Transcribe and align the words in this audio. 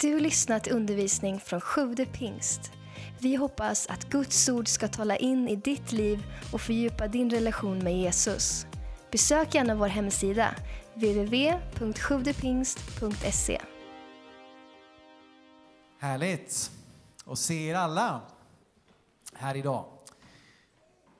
Du 0.00 0.08
lyssnar 0.08 0.22
lyssnat 0.22 0.64
till 0.64 0.72
undervisning 0.72 1.40
från 1.40 1.60
Sjude 1.60 2.06
pingst. 2.06 2.72
Vi 3.18 3.34
hoppas 3.34 3.86
att 3.86 4.04
Guds 4.04 4.48
ord 4.48 4.68
ska 4.68 4.88
tala 4.88 5.16
in 5.16 5.48
i 5.48 5.56
ditt 5.56 5.92
liv 5.92 6.22
och 6.52 6.60
fördjupa 6.60 7.08
din 7.08 7.30
relation 7.30 7.78
med 7.78 7.98
Jesus. 7.98 8.66
Besök 9.12 9.54
gärna 9.54 9.74
vår 9.74 9.86
hemsida, 9.86 10.54
www.sjuvdepingst.se. 10.94 13.60
Härligt 15.98 16.70
att 17.26 17.38
se 17.38 17.68
er 17.68 17.74
alla 17.74 18.20
här 19.34 19.56
idag. 19.56 19.84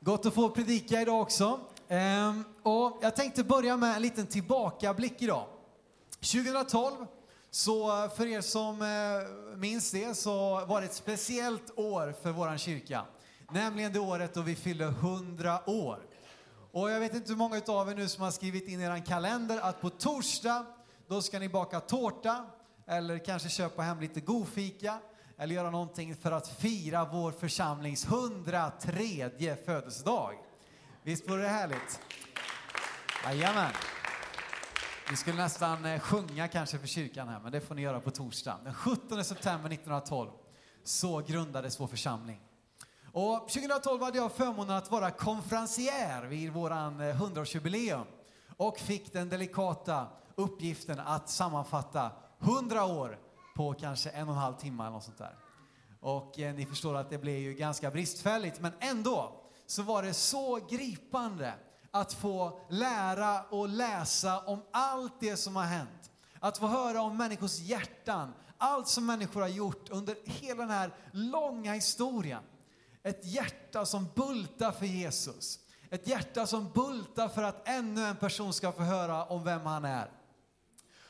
Gott 0.01 0.27
att 0.27 0.35
få 0.35 0.51
predika 0.51 1.03
idag 1.03 1.21
också. 1.21 1.61
Ehm, 1.89 2.45
och 2.63 2.99
jag 3.03 3.17
tänkte 3.17 3.45
börja 3.45 3.77
med 3.77 3.97
en 3.97 4.03
liten 4.03 4.27
tillbakablick 4.27 5.23
idag. 5.23 5.47
2012, 6.21 7.07
så 7.51 8.05
eh, 8.05 8.11
för 8.11 8.27
er 8.27 8.41
som 8.41 8.83
eh, 8.83 9.57
minns 9.57 9.91
det, 9.91 10.15
så 10.15 10.65
var 10.65 10.81
det 10.81 10.87
ett 10.87 10.95
speciellt 10.95 11.79
år 11.79 12.15
för 12.23 12.33
vår 12.33 12.57
kyrka. 12.57 13.05
Nämligen 13.51 13.93
det 13.93 13.99
året 13.99 14.35
då 14.35 14.43
vi 14.43 14.57
fyllde 14.57 14.85
100 14.85 15.61
år. 15.67 15.99
Och 16.73 16.91
jag 16.91 17.01
vet 17.01 17.15
inte 17.15 17.29
hur 17.29 17.37
många 17.37 17.63
av 17.67 17.91
er 17.91 17.95
nu 17.95 18.09
som 18.09 18.25
har 18.25 18.31
skrivit 18.31 18.69
in 18.69 18.81
i 18.81 18.85
er 18.85 19.07
kalender 19.07 19.59
att 19.61 19.81
på 19.81 19.91
torsdag, 19.91 20.67
då 21.07 21.23
ska 21.23 21.39
ni 21.39 21.49
baka 21.49 21.81
tårta 21.81 22.47
eller 22.87 23.19
kanske 23.19 23.49
köpa 23.49 23.83
hem 23.83 24.01
lite 24.01 24.21
godfika 24.21 24.99
eller 25.39 25.55
göra 25.55 25.71
någonting 25.71 26.17
för 26.17 26.33
att 26.33 26.49
fira 26.49 27.05
vår 27.05 27.33
församlings 27.33 28.05
103 28.05 29.57
födelsedag. 29.67 30.35
Visst 31.03 31.29
vore 31.29 31.43
det 31.43 31.49
härligt? 31.49 32.01
Jajamän. 33.25 33.73
Vi 35.11 35.17
skulle 35.17 35.37
nästan 35.37 35.85
eh, 35.85 36.01
sjunga 36.01 36.49
kanske 36.49 36.79
för 36.79 36.87
kyrkan 36.87 37.29
här, 37.29 37.41
men 37.41 37.53
det 37.53 37.61
får 37.61 37.75
ni 37.75 37.83
göra 37.83 38.01
på 38.01 38.11
torsdag. 38.11 38.59
Den 38.65 38.75
17 38.75 39.25
september 39.25 39.71
1912 39.71 40.31
så 40.85 41.19
grundades 41.19 41.81
vår 41.81 41.87
församling. 41.87 42.41
Och 43.13 43.49
2012 43.49 44.03
hade 44.03 44.19
jag 44.19 44.33
förmånen 44.33 44.77
att 44.77 44.91
vara 44.91 45.11
konferencier 45.11 46.27
vid 46.27 46.53
våran 46.53 47.01
eh, 47.01 47.21
100-årsjubileum 47.23 48.05
och 48.57 48.79
fick 48.79 49.13
den 49.13 49.29
delikata 49.29 50.07
uppgiften 50.35 51.01
att 51.01 51.29
sammanfatta 51.29 52.11
100 52.41 52.85
år 52.85 53.19
på 53.57 53.75
kanske 53.75 54.11
en 54.11 54.29
och 54.29 54.35
en 54.35 54.41
halv 54.41 54.55
timme 54.55 54.83
eller 54.83 54.93
något 54.93 55.05
sånt 55.05 55.19
där. 55.19 55.37
Och 56.01 56.39
eh, 56.39 56.55
ni 56.55 56.67
förstår 56.67 56.97
att 56.97 57.11
det 57.11 57.19
blev 57.19 57.39
ju 57.39 57.55
ganska 57.55 57.91
bristfälligt, 57.91 58.61
men 58.61 58.73
ändå 58.81 59.33
så 59.67 59.83
var 59.83 60.03
det 60.03 60.15
så 60.15 60.61
gripande 60.71 61.55
att 61.91 62.13
få 62.13 62.61
lära 62.69 63.43
och 63.43 63.69
läsa 63.69 64.39
om 64.39 64.63
allt 64.71 65.21
det 65.21 65.37
som 65.37 65.57
har 65.57 65.65
hänt. 65.65 66.11
Att 66.41 66.59
få 66.59 66.67
höra 66.67 67.03
om 67.03 67.17
människors 67.17 67.59
hjärtan, 67.59 68.35
allt 68.59 68.89
som 68.89 69.07
människor 69.07 69.41
har 69.41 69.49
gjort 69.49 69.91
under 69.91 70.17
hela 70.25 70.63
den 70.63 70.71
här 70.71 70.95
långa 71.13 71.73
historien. 71.73 72.43
Ett 73.03 73.25
hjärta 73.25 73.87
som 73.87 74.07
bultar 74.15 74.73
för 74.73 74.87
Jesus. 74.87 75.59
Ett 75.91 76.09
hjärta 76.09 76.47
som 76.47 76.71
bultar 76.75 77.29
för 77.29 77.43
att 77.43 77.69
ännu 77.69 78.05
en 78.05 78.17
person 78.17 78.53
ska 78.53 78.73
få 78.73 78.83
höra 78.83 79.25
om 79.25 79.45
vem 79.45 79.61
han 79.61 79.85
är. 79.85 80.11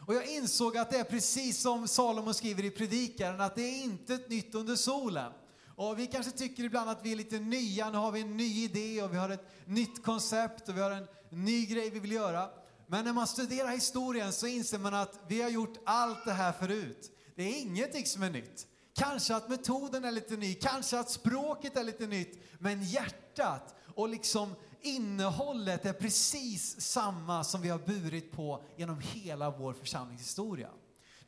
Och 0.07 0.15
jag 0.15 0.27
insåg 0.27 0.77
att 0.77 0.91
det 0.91 0.99
är 0.99 1.05
precis 1.05 1.61
som 1.61 1.89
Salomo 1.89 2.35
skriver 2.35 2.65
i 2.65 2.71
Predikaren, 2.71 3.41
att 3.41 3.55
det 3.55 3.63
är 3.63 3.83
inte 3.83 4.15
ett 4.15 4.31
nytt 4.31 4.55
under 4.55 4.77
solen. 4.77 5.33
Och 5.79 5.99
vi 5.99 6.07
kanske 6.07 6.33
tycker 6.33 6.65
ibland 6.65 6.91
att 6.91 7.05
vi 7.05 7.13
är 7.13 7.17
lite 7.17 7.39
nya, 7.39 7.91
nu 7.91 7.99
har 7.99 8.13
vi 8.13 8.21
en 8.21 8.37
ny 8.37 8.65
idé 8.65 9.03
och 9.03 9.13
vi 9.13 9.17
har 9.17 9.31
ett 9.31 9.49
nytt 9.67 10.05
koncept 10.05 10.69
och 10.69 10.77
vi 10.77 10.81
har 10.81 10.91
en 10.91 11.07
ny 11.31 11.67
grej 11.67 11.91
vi 11.91 12.01
vill 12.01 12.13
göra. 12.13 12.51
Men 12.87 13.05
när 13.05 13.13
man 13.13 13.27
studerar 13.27 13.69
historien 13.69 14.33
så 14.33 14.47
inser 14.47 14.79
man 14.79 14.95
att 14.95 15.21
vi 15.29 15.43
har 15.43 15.51
gjort 15.51 15.79
allt 15.87 16.25
det 16.25 16.33
här 16.33 16.53
förut. 16.53 17.11
Det 17.35 17.43
är 17.43 17.61
ingenting 17.61 18.07
som 18.07 18.23
är 18.23 18.31
nytt. 18.31 18.67
Kanske 18.95 19.37
att 19.37 19.49
metoden 19.49 20.05
är 20.05 20.13
lite 20.13 20.37
ny, 20.37 20.55
kanske 20.55 20.99
att 20.99 21.11
språket 21.11 21.77
är 21.77 21.85
lite 21.85 22.07
nytt, 22.07 22.39
men 22.59 22.83
hjärtat 22.83 23.75
och 23.95 24.09
liksom 24.09 24.55
innehållet 24.83 25.87
är 25.87 25.93
precis 25.93 26.81
samma 26.81 27.45
som 27.45 27.63
vi 27.63 27.69
har 27.69 27.79
burit 27.79 28.33
på 28.33 28.65
genom 28.77 29.01
hela 29.01 29.51
vår 29.51 29.73
församlingshistoria. 29.73 30.71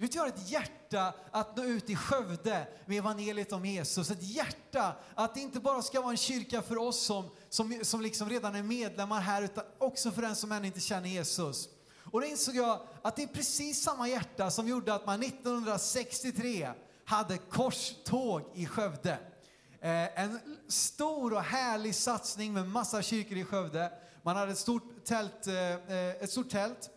Du 0.01 0.19
har 0.19 0.27
ett 0.27 0.51
hjärta 0.51 1.15
att 1.31 1.57
nå 1.57 1.65
ut 1.65 1.91
i 1.91 1.97
Skövde 1.97 2.67
med 2.87 2.99
evangeliet 2.99 3.53
om 3.53 3.65
Jesus. 3.65 4.11
Ett 4.11 4.23
hjärta 4.23 4.95
att 5.15 5.35
det 5.35 5.41
inte 5.41 5.61
bara 5.61 5.83
ska 5.83 6.01
vara 6.01 6.11
en 6.11 6.17
kyrka 6.17 6.63
för 6.63 6.79
oss 6.79 7.01
som, 7.01 7.31
som, 7.49 7.81
som 7.83 8.01
liksom 8.01 8.29
redan 8.29 8.55
är 8.55 8.63
medlemmar 8.63 9.21
här, 9.21 9.43
utan 9.43 9.65
också 9.79 10.11
för 10.11 10.23
den 10.23 10.37
som 10.37 10.53
ännu 10.53 10.67
inte 10.67 10.81
känner 10.81 11.09
Jesus. 11.09 11.69
Och 12.13 12.21
då 12.21 12.27
insåg 12.27 12.57
jag 12.57 12.81
att 13.03 13.17
det 13.17 13.23
är 13.23 13.27
precis 13.27 13.83
samma 13.83 14.09
hjärta 14.09 14.51
som 14.51 14.69
gjorde 14.69 14.95
att 14.95 15.07
man 15.07 15.23
1963 15.23 16.71
hade 17.05 17.39
korståg 17.39 18.43
i 18.55 18.67
Skövde. 18.67 19.19
Eh, 19.81 20.21
en 20.23 20.41
stor 20.69 21.33
och 21.33 21.43
härlig 21.43 21.95
satsning 21.95 22.53
med 22.53 22.69
massa 22.69 23.03
kyrkor 23.03 23.39
i 23.39 23.45
Skövde. 23.45 23.93
Man 24.23 24.37
hade 24.37 24.53
ett 24.53 24.59
stort 24.59 25.05
tält, 25.05 25.47
eh, 25.47 25.55
eh 25.55 26.23
ett 26.23 26.31
stort 26.31 26.51
tält 26.51 26.91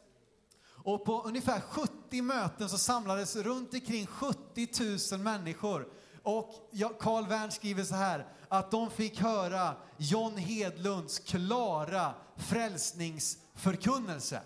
och 0.83 1.05
på 1.05 1.21
ungefär 1.21 1.59
70 1.59 2.21
möten 2.21 2.69
så 2.69 2.77
samlades 2.77 3.35
runt 3.35 3.73
omkring 3.73 4.07
70 4.07 4.67
000 5.11 5.19
människor. 5.19 5.87
Och 6.23 6.69
Carl 6.99 7.27
Wern 7.27 7.51
skriver 7.51 7.83
så 7.83 7.95
här, 7.95 8.27
att 8.47 8.71
de 8.71 8.91
fick 8.91 9.19
höra 9.19 9.75
John 9.97 10.37
Hedlunds 10.37 11.19
klara 11.19 12.13
frälsningsförkunnelse. 12.35 14.41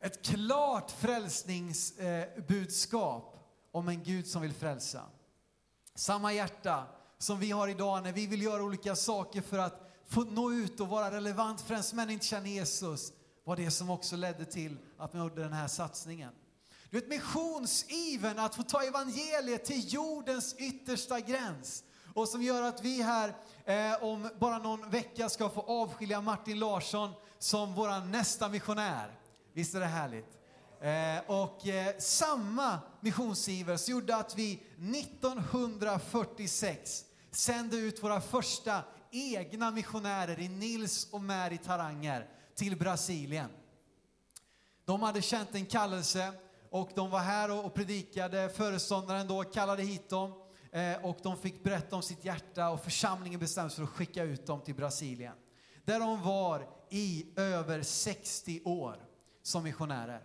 Ett 0.00 0.22
klart 0.22 0.90
frälsningsbudskap 0.90 3.50
om 3.72 3.88
en 3.88 4.02
Gud 4.02 4.26
som 4.26 4.42
vill 4.42 4.54
frälsa. 4.54 5.02
Samma 5.94 6.32
hjärta 6.32 6.86
som 7.18 7.38
vi 7.38 7.50
har 7.50 7.68
idag 7.68 8.02
när 8.02 8.12
vi 8.12 8.26
vill 8.26 8.42
göra 8.42 8.62
olika 8.62 8.96
saker 8.96 9.40
för 9.40 9.58
att 9.58 9.90
få 10.08 10.24
nå 10.24 10.52
ut 10.52 10.80
och 10.80 10.88
vara 10.88 11.10
relevant 11.10 11.60
för 11.60 11.74
en 11.74 11.82
som 11.82 11.98
ännu 11.98 12.12
inte 12.12 12.26
känner 12.26 12.50
Jesus 12.50 13.12
var 13.44 13.56
det 13.56 13.70
som 13.70 13.90
också 13.90 14.16
ledde 14.16 14.44
till 14.44 14.76
att 14.98 15.12
man 15.12 15.22
gjorde 15.22 15.42
den 15.42 15.52
här 15.52 15.68
satsningen. 15.68 16.32
Du 16.90 17.00
vet 17.00 17.08
missionsiven 17.08 18.38
att 18.38 18.54
få 18.54 18.62
ta 18.62 18.82
evangeliet 18.82 19.64
till 19.64 19.94
jordens 19.94 20.54
yttersta 20.58 21.20
gräns 21.20 21.84
och 22.14 22.28
som 22.28 22.42
gör 22.42 22.62
att 22.62 22.84
vi 22.84 23.02
här 23.02 23.34
eh, 23.64 24.04
om 24.04 24.30
bara 24.38 24.58
någon 24.58 24.90
vecka 24.90 25.28
ska 25.28 25.48
få 25.48 25.60
avskilja 25.60 26.20
Martin 26.20 26.58
Larsson 26.58 27.10
som 27.38 27.74
vår 27.74 28.06
nästa 28.06 28.48
missionär. 28.48 29.18
Visst 29.52 29.74
är 29.74 29.80
det 29.80 29.86
härligt? 29.86 30.38
Eh, 30.80 31.18
och 31.40 31.66
eh, 31.66 31.94
samma 31.98 32.78
missionsiver 33.00 33.76
så 33.76 33.90
gjorde 33.90 34.16
att 34.16 34.38
vi 34.38 34.52
1946 34.52 37.04
sände 37.30 37.76
ut 37.76 38.02
våra 38.02 38.20
första 38.20 38.80
egna 39.10 39.70
missionärer 39.70 40.40
i 40.40 40.48
Nils 40.48 41.08
och 41.10 41.20
Mary 41.20 41.58
Taranger 41.58 42.28
till 42.54 42.76
Brasilien. 42.76 43.50
De 44.84 45.02
hade 45.02 45.22
känt 45.22 45.54
en 45.54 45.66
kallelse 45.66 46.32
och 46.70 46.90
de 46.94 47.10
var 47.10 47.18
här 47.18 47.64
och 47.64 47.74
predikade. 47.74 48.48
Föreståndaren 48.48 49.28
då 49.28 49.44
kallade 49.44 49.82
hit 49.82 50.10
dem 50.10 50.32
eh, 50.72 51.04
och 51.04 51.18
de 51.22 51.36
fick 51.36 51.64
berätta 51.64 51.96
om 51.96 52.02
sitt 52.02 52.24
hjärta 52.24 52.70
och 52.70 52.84
församlingen 52.84 53.40
bestämde 53.40 53.70
sig 53.70 53.76
för 53.76 53.92
att 53.92 53.96
skicka 53.96 54.22
ut 54.22 54.46
dem 54.46 54.60
till 54.60 54.74
Brasilien. 54.74 55.34
Där 55.84 56.00
de 56.00 56.22
var 56.22 56.68
i 56.90 57.26
över 57.36 57.82
60 57.82 58.60
år 58.64 58.96
som 59.42 59.64
missionärer 59.64 60.22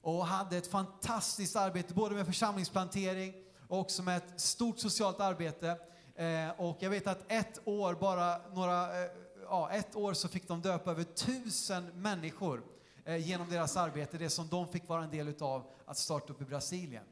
och 0.00 0.26
hade 0.26 0.56
ett 0.56 0.66
fantastiskt 0.66 1.56
arbete 1.56 1.94
både 1.94 2.14
med 2.14 2.26
församlingsplantering 2.26 3.34
och 3.68 3.78
också 3.78 4.02
med 4.02 4.16
ett 4.16 4.40
stort 4.40 4.78
socialt 4.78 5.20
arbete. 5.20 5.76
Eh, 6.14 6.50
och 6.60 6.76
jag 6.80 6.90
vet 6.90 7.06
att 7.06 7.32
ett 7.32 7.58
år, 7.64 7.94
bara 7.94 8.38
några 8.54 9.02
eh, 9.02 9.10
ja, 9.50 9.70
ett 9.70 9.96
år 9.96 10.14
så 10.14 10.28
fick 10.28 10.48
de 10.48 10.60
döpa 10.60 10.90
över 10.90 11.04
tusen 11.04 11.86
människor 11.94 12.62
eh, 13.04 13.28
genom 13.28 13.50
deras 13.50 13.76
arbete, 13.76 14.18
det 14.18 14.30
som 14.30 14.48
de 14.48 14.68
fick 14.68 14.88
vara 14.88 15.04
en 15.04 15.10
del 15.10 15.28
utav 15.28 15.70
att 15.84 15.98
starta 15.98 16.32
upp 16.32 16.42
i 16.42 16.44
Brasilien. 16.44 17.04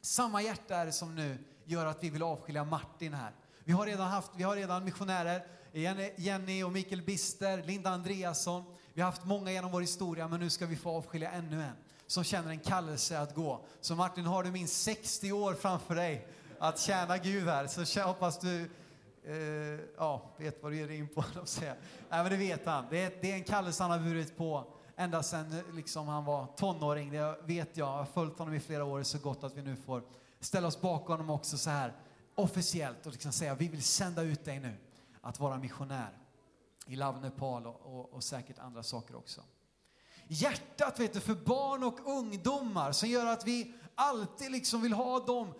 Samma 0.00 0.42
hjärta 0.42 0.76
är 0.76 0.86
det 0.86 0.92
som 0.92 1.14
nu 1.14 1.38
gör 1.64 1.86
att 1.86 2.04
vi 2.04 2.10
vill 2.10 2.22
avskilja 2.22 2.64
Martin 2.64 3.14
här. 3.14 3.32
Vi 3.64 3.72
har 3.72 3.86
redan 3.86 4.08
haft, 4.08 4.30
vi 4.36 4.42
har 4.42 4.56
redan 4.56 4.84
missionärer, 4.84 5.46
Jenny 6.16 6.62
och 6.62 6.72
Mikael 6.72 7.02
Bister, 7.02 7.62
Linda 7.62 7.90
Andreasson. 7.90 8.64
Vi 8.94 9.00
har 9.00 9.10
haft 9.10 9.24
många 9.24 9.52
genom 9.52 9.72
vår 9.72 9.80
historia, 9.80 10.28
men 10.28 10.40
nu 10.40 10.50
ska 10.50 10.66
vi 10.66 10.76
få 10.76 10.90
avskilja 10.90 11.30
ännu 11.30 11.62
en 11.62 11.74
som 12.06 12.24
känner 12.24 12.50
en 12.50 12.58
kallelse 12.58 13.18
att 13.18 13.34
gå. 13.34 13.64
Så 13.80 13.94
Martin, 13.94 14.26
har 14.26 14.42
du 14.42 14.50
minst 14.50 14.82
60 14.82 15.32
år 15.32 15.54
framför 15.54 15.94
dig 15.94 16.28
att 16.58 16.78
tjäna 16.78 17.18
Gud 17.18 17.48
här, 17.48 17.66
så 17.66 18.00
hoppas 18.00 18.38
du 18.38 18.70
eh, 19.28 19.80
ja, 19.96 20.30
vet 20.36 20.62
vad 20.62 20.72
du 20.72 20.76
ger 20.76 20.88
dig 20.88 20.96
in 20.96 21.08
på. 21.08 21.24
Nej, 21.60 21.74
men 22.10 22.30
det 22.30 22.36
vet 22.36 22.66
han. 22.66 22.84
Det 22.90 23.02
är, 23.02 23.12
det 23.20 23.30
är 23.30 23.34
en 23.34 23.44
kallelse 23.44 23.82
han 23.82 23.90
har 23.90 23.98
burit 23.98 24.36
på 24.36 24.64
ända 24.96 25.22
sedan 25.22 25.52
eh, 25.52 25.74
liksom, 25.74 26.08
han 26.08 26.24
var 26.24 26.46
tonåring. 26.46 27.10
Det 27.10 27.36
vet 27.44 27.76
jag. 27.76 27.88
Jag 27.88 27.92
har 27.92 28.04
följt 28.04 28.38
honom 28.38 28.54
i 28.54 28.60
flera 28.60 28.84
år. 28.84 28.98
Det 28.98 29.02
är 29.02 29.04
så 29.04 29.18
gott 29.18 29.44
att 29.44 29.56
vi 29.56 29.62
nu 29.62 29.76
får 29.76 30.02
ställa 30.40 30.68
oss 30.68 30.80
bakom 30.80 31.12
honom 31.12 31.30
också 31.30 31.58
så 31.58 31.70
här 31.70 31.92
officiellt 32.34 33.06
och 33.06 33.12
liksom 33.12 33.32
säga 33.32 33.54
vi 33.54 33.68
vill 33.68 33.82
sända 33.82 34.22
ut 34.22 34.44
dig 34.44 34.60
nu 34.60 34.74
att 35.20 35.40
vara 35.40 35.58
missionär 35.58 36.18
i 36.86 36.96
Love 36.96 37.20
Nepal 37.20 37.66
och, 37.66 37.80
och, 37.84 38.12
och 38.12 38.24
säkert 38.24 38.58
andra 38.58 38.82
saker 38.82 39.16
också. 39.16 39.40
Hjärtat 40.28 41.00
vet 41.00 41.12
du, 41.12 41.20
för 41.20 41.34
barn 41.34 41.84
och 41.84 41.98
ungdomar 42.04 42.92
som 42.92 43.08
gör 43.08 43.26
att 43.26 43.46
vi 43.46 43.74
alltid 43.98 44.50
liksom 44.50 44.82
vill 44.82 44.92
ha 44.92 45.20
dem. 45.20 45.54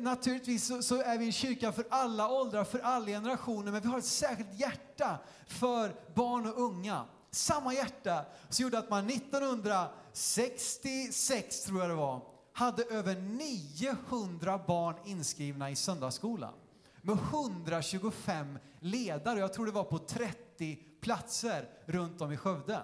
Naturligtvis 0.00 0.66
så, 0.66 0.82
så 0.82 1.02
är 1.02 1.18
vi 1.18 1.26
en 1.26 1.32
kyrka 1.32 1.72
för 1.72 1.84
alla 1.90 2.28
åldrar, 2.28 2.64
för 2.64 2.78
alla 2.78 3.06
generationer, 3.06 3.72
men 3.72 3.80
vi 3.80 3.88
har 3.88 3.98
ett 3.98 4.04
särskilt 4.04 4.60
hjärta 4.60 5.18
för 5.46 5.94
barn 6.14 6.46
och 6.46 6.60
unga. 6.60 7.04
Samma 7.30 7.74
hjärta 7.74 8.24
som 8.48 8.62
gjorde 8.62 8.78
att 8.78 8.90
man 8.90 9.10
1966, 9.10 11.64
tror 11.64 11.80
jag 11.80 11.90
det 11.90 11.94
var, 11.94 12.20
hade 12.52 12.84
över 12.84 13.14
900 13.14 14.60
barn 14.66 14.94
inskrivna 15.04 15.70
i 15.70 15.76
söndagsskolan. 15.76 16.54
Med 17.02 17.16
125 17.16 18.58
ledare, 18.80 19.38
jag 19.38 19.52
tror 19.52 19.66
det 19.66 19.72
var 19.72 19.84
på 19.84 19.98
30 19.98 20.78
platser 21.00 21.68
runt 21.86 22.20
om 22.20 22.32
i 22.32 22.36
Skövde. 22.36 22.82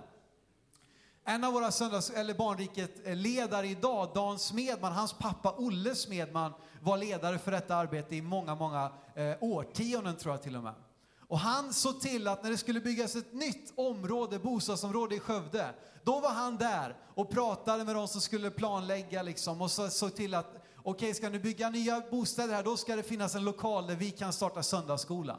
En 1.29 1.45
av 1.45 1.53
våra 1.53 1.71
söndags, 1.71 2.11
eller 2.11 2.35
barnriket-ledare 2.35 3.67
eh, 3.67 3.73
idag, 3.73 4.11
Dan 4.15 4.39
Smedman, 4.39 4.93
hans 4.93 5.13
pappa 5.13 5.55
Olle 5.59 5.95
Smedman 5.95 6.53
var 6.81 6.99
ledare 6.99 7.39
för 7.39 7.51
detta 7.51 7.77
arbete 7.77 8.17
i 8.17 8.23
många, 8.23 8.55
många 8.55 8.93
eh, 9.15 9.37
årtionden 9.41 10.17
tror 10.17 10.35
jag 10.35 10.43
till 10.43 10.57
och 10.57 10.63
med. 10.63 10.75
Och 11.29 11.39
han 11.39 11.73
såg 11.73 12.01
till 12.01 12.29
att 12.29 12.43
när 12.43 12.51
det 12.51 12.57
skulle 12.57 12.81
byggas 12.81 13.17
ett 13.17 13.33
nytt 13.33 13.73
område, 13.77 14.39
bostadsområde 14.39 15.15
i 15.15 15.21
Skövde, 15.21 15.75
då 16.05 16.21
var 16.21 16.31
han 16.31 16.57
där 16.57 16.97
och 17.15 17.31
pratade 17.31 17.85
med 17.85 17.95
de 17.95 18.09
som 18.09 18.21
skulle 18.21 18.51
planlägga 18.51 19.23
liksom 19.23 19.63
och 19.63 19.71
så, 19.71 19.91
såg 19.91 20.17
till 20.17 20.35
att 20.35 20.47
okej, 20.77 20.91
okay, 20.91 21.15
ska 21.15 21.29
ni 21.29 21.39
bygga 21.39 21.71
nya 21.71 22.03
bostäder 22.11 22.55
här, 22.55 22.63
då 22.63 22.77
ska 22.77 22.97
det 22.97 23.03
finnas 23.03 23.35
en 23.35 23.45
lokal 23.45 23.87
där 23.87 23.97
vi 23.97 24.11
kan 24.11 24.33
starta 24.33 24.63
söndagsskola. 24.63 25.39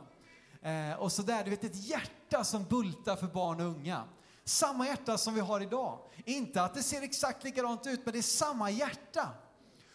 Eh, 0.62 1.00
och 1.00 1.12
så 1.12 1.22
där, 1.22 1.44
du 1.44 1.50
vet 1.50 1.64
ett 1.64 1.88
hjärta 1.90 2.44
som 2.44 2.64
bultar 2.64 3.16
för 3.16 3.28
barn 3.28 3.60
och 3.60 3.68
unga. 3.68 4.04
Samma 4.50 4.88
hjärta 4.88 5.18
som 5.18 5.34
vi 5.34 5.42
har 5.42 5.62
idag. 5.62 6.00
Inte 6.26 6.64
att 6.64 6.74
det 6.74 6.84
ser 6.84 7.02
exakt 7.02 7.44
likadant 7.44 7.88
ut, 7.88 8.06
men 8.06 8.14
det 8.14 8.20
är 8.20 8.24
samma 8.24 8.72
hjärta. 8.72 9.30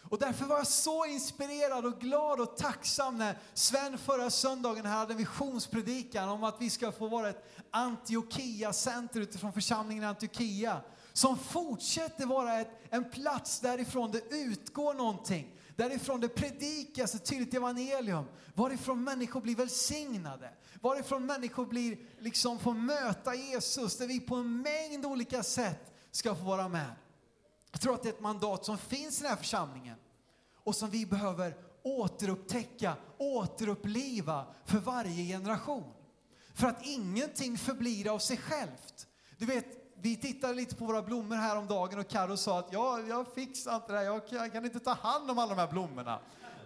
Och 0.09 0.19
därför 0.19 0.45
var 0.45 0.57
jag 0.57 0.67
så 0.67 1.05
inspirerad 1.05 1.85
och 1.85 1.99
glad 1.99 2.39
och 2.39 2.57
tacksam 2.57 3.17
när 3.17 3.37
Sven 3.53 3.97
förra 3.97 4.29
söndagen 4.29 4.85
hade 4.85 5.13
en 5.13 5.17
visionspredikan 5.17 6.29
om 6.29 6.43
att 6.43 6.61
vi 6.61 6.69
ska 6.69 6.91
få 6.91 7.07
vara 7.07 7.29
ett 7.29 7.45
Antiochia-center 7.71 9.19
utifrån 9.19 9.53
församlingen 9.53 10.03
i 10.03 10.07
Antiochia. 10.07 10.81
Som 11.13 11.37
fortsätter 11.37 12.25
vara 12.25 12.59
ett, 12.59 12.69
en 12.89 13.09
plats 13.09 13.59
därifrån 13.59 14.11
det 14.11 14.35
utgår 14.35 14.93
någonting. 14.93 15.54
Därifrån 15.75 16.21
det 16.21 16.29
predikas 16.29 17.15
ett 17.15 17.25
tydligt 17.25 17.53
evangelium. 17.53 18.25
Varifrån 18.53 19.03
människor 19.03 19.41
blir 19.41 19.55
välsignade. 19.55 20.49
Varifrån 20.81 21.25
människor 21.25 21.65
blir, 21.65 21.97
liksom 22.19 22.59
får 22.59 22.73
möta 22.73 23.35
Jesus. 23.35 23.97
Där 23.97 24.07
vi 24.07 24.19
på 24.19 24.35
en 24.35 24.61
mängd 24.61 25.05
olika 25.05 25.43
sätt 25.43 25.93
ska 26.11 26.35
få 26.35 26.43
vara 26.43 26.67
med. 26.67 26.95
Jag 27.71 27.81
tror 27.81 27.93
att 27.93 28.03
det 28.03 28.09
är 28.09 28.13
ett 28.13 28.21
mandat 28.21 28.65
som 28.65 28.77
finns 28.77 29.19
i 29.19 29.21
den 29.21 29.29
här 29.29 29.37
församlingen 29.37 29.97
och 30.63 30.75
som 30.75 30.89
vi 30.89 31.05
behöver 31.05 31.55
återupptäcka, 31.83 32.95
återuppliva 33.17 34.45
för 34.65 34.77
varje 34.77 35.37
generation. 35.37 35.93
För 36.53 36.67
att 36.67 36.85
ingenting 36.85 37.57
förblir 37.57 38.13
av 38.13 38.19
sig 38.19 38.37
självt. 38.37 39.07
Du 39.37 39.45
vet, 39.45 39.84
vi 40.05 40.15
tittade 40.15 40.53
lite 40.53 40.75
på 40.75 40.85
våra 40.85 41.01
blommor 41.01 41.35
här 41.35 41.57
om 41.57 41.67
dagen 41.67 41.99
och 41.99 42.07
Karo 42.07 42.37
sa 42.37 42.59
att 42.59 42.67
ja, 42.71 42.99
jag 42.99 43.27
fixar 43.33 43.75
inte 43.75 43.91
det 43.91 43.97
här, 43.97 44.21
jag 44.31 44.53
kan 44.53 44.65
inte 44.65 44.79
ta 44.79 44.93
hand 44.93 45.31
om 45.31 45.39
alla 45.39 45.55
de 45.55 45.61
här 45.61 45.71
blommorna. 45.71 46.19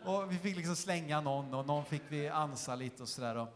Och 0.06 0.32
vi 0.32 0.38
fick 0.38 0.56
liksom 0.56 0.76
slänga 0.76 1.22
någon 1.22 1.54
och 1.54 1.66
någon 1.66 1.86
fick 1.86 2.02
vi 2.10 2.30
ansa 2.30 2.76
lite 2.76 3.04
och 3.04 3.10
sådär. 3.10 3.38
Och, 3.38 3.48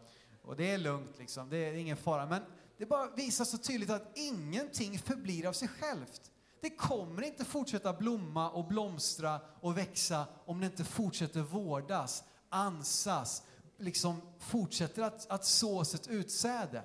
och 0.44 0.56
det 0.56 0.70
är 0.70 0.78
lugnt 0.78 1.18
liksom, 1.18 1.50
det 1.50 1.56
är 1.56 1.72
ingen 1.72 1.96
fara. 1.96 2.26
Men 2.26 2.42
det 2.78 2.86
bara 2.86 3.10
visar 3.10 3.44
så 3.44 3.58
tydligt 3.58 3.90
att 3.90 4.12
ingenting 4.14 4.98
förblir 4.98 5.46
av 5.46 5.52
sig 5.52 5.68
självt. 5.68 6.30
Det 6.60 6.70
kommer 6.70 7.22
inte 7.22 7.44
fortsätta 7.44 7.92
blomma 7.92 8.50
och 8.50 8.64
blomstra 8.64 9.40
och 9.60 9.78
växa 9.78 10.26
om 10.44 10.60
det 10.60 10.66
inte 10.66 10.84
fortsätter 10.84 11.40
vårdas, 11.40 12.24
ansas, 12.48 13.42
liksom 13.78 14.20
fortsätter 14.38 15.02
att, 15.02 15.30
att 15.30 15.44
sås 15.44 15.94
ett 15.94 16.08
utsäde. 16.08 16.82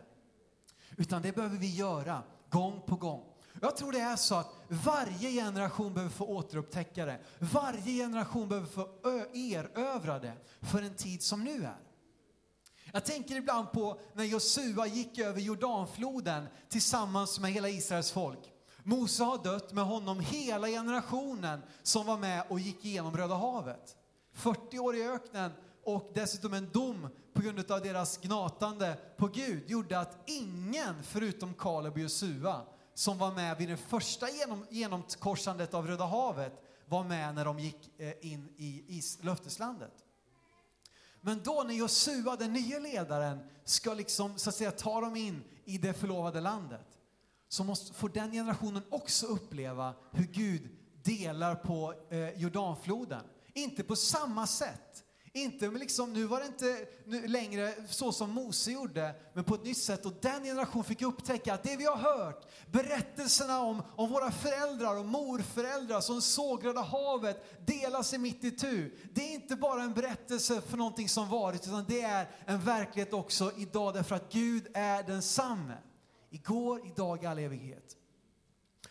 Utan 0.98 1.22
det 1.22 1.36
behöver 1.36 1.58
vi 1.58 1.76
göra 1.76 2.24
gång 2.50 2.82
på 2.88 2.96
gång. 2.96 3.24
Jag 3.62 3.78
tror 3.78 3.92
det 3.92 4.00
är 4.00 4.16
så 4.16 4.36
att 4.36 4.54
varje 4.68 5.32
generation 5.32 5.94
behöver 5.94 6.14
få 6.14 6.26
återupptäcka 6.26 7.06
det. 7.06 7.20
Varje 7.40 8.04
generation 8.04 8.50
behöver 8.50 8.68
få 8.68 8.88
erövra 9.34 10.20
det 10.20 10.34
för 10.62 10.82
en 10.82 10.96
tid 10.96 11.24
som 11.24 11.44
nu 11.44 11.64
är. 11.64 11.78
Jag 12.94 13.06
tänker 13.06 13.36
ibland 13.36 13.72
på 13.72 14.00
när 14.14 14.24
Josua 14.24 14.88
gick 14.88 15.20
över 15.20 15.42
Jordanfloden 15.42 16.48
tillsammans 16.70 17.40
med 17.40 17.52
hela 17.52 17.70
Israels 17.70 18.12
folk. 18.12 18.52
Mose 18.84 19.24
har 19.24 19.44
dött, 19.44 19.74
med 19.74 19.86
honom 19.86 20.20
hela 20.20 20.68
generationen 20.68 21.62
som 21.84 22.06
var 22.06 22.18
med 22.18 22.44
och 22.50 22.60
gick 22.60 22.86
igenom 22.86 23.18
Röda 23.18 23.36
havet. 23.36 23.96
40 24.34 24.80
år 24.80 24.96
i 24.96 25.08
öknen 25.08 25.52
och 25.96 26.12
dessutom 26.14 26.54
en 26.54 26.70
dom 26.72 27.10
på 27.34 27.42
grund 27.42 27.72
av 27.72 27.82
deras 27.82 28.18
gnatande 28.18 28.98
på 29.18 29.28
Gud 29.28 29.70
gjorde 29.70 30.00
att 30.00 30.18
ingen 30.26 31.04
förutom 31.04 31.54
Kaleb 31.54 31.94
och 31.94 32.00
Josua 32.00 32.66
som 32.94 33.18
var 33.18 33.32
med 33.32 33.58
vid 33.58 33.70
det 33.70 33.78
första 33.78 34.30
genom, 34.30 34.66
genomkorsandet 34.70 35.74
av 35.74 35.88
Röda 35.88 36.06
havet 36.06 36.54
var 36.86 37.04
med 37.04 37.36
när 37.36 37.46
de 37.46 37.60
gick 37.60 38.00
eh, 38.00 38.14
in 38.22 38.50
i 38.58 39.02
löfteslandet. 39.22 39.94
Men 41.22 41.42
då 41.44 41.64
när 41.68 41.74
Josua, 41.74 42.36
den 42.36 42.54
nya 42.54 42.80
ledaren, 42.80 43.40
ska 43.64 43.94
liksom, 43.94 44.38
så 44.38 44.50
att 44.50 44.56
säga, 44.56 44.72
ta 44.72 45.02
dem 45.02 45.16
in 45.16 45.44
i 45.66 45.78
det 45.78 45.94
förlovade 45.94 46.42
landet 46.42 46.88
så 47.50 47.64
måste, 47.64 47.94
får 47.94 48.10
den 48.10 48.32
generationen 48.32 48.84
också 48.90 49.26
uppleva 49.26 49.94
hur 50.12 50.26
Gud 50.26 50.70
delar 51.04 51.56
på 51.56 51.94
eh, 52.10 52.30
Jordanfloden. 52.30 53.22
Inte 53.54 53.84
på 53.84 53.96
samma 53.96 54.48
sätt. 54.48 55.04
Inte 55.34 55.68
liksom, 55.68 56.14
nu 56.14 56.26
var 56.26 56.40
det 56.40 56.46
inte 56.46 56.88
längre 57.28 57.74
så 57.88 58.12
som 58.12 58.32
Mose 58.32 58.72
gjorde, 58.72 59.16
men 59.34 59.44
på 59.44 59.56
ett 59.56 59.64
nytt 59.64 59.78
sätt. 59.78 60.06
Och 60.06 60.14
den 60.22 60.44
generationen 60.44 60.84
fick 60.84 61.02
upptäcka 61.02 61.54
att 61.54 61.64
det 61.64 61.76
vi 61.76 61.86
har 61.86 61.98
hört, 61.98 62.48
berättelserna 62.72 63.60
om, 63.60 63.84
om 63.96 64.10
våra 64.10 64.32
föräldrar 64.32 64.98
och 64.98 65.06
morföräldrar 65.06 66.02
som 66.02 66.22
såg 66.22 66.66
Röda 66.66 66.82
havet 66.82 67.68
dela 67.68 68.04
sig 68.04 68.20
mitt 68.20 68.44
i 68.44 68.52
tu. 68.52 68.98
Det 69.14 69.22
är 69.22 69.34
inte 69.34 69.56
bara 69.56 69.84
en 69.84 69.94
berättelse 69.94 70.62
för 70.62 70.78
någonting 70.78 71.10
som 71.10 71.30
varit, 71.30 71.68
utan 71.68 71.86
det 71.88 72.02
är 72.02 72.30
en 72.46 72.62
verklighet 72.62 73.14
också 73.14 73.52
idag, 73.58 73.94
därför 73.94 74.16
att 74.16 74.32
Gud 74.32 74.68
är 74.74 75.04
densamme 75.04 75.78
igår, 76.30 76.88
idag, 76.88 77.24
i 77.24 77.26
all 77.26 77.40
evighet. 77.40 77.96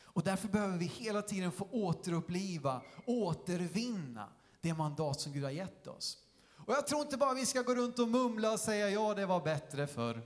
Och 0.01 0.25
därför 0.25 0.49
behöver 0.49 0.79
vi 0.79 0.85
hela 0.85 1.23
tiden 1.23 1.53
få 1.53 1.69
återuppliva, 1.71 2.83
återvinna 3.07 4.29
det 4.61 4.75
mandat 4.75 5.21
som 5.21 5.33
Gud 5.33 5.45
har 5.45 5.51
gett 5.51 5.87
oss. 5.87 6.19
Och 6.69 6.75
jag 6.75 6.87
tror 6.87 7.01
inte 7.01 7.17
bara 7.17 7.35
vi 7.35 7.47
ska 7.47 7.63
gå 7.63 7.75
runt 7.75 7.99
och 7.99 8.09
mumla 8.09 8.53
och 8.53 8.61
säga 8.61 8.91
ja, 8.91 9.15
det 9.15 9.27
var 9.27 9.41
bättre 9.41 9.87
förr. 9.87 10.23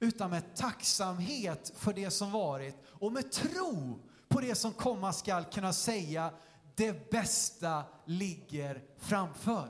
Utan 0.00 0.30
med 0.30 0.56
tacksamhet 0.56 1.72
för 1.76 1.92
det 1.92 2.10
som 2.10 2.32
varit 2.32 2.76
och 2.86 3.12
med 3.12 3.32
tro 3.32 3.98
på 4.28 4.40
det 4.40 4.54
som 4.54 4.72
komma 4.72 5.12
skall 5.12 5.44
kunna 5.44 5.72
säga 5.72 6.32
det 6.74 7.10
bästa 7.10 7.84
ligger 8.04 8.84
framför. 8.98 9.68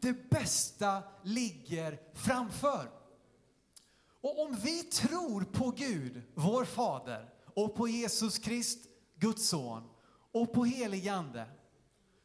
Det 0.00 0.30
bästa 0.30 1.02
ligger 1.22 2.00
framför. 2.14 2.90
Och 4.20 4.42
om 4.42 4.54
vi 4.54 4.82
tror 4.82 5.44
på 5.44 5.70
Gud, 5.70 6.22
vår 6.34 6.64
Fader, 6.64 7.30
och 7.54 7.74
på 7.74 7.88
Jesus 7.88 8.38
Krist, 8.38 8.78
Guds 9.18 9.48
son, 9.48 9.82
och 10.32 10.52
på 10.52 10.64
helig 10.64 11.08
Ande, 11.08 11.46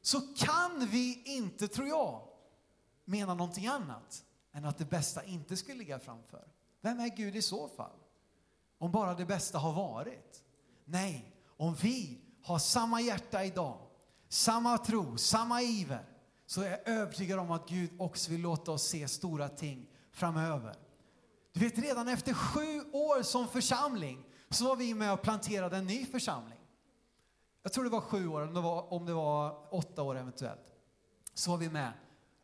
så 0.02 0.22
kan 0.22 0.88
vi 0.92 1.24
inte, 1.26 1.68
tror 1.68 1.88
jag, 1.88 2.22
mena 3.06 3.34
någonting 3.34 3.68
annat 3.68 4.24
än 4.54 4.66
att 4.66 4.78
det 4.78 4.86
bästa 4.86 5.24
inte 5.24 5.58
skulle 5.58 5.78
ligga 5.78 6.00
framför. 6.00 6.48
Vem 6.82 7.00
är 7.00 7.08
Gud 7.08 7.36
i 7.36 7.42
så 7.42 7.68
fall? 7.68 7.98
Om 8.78 8.92
bara 8.92 9.14
det 9.14 9.26
bästa 9.26 9.58
har 9.58 9.74
varit? 9.74 10.44
Nej, 10.86 11.36
om 11.58 11.76
vi 11.76 12.22
har 12.44 12.60
samma 12.60 13.02
hjärta 13.02 13.46
idag, 13.46 13.80
samma 14.30 14.78
tro, 14.78 15.18
samma 15.18 15.62
iver, 15.62 16.06
så 16.46 16.62
är 16.62 16.70
jag 16.70 16.88
övertygad 16.88 17.40
om 17.40 17.52
att 17.52 17.70
Gud 17.70 17.90
också 17.98 18.32
vill 18.32 18.42
låta 18.42 18.72
oss 18.72 18.84
se 18.84 19.08
stora 19.08 19.50
ting 19.50 19.90
framöver. 20.12 20.76
Du 21.54 21.60
vet, 21.60 21.78
redan 21.78 22.08
efter 22.08 22.34
sju 22.34 22.82
år 22.92 23.24
som 23.24 23.48
församling 23.48 24.26
så 24.50 24.66
var 24.66 24.76
vi 24.76 24.94
med 24.94 25.14
och 25.14 25.22
planterade 25.22 25.78
en 25.78 25.88
ny 25.88 26.06
församling. 26.06 26.59
Jag 27.64 27.74
tror 27.74 27.84
det 27.84 27.90
var 27.90 28.02
sju 28.02 28.28
år, 28.28 28.42
om 28.42 28.54
det 28.54 28.62
var, 28.62 28.94
om 28.94 29.06
det 29.06 29.14
var 29.14 29.68
åtta 29.72 30.04
år 30.04 30.18
eventuellt. 30.18 30.74
Så 31.34 31.52
var 31.52 31.58
vi 31.58 31.70
med. 31.70 31.92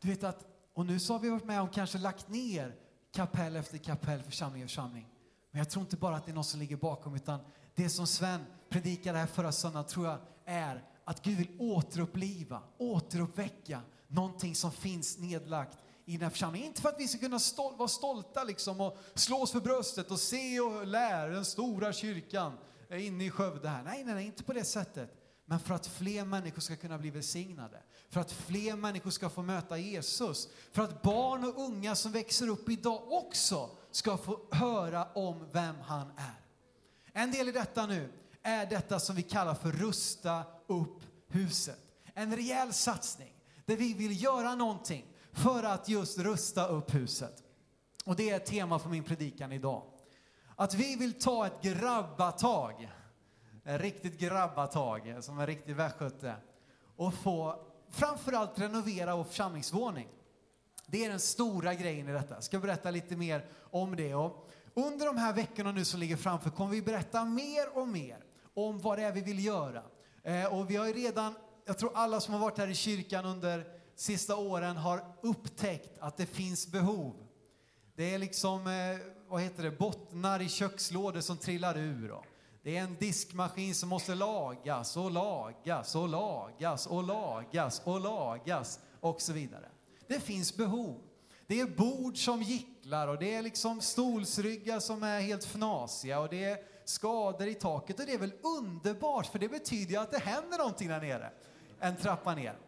Du 0.00 0.08
vet 0.08 0.24
att, 0.24 0.46
och 0.74 0.86
nu 0.86 1.00
så 1.00 1.12
har 1.12 1.20
vi 1.20 1.28
varit 1.28 1.44
med 1.44 1.62
och 1.62 1.72
kanske 1.72 1.98
lagt 1.98 2.28
ner 2.28 2.74
kapell 3.12 3.56
efter 3.56 3.78
kapell, 3.78 4.22
församling 4.22 4.62
efter 4.62 4.68
församling. 4.68 5.08
Men 5.50 5.58
jag 5.58 5.70
tror 5.70 5.82
inte 5.82 5.96
bara 5.96 6.16
att 6.16 6.24
det 6.24 6.30
är 6.30 6.34
något 6.34 6.46
som 6.46 6.60
ligger 6.60 6.76
bakom, 6.76 7.14
utan 7.14 7.40
det 7.74 7.90
som 7.90 8.06
Sven 8.06 8.44
predikade 8.68 9.18
här 9.18 9.26
förra 9.26 9.52
söndagen 9.52 9.86
tror 9.86 10.06
jag 10.06 10.18
är 10.44 10.84
att 11.04 11.22
Gud 11.22 11.38
vill 11.38 11.56
återuppliva, 11.58 12.62
återuppväcka 12.78 13.80
någonting 14.08 14.54
som 14.54 14.72
finns 14.72 15.18
nedlagt 15.18 15.78
i 16.04 16.12
den 16.12 16.22
här 16.22 16.30
församlingen. 16.30 16.68
Inte 16.68 16.82
för 16.82 16.88
att 16.88 17.00
vi 17.00 17.08
ska 17.08 17.18
kunna 17.18 17.38
stol 17.38 17.76
vara 17.76 17.88
stolta 17.88 18.44
liksom 18.44 18.80
och 18.80 18.98
slå 19.14 19.42
oss 19.42 19.52
för 19.52 19.60
bröstet 19.60 20.10
och 20.10 20.20
se 20.20 20.60
och 20.60 20.86
lära 20.86 21.26
den 21.26 21.44
stora 21.44 21.92
kyrkan 21.92 22.52
inne 22.90 23.24
i 23.24 23.30
Skövde 23.30 23.68
här. 23.68 23.82
Nej, 23.82 24.04
nej, 24.04 24.14
nej, 24.14 24.26
inte 24.26 24.42
på 24.42 24.52
det 24.52 24.64
sättet. 24.64 25.10
men 25.44 25.60
för 25.60 25.74
att 25.74 25.86
fler 25.86 26.24
människor 26.24 26.60
ska 26.60 26.76
kunna 26.76 26.98
bli 26.98 27.10
välsignade. 27.10 27.82
För 28.10 28.20
att 28.20 28.32
fler 28.32 28.76
människor 28.76 29.10
ska 29.10 29.28
få 29.28 29.42
möta 29.42 29.78
Jesus. 29.78 30.48
För 30.72 30.82
att 30.82 31.02
barn 31.02 31.44
och 31.44 31.62
unga 31.62 31.94
som 31.94 32.12
växer 32.12 32.48
upp 32.48 32.68
idag 32.68 33.12
också 33.12 33.70
ska 33.90 34.16
få 34.16 34.40
höra 34.50 35.04
om 35.04 35.48
vem 35.52 35.74
han 35.80 36.10
är. 36.16 36.40
En 37.12 37.30
del 37.32 37.48
i 37.48 37.52
detta 37.52 37.86
nu 37.86 38.12
är 38.42 38.66
detta 38.66 39.00
som 39.00 39.16
vi 39.16 39.22
kallar 39.22 39.54
för 39.54 39.72
rusta 39.72 40.44
upp 40.66 41.02
huset. 41.28 41.78
En 42.14 42.36
rejäl 42.36 42.72
satsning 42.72 43.32
där 43.66 43.76
vi 43.76 43.94
vill 43.94 44.22
göra 44.22 44.54
någonting 44.54 45.04
för 45.32 45.62
att 45.62 45.88
just 45.88 46.18
rusta 46.18 46.66
upp 46.66 46.94
huset. 46.94 47.42
Och 48.04 48.16
det 48.16 48.30
är 48.30 48.36
ett 48.36 48.46
tema 48.46 48.78
för 48.78 48.88
min 48.88 49.04
predikan 49.04 49.52
idag. 49.52 49.82
Att 50.58 50.74
vi 50.74 50.96
vill 50.96 51.12
ta 51.12 51.46
ett 51.46 51.62
grabbatag, 51.62 52.90
ett 53.64 53.80
riktigt 53.80 54.18
grabbatag, 54.18 55.16
som 55.20 55.38
en 55.38 55.46
riktig 55.46 55.76
västgöte, 55.76 56.34
och 56.96 57.14
få 57.14 57.66
framförallt 57.90 58.58
renovera 58.58 59.16
vår 59.16 59.24
församlingsvåning. 59.24 60.08
Det 60.86 61.04
är 61.04 61.10
den 61.10 61.20
stora 61.20 61.74
grejen 61.74 62.08
i 62.08 62.12
detta. 62.12 62.34
Jag 62.34 62.44
ska 62.44 62.58
berätta 62.58 62.90
lite 62.90 63.16
mer 63.16 63.44
om 63.70 63.96
det. 63.96 64.14
Och 64.14 64.50
under 64.74 65.06
de 65.06 65.16
här 65.16 65.32
veckorna 65.32 65.72
nu 65.72 65.84
som 65.84 66.00
ligger 66.00 66.16
framför 66.16 66.50
kommer 66.50 66.70
vi 66.70 66.82
berätta 66.82 67.24
mer 67.24 67.78
och 67.78 67.88
mer 67.88 68.24
om 68.54 68.78
vad 68.78 68.98
det 68.98 69.04
är 69.04 69.12
vi 69.12 69.20
vill 69.20 69.44
göra. 69.44 69.82
Eh, 70.22 70.54
och 70.54 70.70
vi 70.70 70.76
har 70.76 70.86
ju 70.86 70.92
redan, 70.92 71.34
jag 71.64 71.78
tror 71.78 71.90
alla 71.94 72.20
som 72.20 72.34
har 72.34 72.40
varit 72.40 72.58
här 72.58 72.68
i 72.68 72.74
kyrkan 72.74 73.24
under 73.24 73.64
sista 73.94 74.36
åren 74.36 74.76
har 74.76 75.04
upptäckt 75.20 75.98
att 75.98 76.16
det 76.16 76.26
finns 76.26 76.66
behov. 76.66 77.26
Det 77.94 78.14
är 78.14 78.18
liksom, 78.18 78.66
eh, 78.66 79.15
vad 79.28 79.42
heter 79.42 79.62
det, 79.62 79.70
bottnar 79.70 80.42
i 80.42 80.48
kökslådor 80.48 81.20
som 81.20 81.36
trillar 81.36 81.78
ur. 81.78 82.08
Då. 82.08 82.24
det 82.62 82.76
är 82.76 82.82
en 82.82 82.96
diskmaskin 82.96 83.74
som 83.74 83.88
måste 83.88 84.14
lagas 84.14 84.96
och 84.96 85.10
lagas 85.10 85.94
och 85.94 86.08
lagas 86.08 86.86
och 86.86 87.04
lagas 87.04 87.82
och 87.84 88.00
lagas 88.00 88.80
och 89.00 89.20
så 89.20 89.32
vidare. 89.32 89.68
Det 90.08 90.20
finns 90.20 90.56
behov. 90.56 91.00
Det 91.46 91.60
är 91.60 91.66
bord 91.66 92.24
som 92.24 92.42
gicklar 92.42 93.08
och 93.08 93.18
det 93.18 93.34
är 93.34 93.42
liksom 93.42 93.80
stolsryggar 93.80 94.80
som 94.80 95.02
är 95.02 95.20
helt 95.20 95.44
fnasiga 95.44 96.20
och 96.20 96.28
det 96.28 96.44
är 96.44 96.58
skador 96.84 97.48
i 97.48 97.54
taket 97.54 98.00
och 98.00 98.06
det 98.06 98.12
är 98.12 98.18
väl 98.18 98.32
underbart 98.58 99.26
för 99.26 99.38
det 99.38 99.48
betyder 99.48 99.90
ju 99.90 99.96
att 99.96 100.10
det 100.10 100.18
händer 100.18 100.58
någonting 100.58 100.88
där 100.88 101.00
nere. 101.00 101.32
En 101.80 101.96
trappa 101.96 102.34
ner. 102.34 102.58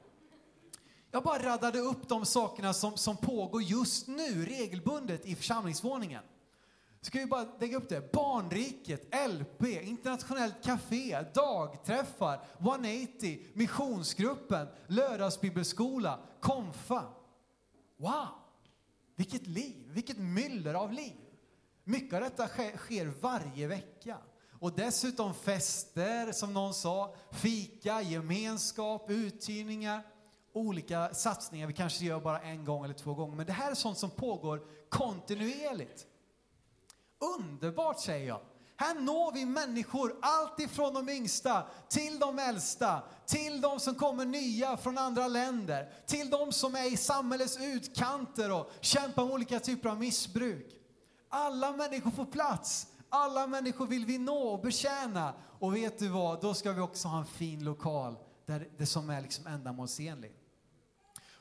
Jag 1.10 1.22
bara 1.22 1.42
raddade 1.42 1.78
upp 1.78 2.08
de 2.08 2.26
sakerna 2.26 2.74
som, 2.74 2.96
som 2.96 3.16
pågår 3.16 3.62
just 3.62 4.06
nu 4.06 4.46
regelbundet 4.46 5.26
i 5.26 5.34
församlingsvåningen. 5.34 6.22
Ska 7.08 7.18
vi 7.18 7.26
bara 7.26 7.46
lägga 7.60 7.76
upp 7.76 7.88
det? 7.88 8.12
Barnriket, 8.12 9.14
LP, 9.28 9.82
Internationellt 9.82 10.64
Café, 10.64 11.24
dagträffar, 11.34 12.44
180, 12.58 13.46
Missionsgruppen, 13.52 14.68
Lördagsbibelskola, 14.86 16.20
Konfa. 16.40 17.04
Wow! 17.96 18.28
Vilket 19.16 19.46
liv, 19.46 19.88
vilket 19.88 20.18
myller 20.18 20.74
av 20.74 20.92
liv. 20.92 21.16
Mycket 21.84 22.14
av 22.14 22.20
detta 22.20 22.48
sker, 22.48 22.76
sker 22.76 23.06
varje 23.06 23.66
vecka. 23.66 24.16
Och 24.52 24.72
dessutom 24.72 25.34
fester, 25.34 26.32
som 26.32 26.52
någon 26.52 26.74
sa, 26.74 27.14
fika, 27.32 28.02
gemenskap, 28.02 29.10
uthyrningar, 29.10 30.02
olika 30.52 31.14
satsningar 31.14 31.66
vi 31.66 31.72
kanske 31.72 32.04
gör 32.04 32.20
bara 32.20 32.40
en 32.40 32.64
gång 32.64 32.84
eller 32.84 32.94
två 32.94 33.14
gånger. 33.14 33.36
Men 33.36 33.46
det 33.46 33.52
här 33.52 33.70
är 33.70 33.74
sånt 33.74 33.98
som 33.98 34.10
pågår 34.10 34.62
kontinuerligt. 34.88 36.06
Underbart 37.18 38.00
säger 38.00 38.28
jag. 38.28 38.40
Här 38.76 38.94
når 38.94 39.32
vi 39.32 39.44
människor, 39.44 40.16
allt 40.22 40.60
ifrån 40.60 40.94
de 40.94 41.08
yngsta 41.08 41.66
till 41.88 42.18
de 42.18 42.38
äldsta, 42.38 43.02
till 43.26 43.60
de 43.60 43.80
som 43.80 43.94
kommer 43.94 44.24
nya 44.24 44.76
från 44.76 44.98
andra 44.98 45.28
länder, 45.28 45.92
till 46.06 46.30
de 46.30 46.52
som 46.52 46.74
är 46.74 46.92
i 46.92 46.96
samhällets 46.96 47.58
utkanter 47.60 48.52
och 48.52 48.70
kämpar 48.80 49.24
med 49.24 49.34
olika 49.34 49.60
typer 49.60 49.88
av 49.88 49.98
missbruk. 49.98 50.66
Alla 51.28 51.72
människor 51.72 52.10
får 52.10 52.24
plats, 52.24 52.86
alla 53.08 53.46
människor 53.46 53.86
vill 53.86 54.06
vi 54.06 54.18
nå 54.18 54.38
och 54.38 54.60
betjäna. 54.60 55.34
Och 55.58 55.76
vet 55.76 55.98
du 55.98 56.08
vad, 56.08 56.40
då 56.40 56.54
ska 56.54 56.72
vi 56.72 56.80
också 56.80 57.08
ha 57.08 57.18
en 57.18 57.26
fin 57.26 57.64
lokal 57.64 58.16
där 58.46 58.68
det 58.78 58.86
som 58.86 59.10
är 59.10 59.20
liksom 59.20 59.46
ändamålsenlig. 59.46 60.32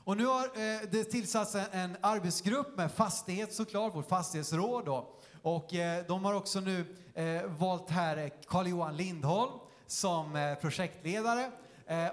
Och 0.08 0.18
nu 0.18 0.26
har 0.26 0.44
eh, 0.44 0.82
det 0.92 1.04
tillsatts 1.04 1.56
en, 1.56 1.66
en 1.72 1.98
arbetsgrupp 2.02 2.78
med 2.78 2.92
fastighet 2.92 3.54
såklart, 3.54 3.96
vårt 3.96 4.10
fastighetsråd 4.10 4.86
då. 4.86 5.17
Och 5.48 5.74
eh, 5.74 6.06
de 6.08 6.25
har 6.25 6.34
också 6.34 6.60
nu 6.60 6.86
eh, 7.13 7.44
valt 7.44 7.89
här 7.89 8.18
eh, 8.18 8.30
Carl-Johan 8.48 8.98
Lindholm 8.98 9.51
som 9.88 10.56
projektledare. 10.62 11.51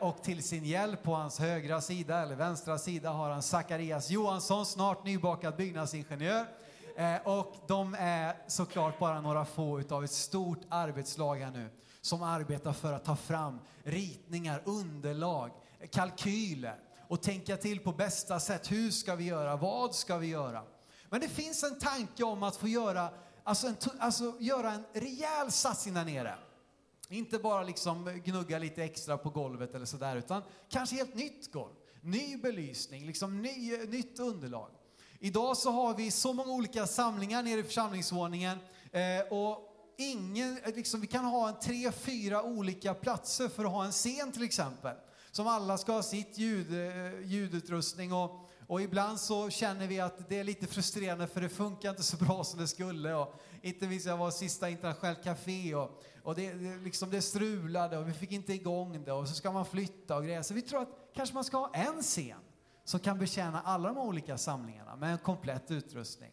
Och 0.00 0.22
till 0.22 0.42
sin 0.42 0.64
hjälp 0.64 1.02
på 1.02 1.14
hans 1.14 1.38
högra 1.38 1.80
sida, 1.80 2.22
eller 2.22 2.36
vänstra 2.36 2.78
sida, 2.78 3.10
har 3.10 3.30
han 3.30 3.42
Zacharias 3.42 4.10
Johansson, 4.10 4.66
snart 4.66 5.04
nybakad 5.04 5.56
byggnadsingenjör. 5.56 6.46
Och 7.24 7.54
de 7.66 7.96
är 7.98 8.36
såklart 8.46 8.98
bara 8.98 9.20
några 9.20 9.44
få 9.44 9.80
utav 9.80 10.04
ett 10.04 10.10
stort 10.10 10.60
arbetslag 10.68 11.36
här 11.36 11.50
nu 11.50 11.68
som 12.00 12.22
arbetar 12.22 12.72
för 12.72 12.92
att 12.92 13.04
ta 13.04 13.16
fram 13.16 13.60
ritningar, 13.82 14.62
underlag, 14.64 15.50
kalkyler 15.90 16.76
och 17.08 17.22
tänka 17.22 17.56
till 17.56 17.80
på 17.80 17.92
bästa 17.92 18.40
sätt. 18.40 18.72
Hur 18.72 18.90
ska 18.90 19.14
vi 19.14 19.24
göra? 19.24 19.56
Vad 19.56 19.94
ska 19.94 20.16
vi 20.16 20.26
göra? 20.26 20.62
Men 21.14 21.20
det 21.20 21.28
finns 21.28 21.62
en 21.62 21.78
tanke 21.78 22.24
om 22.24 22.42
att 22.42 22.56
få 22.56 22.68
göra, 22.68 23.08
alltså 23.44 23.66
en, 23.66 23.76
alltså 23.98 24.34
göra 24.40 24.72
en 24.72 24.84
rejäl 24.92 25.50
satsning 25.50 25.94
där 25.94 26.04
nere. 26.04 26.34
Inte 27.08 27.38
bara 27.38 27.62
liksom 27.62 28.20
gnugga 28.24 28.58
lite 28.58 28.84
extra 28.84 29.18
på 29.18 29.30
golvet 29.30 29.74
eller 29.74 29.86
sådär, 29.86 30.16
utan 30.16 30.42
kanske 30.68 30.96
helt 30.96 31.14
nytt 31.14 31.52
golv. 31.52 31.72
Ny 32.00 32.36
belysning, 32.36 33.06
liksom 33.06 33.42
ny, 33.42 33.76
nytt 33.86 34.18
underlag. 34.18 34.70
Idag 35.18 35.56
så 35.56 35.70
har 35.70 35.94
vi 35.94 36.10
så 36.10 36.32
många 36.32 36.52
olika 36.52 36.86
samlingar 36.86 37.42
nere 37.42 37.60
i 37.60 37.62
församlingsvåningen 37.62 38.58
eh, 38.92 39.32
och 39.32 39.58
ingen, 39.98 40.58
eh, 40.64 40.74
liksom, 40.74 41.00
vi 41.00 41.06
kan 41.06 41.24
ha 41.24 41.48
en 41.48 41.58
tre, 41.60 41.92
fyra 41.92 42.42
olika 42.42 42.94
platser 42.94 43.48
för 43.48 43.64
att 43.64 43.70
ha 43.70 43.84
en 43.84 43.92
scen 43.92 44.32
till 44.32 44.42
exempel. 44.42 44.96
Som 45.30 45.46
alla 45.46 45.78
ska 45.78 45.92
ha 45.92 46.02
sitt 46.02 46.38
ljud, 46.38 46.72
eh, 46.72 47.20
ljudutrustning 47.26 48.12
och 48.12 48.43
och 48.66 48.82
ibland 48.82 49.20
så 49.20 49.50
känner 49.50 49.86
vi 49.86 50.00
att 50.00 50.28
det 50.28 50.38
är 50.38 50.44
lite 50.44 50.66
frustrerande 50.66 51.26
för 51.26 51.40
det 51.40 51.48
funkar 51.48 51.90
inte 51.90 52.02
så 52.02 52.16
bra 52.16 52.44
som 52.44 52.60
det 52.60 52.68
skulle. 52.68 53.14
Och 53.14 53.34
inte 53.62 53.86
minst 53.86 54.06
jag 54.06 54.16
var 54.16 54.30
sista 54.30 54.68
internationellt 54.68 55.24
café 55.24 55.74
och, 55.74 56.02
och 56.22 56.34
det, 56.34 56.52
det, 56.52 56.76
liksom 56.76 57.10
det 57.10 57.22
strulade 57.22 57.98
och 57.98 58.08
vi 58.08 58.12
fick 58.12 58.32
inte 58.32 58.52
igång 58.52 59.04
det 59.04 59.12
och 59.12 59.28
så 59.28 59.34
ska 59.34 59.52
man 59.52 59.66
flytta 59.66 60.16
och 60.16 60.24
grejer. 60.24 60.42
Så 60.42 60.54
vi 60.54 60.62
tror 60.62 60.82
att 60.82 60.88
kanske 61.14 61.34
man 61.34 61.44
ska 61.44 61.56
ha 61.56 61.74
en 61.74 62.02
scen 62.02 62.38
som 62.84 63.00
kan 63.00 63.18
betjäna 63.18 63.60
alla 63.60 63.88
de 63.88 63.98
olika 63.98 64.38
samlingarna 64.38 64.96
med 64.96 65.12
en 65.12 65.18
komplett 65.18 65.70
utrustning. 65.70 66.32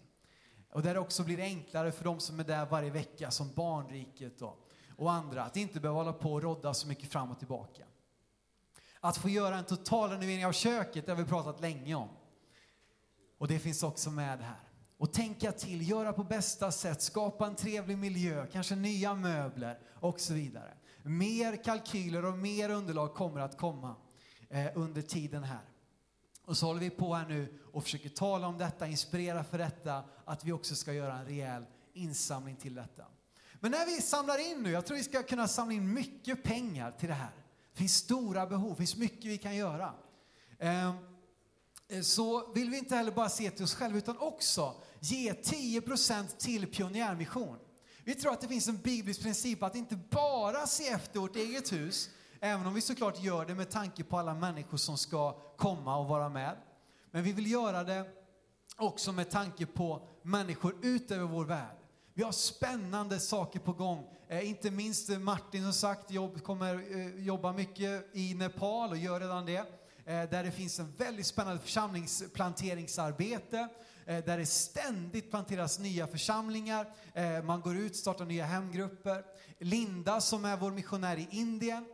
Och 0.72 0.82
där 0.82 0.94
det 0.94 1.00
också 1.00 1.24
blir 1.24 1.40
enklare 1.40 1.92
för 1.92 2.04
de 2.04 2.20
som 2.20 2.40
är 2.40 2.44
där 2.44 2.66
varje 2.66 2.90
vecka 2.90 3.32
som 3.32 3.54
Barnriket 3.54 4.42
och, 4.42 4.68
och 4.98 5.12
andra 5.12 5.44
att 5.44 5.58
inte 5.58 5.80
behöva 5.80 6.00
hålla 6.00 6.14
på 6.14 6.34
och 6.34 6.42
rodda 6.42 6.74
så 6.74 6.88
mycket 6.88 7.12
fram 7.12 7.32
och 7.32 7.40
tillbaka. 7.40 7.84
Att 9.00 9.18
få 9.18 9.30
göra 9.30 9.58
en 9.58 9.66
total 9.66 10.10
renovering 10.10 10.46
av 10.46 10.52
köket, 10.52 11.06
det 11.06 11.12
har 11.12 11.18
vi 11.18 11.26
pratat 11.26 11.62
länge 11.62 11.96
om. 11.96 12.10
Och 13.42 13.48
det 13.48 13.60
finns 13.60 13.84
också 13.84 14.12
med 14.12 14.40
här. 14.40 14.60
Och 14.98 15.14
tänka 15.14 15.52
till, 15.52 15.90
göra 15.90 16.14
på 16.14 16.24
bästa 16.24 16.72
sätt, 16.72 17.02
skapa 17.02 17.48
en 17.48 17.56
trevlig 17.56 17.98
miljö, 17.98 18.48
kanske 18.52 18.76
nya 18.76 19.16
möbler 19.16 19.80
och 19.94 20.20
så 20.20 20.34
vidare. 20.34 20.74
Mer 21.04 21.64
kalkyler 21.64 22.26
och 22.26 22.38
mer 22.38 22.70
underlag 22.70 23.14
kommer 23.14 23.42
att 23.42 23.58
komma 23.58 23.96
eh, 24.50 24.68
under 24.76 25.02
tiden 25.02 25.44
här. 25.44 25.62
Och 26.46 26.58
så 26.58 26.66
håller 26.66 26.80
vi 26.80 26.90
på 26.90 27.14
här 27.14 27.28
nu 27.28 27.60
och 27.74 27.84
försöker 27.84 28.10
tala 28.10 28.48
om 28.48 28.58
detta, 28.58 28.88
inspirera 28.88 29.44
för 29.44 29.58
detta, 29.58 30.04
att 30.26 30.46
vi 30.46 30.52
också 30.52 30.76
ska 30.76 30.94
göra 30.94 31.20
en 31.20 31.26
rejäl 31.26 31.66
insamling 31.94 32.56
till 32.56 32.76
detta. 32.76 33.06
Men 33.60 33.72
när 33.72 33.86
vi 33.86 34.02
samlar 34.02 34.52
in 34.52 34.64
nu, 34.64 34.72
jag 34.72 34.86
tror 34.86 34.98
vi 34.98 35.04
ska 35.04 35.24
kunna 35.24 35.48
samla 35.48 35.74
in 35.74 35.94
mycket 35.94 36.44
pengar 36.44 36.92
till 36.92 37.10
det 37.10 37.16
här. 37.16 37.34
Det 37.72 37.78
finns 37.78 37.96
stora 37.96 38.48
behov, 38.48 38.70
det 38.70 38.76
finns 38.76 38.98
mycket 38.98 39.26
vi 39.26 39.38
kan 39.38 39.56
göra. 39.56 39.94
Eh, 40.60 40.96
Eh, 41.92 42.02
så 42.02 42.52
vill 42.54 42.70
vi 42.70 42.78
inte 42.78 42.96
heller 42.96 43.12
bara 43.12 43.30
se 43.30 43.52
till 43.52 43.64
oss 43.64 43.76
själva 43.76 43.98
utan 43.98 44.18
också 44.18 44.74
ge 45.00 45.34
10% 45.34 46.38
till 46.38 46.68
pionjärmission. 46.68 47.58
Vi 48.04 48.16
tror 48.16 48.34
att 48.34 48.42
det 48.42 48.48
finns 48.48 48.68
en 48.68 48.78
biblisk 48.78 49.22
princip 49.22 49.64
att 49.64 49.76
inte 49.76 49.96
bara 49.96 50.68
se 50.68 50.88
efter 50.88 51.20
vårt 51.20 51.36
eget 51.36 51.74
hus, 51.74 52.10
även 52.40 52.68
om 52.68 52.74
vi 52.74 52.82
såklart 52.82 53.24
gör 53.24 53.46
det 53.46 53.56
med 53.56 53.70
tanke 53.70 54.04
på 54.04 54.18
alla 54.18 54.34
människor 54.34 54.78
som 54.78 54.98
ska 54.98 55.32
komma 55.58 55.98
och 55.98 56.08
vara 56.08 56.30
med. 56.30 56.58
Men 57.12 57.24
vi 57.24 57.34
vill 57.34 57.52
göra 57.52 57.84
det 57.84 58.06
också 58.78 59.12
med 59.12 59.30
tanke 59.30 59.66
på 59.66 60.08
människor 60.22 60.76
utöver 60.82 61.26
vår 61.26 61.46
värld. 61.46 61.78
Vi 62.14 62.24
har 62.24 62.32
spännande 62.32 63.20
saker 63.20 63.60
på 63.60 63.74
gång. 63.74 64.08
Eh, 64.28 64.50
inte 64.50 64.72
minst 64.72 65.10
Martin 65.10 65.64
som 65.64 65.74
sagt 65.74 66.12
jobb, 66.12 66.44
kommer 66.44 66.98
eh, 66.98 67.26
jobba 67.26 67.54
mycket 67.54 68.16
i 68.16 68.34
Nepal 68.34 68.90
och 68.90 68.98
gör 68.98 69.20
redan 69.20 69.46
det. 69.46 69.81
Eh, 70.06 70.30
där 70.30 70.44
det 70.44 70.52
finns 70.52 70.80
en 70.80 70.94
väldigt 70.98 71.26
spännande 71.26 71.62
församlingsplanteringsarbete, 71.62 73.68
eh, 74.06 74.26
där 74.26 74.38
det 74.38 74.46
ständigt 74.46 75.32
planteras 75.32 75.80
nya 75.80 76.08
församlingar, 76.08 76.88
eh, 77.14 77.44
man 77.44 77.62
går 77.62 77.78
ut, 77.78 77.96
startar 77.96 78.26
nya 78.26 78.46
hemgrupper. 78.46 79.24
Linda 79.60 80.22
som 80.22 80.46
är 80.46 80.58
vår 80.58 80.72
missionär 80.72 81.18
i 81.18 81.28
Indien, 81.32 81.86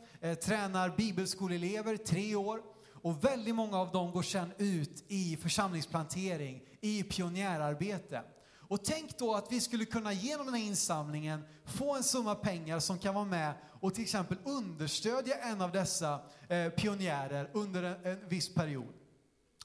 tränar 0.46 0.94
bibelskoleelever 0.98 1.98
tre 1.98 2.36
år 2.36 2.62
och 3.02 3.24
väldigt 3.24 3.56
många 3.56 3.78
av 3.78 3.92
dem 3.92 4.12
går 4.12 4.22
sedan 4.22 4.52
ut 4.58 5.04
i 5.08 5.38
församlingsplantering, 5.38 6.62
i 6.82 7.04
pionjärarbete. 7.04 8.24
Och 8.68 8.84
tänk 8.84 9.18
då 9.18 9.34
att 9.34 9.52
vi 9.52 9.62
skulle 9.62 9.86
kunna 9.86 10.14
genom 10.14 10.46
den 10.46 10.56
här 10.56 10.64
insamlingen 10.64 11.44
få 11.66 11.96
en 11.96 12.04
summa 12.04 12.36
pengar 12.36 12.80
som 12.80 13.00
kan 13.00 13.16
vara 13.16 13.26
med 13.26 13.54
och 13.80 13.94
till 13.94 14.04
exempel 14.04 14.38
understödja 14.44 15.36
en 15.38 15.62
av 15.62 15.72
dessa 15.72 16.20
eh, 16.48 16.70
pionjärer 16.70 17.50
under 17.54 17.84
en, 17.84 18.06
en 18.06 18.30
viss 18.30 18.54
period. 18.54 18.94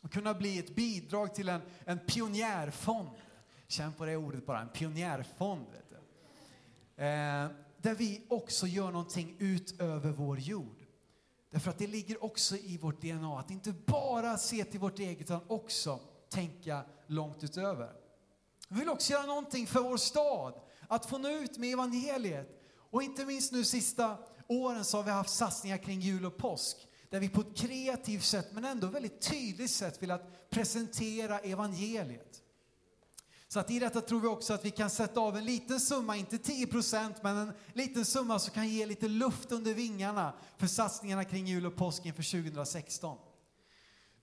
Och 0.02 0.12
kunna 0.12 0.34
bli 0.34 0.58
ett 0.58 0.74
bidrag 0.74 1.34
till 1.34 1.48
en, 1.48 1.60
en 1.84 1.98
pionjärfond. 1.98 3.08
Känn 3.68 3.92
på 3.92 4.04
det 4.04 4.16
ordet 4.16 4.46
bara, 4.46 4.60
en 4.60 4.68
pionjärfond. 4.68 5.66
Vet 5.72 5.90
du. 5.90 5.96
Eh, 7.04 7.48
där 7.78 7.94
vi 7.94 8.26
också 8.28 8.66
gör 8.66 8.90
någonting 8.90 9.36
utöver 9.38 10.10
vår 10.10 10.38
jord. 10.38 10.82
Därför 11.50 11.70
att 11.70 11.78
det 11.78 11.86
ligger 11.86 12.24
också 12.24 12.56
i 12.56 12.78
vårt 12.78 13.00
DNA 13.00 13.38
att 13.38 13.50
inte 13.50 13.72
bara 13.72 14.38
se 14.38 14.64
till 14.64 14.80
vårt 14.80 14.98
eget 14.98 15.20
utan 15.20 15.40
också 15.46 16.00
tänka 16.28 16.84
långt 17.06 17.44
utöver. 17.44 18.01
Vi 18.72 18.78
vill 18.78 18.88
också 18.88 19.12
göra 19.12 19.26
någonting 19.26 19.66
för 19.66 19.80
vår 19.80 19.96
stad, 19.96 20.54
att 20.88 21.06
få 21.06 21.18
nå 21.18 21.28
ut 21.28 21.58
med 21.58 21.72
evangeliet. 21.72 22.62
Och 22.90 23.02
inte 23.02 23.24
minst 23.24 23.52
nu 23.52 23.64
sista 23.64 24.18
åren 24.48 24.84
så 24.84 24.96
har 24.96 25.04
vi 25.04 25.10
haft 25.10 25.30
satsningar 25.30 25.76
kring 25.78 26.00
jul 26.00 26.26
och 26.26 26.36
påsk 26.36 26.76
där 27.10 27.20
vi 27.20 27.28
på 27.28 27.40
ett 27.40 27.56
kreativt 27.56 28.24
sätt 28.24 28.48
men 28.52 28.64
ändå 28.64 28.86
väldigt 28.86 29.20
tydligt 29.20 29.70
sätt 29.70 30.02
vill 30.02 30.10
att 30.10 30.50
presentera 30.50 31.38
evangeliet. 31.38 32.42
Så 33.48 33.60
att 33.60 33.70
i 33.70 33.78
detta 33.78 34.00
tror 34.00 34.20
vi 34.20 34.28
också 34.28 34.54
att 34.54 34.64
vi 34.64 34.70
kan 34.70 34.90
sätta 34.90 35.20
av 35.20 35.36
en 35.36 35.44
liten 35.44 35.80
summa, 35.80 36.16
inte 36.16 36.38
10 36.38 36.66
procent, 36.66 37.22
men 37.22 37.36
en 37.36 37.52
liten 37.72 38.04
summa 38.04 38.38
som 38.38 38.54
kan 38.54 38.68
ge 38.68 38.86
lite 38.86 39.08
luft 39.08 39.52
under 39.52 39.74
vingarna 39.74 40.32
för 40.56 40.66
satsningarna 40.66 41.24
kring 41.24 41.46
jul 41.46 41.66
och 41.66 41.76
påsk 41.76 42.06
inför 42.06 42.42
2016. 42.42 43.18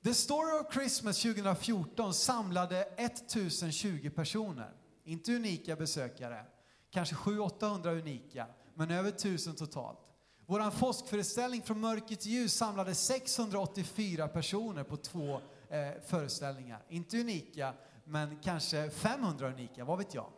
The 0.03 0.13
Story 0.13 0.59
of 0.59 0.73
Christmas 0.73 1.21
2014 1.21 2.13
samlade 2.13 2.81
1020 2.97 4.09
personer. 4.09 4.71
Inte 5.03 5.35
unika 5.35 5.75
besökare, 5.75 6.45
kanske 6.91 7.15
700-800 7.15 7.99
unika, 7.99 8.47
men 8.73 8.91
över 8.91 9.09
1000 9.09 9.55
totalt. 9.55 9.99
Vår 10.45 10.79
påskföreställning 10.79 11.61
Från 11.61 11.79
mörker 11.79 12.15
till 12.15 12.31
ljus 12.31 12.53
samlade 12.53 12.95
684 12.95 14.27
personer 14.27 14.83
på 14.83 14.97
två 14.97 15.41
eh, 15.69 16.01
föreställningar. 16.07 16.83
Inte 16.89 17.19
unika, 17.19 17.73
men 18.03 18.39
kanske 18.41 18.89
500 18.89 19.47
unika, 19.47 19.85
vad 19.85 19.97
vet 19.97 20.13
jag. 20.13 20.31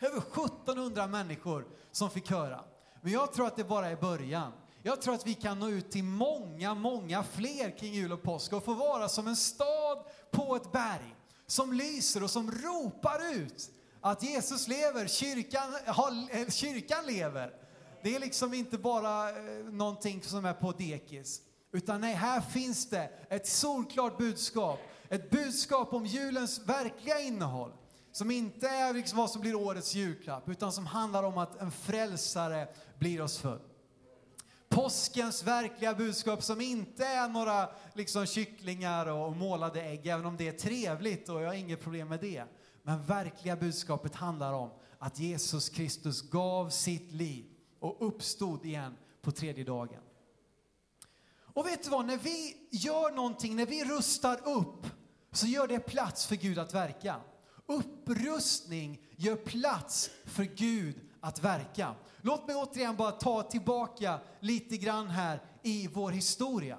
Över 0.00 0.18
1700 0.18 1.06
människor 1.06 1.66
som 1.92 2.10
fick 2.10 2.30
höra. 2.30 2.64
Men 3.02 3.12
jag 3.12 3.32
tror 3.32 3.46
att 3.46 3.56
det 3.56 3.64
bara 3.64 3.88
är 3.88 3.96
början. 3.96 4.52
Jag 4.88 5.02
tror 5.02 5.14
att 5.14 5.26
vi 5.26 5.34
kan 5.34 5.58
nå 5.58 5.68
ut 5.68 5.90
till 5.90 6.04
många, 6.04 6.74
många 6.74 7.22
fler 7.22 7.78
kring 7.78 7.94
jul 7.94 8.12
och 8.12 8.22
påsk 8.22 8.52
och 8.52 8.64
få 8.64 8.74
vara 8.74 9.08
som 9.08 9.26
en 9.26 9.36
stad 9.36 9.98
på 10.30 10.56
ett 10.56 10.72
berg 10.72 11.14
som 11.46 11.72
lyser 11.72 12.22
och 12.22 12.30
som 12.30 12.50
ropar 12.50 13.34
ut 13.34 13.70
att 14.00 14.22
Jesus 14.22 14.68
lever, 14.68 15.06
kyrkan, 15.06 15.74
har, 15.86 16.36
eh, 16.40 16.48
kyrkan 16.48 17.06
lever. 17.06 17.52
Det 18.02 18.14
är 18.14 18.20
liksom 18.20 18.54
inte 18.54 18.78
bara 18.78 19.30
eh, 19.30 19.64
någonting 19.64 20.22
som 20.22 20.44
är 20.44 20.52
på 20.52 20.72
dekis. 20.72 21.40
Utan 21.72 22.00
nej, 22.00 22.14
här 22.14 22.40
finns 22.40 22.90
det 22.90 23.10
ett 23.28 23.46
solklart 23.46 24.18
budskap. 24.18 24.78
Ett 25.08 25.30
budskap 25.30 25.92
om 25.92 26.06
julens 26.06 26.58
verkliga 26.58 27.20
innehåll. 27.20 27.72
Som 28.12 28.30
inte 28.30 28.68
är 28.68 28.92
liksom 28.92 29.18
vad 29.18 29.30
som 29.30 29.40
blir 29.40 29.54
årets 29.54 29.94
julklapp, 29.94 30.48
utan 30.48 30.72
som 30.72 30.86
handlar 30.86 31.22
om 31.22 31.38
att 31.38 31.60
en 31.60 31.70
frälsare 31.70 32.68
blir 32.98 33.20
oss 33.20 33.38
född. 33.38 33.60
Påskens 34.68 35.42
verkliga 35.42 35.94
budskap 35.94 36.42
som 36.42 36.60
inte 36.60 37.04
är 37.04 37.28
några 37.28 37.68
liksom, 37.94 38.26
kycklingar 38.26 39.06
och 39.06 39.36
målade 39.36 39.82
ägg, 39.82 40.06
även 40.06 40.26
om 40.26 40.36
det 40.36 40.48
är 40.48 40.52
trevligt 40.52 41.28
och 41.28 41.42
jag 41.42 41.46
har 41.46 41.54
inget 41.54 41.82
problem 41.82 42.08
med 42.08 42.20
det. 42.20 42.44
Men 42.82 43.02
verkliga 43.02 43.56
budskapet 43.56 44.14
handlar 44.14 44.52
om 44.52 44.70
att 44.98 45.18
Jesus 45.18 45.68
Kristus 45.68 46.30
gav 46.30 46.70
sitt 46.70 47.12
liv 47.12 47.44
och 47.80 47.96
uppstod 48.08 48.64
igen 48.64 48.96
på 49.22 49.30
tredje 49.30 49.64
dagen. 49.64 50.02
Och 51.40 51.66
vet 51.66 51.84
du 51.84 51.90
vad, 51.90 52.06
när 52.06 52.16
vi 52.16 52.56
gör 52.70 53.10
någonting, 53.10 53.56
när 53.56 53.66
vi 53.66 53.84
rustar 53.84 54.48
upp, 54.48 54.86
så 55.32 55.46
gör 55.46 55.66
det 55.66 55.80
plats 55.80 56.26
för 56.26 56.36
Gud 56.36 56.58
att 56.58 56.74
verka. 56.74 57.20
Upprustning 57.66 59.00
gör 59.16 59.36
plats 59.36 60.10
för 60.24 60.44
Gud 60.44 61.07
att 61.20 61.44
verka. 61.44 61.94
Låt 62.20 62.46
mig 62.46 62.56
återigen 62.56 62.96
bara 62.96 63.12
ta 63.12 63.42
tillbaka 63.42 64.20
lite 64.40 64.76
grann 64.76 65.08
här 65.08 65.42
i 65.62 65.88
vår 65.88 66.10
historia. 66.10 66.78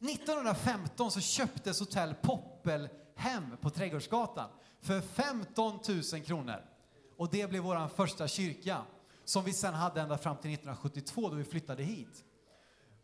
1915 0.00 1.10
så 1.10 1.20
köptes 1.20 1.80
hotell 1.80 2.14
Poppelhem 2.22 3.56
på 3.60 3.70
Trädgårdsgatan 3.70 4.50
för 4.80 5.00
15 5.00 5.78
000 6.12 6.22
kronor. 6.22 6.64
Och 7.16 7.30
det 7.30 7.50
blev 7.50 7.62
vår 7.62 7.88
första 7.88 8.28
kyrka 8.28 8.82
som 9.24 9.44
vi 9.44 9.52
sen 9.52 9.74
hade 9.74 10.00
ända 10.00 10.18
fram 10.18 10.36
till 10.36 10.52
1972 10.52 11.28
då 11.28 11.36
vi 11.36 11.44
flyttade 11.44 11.82
hit. 11.82 12.24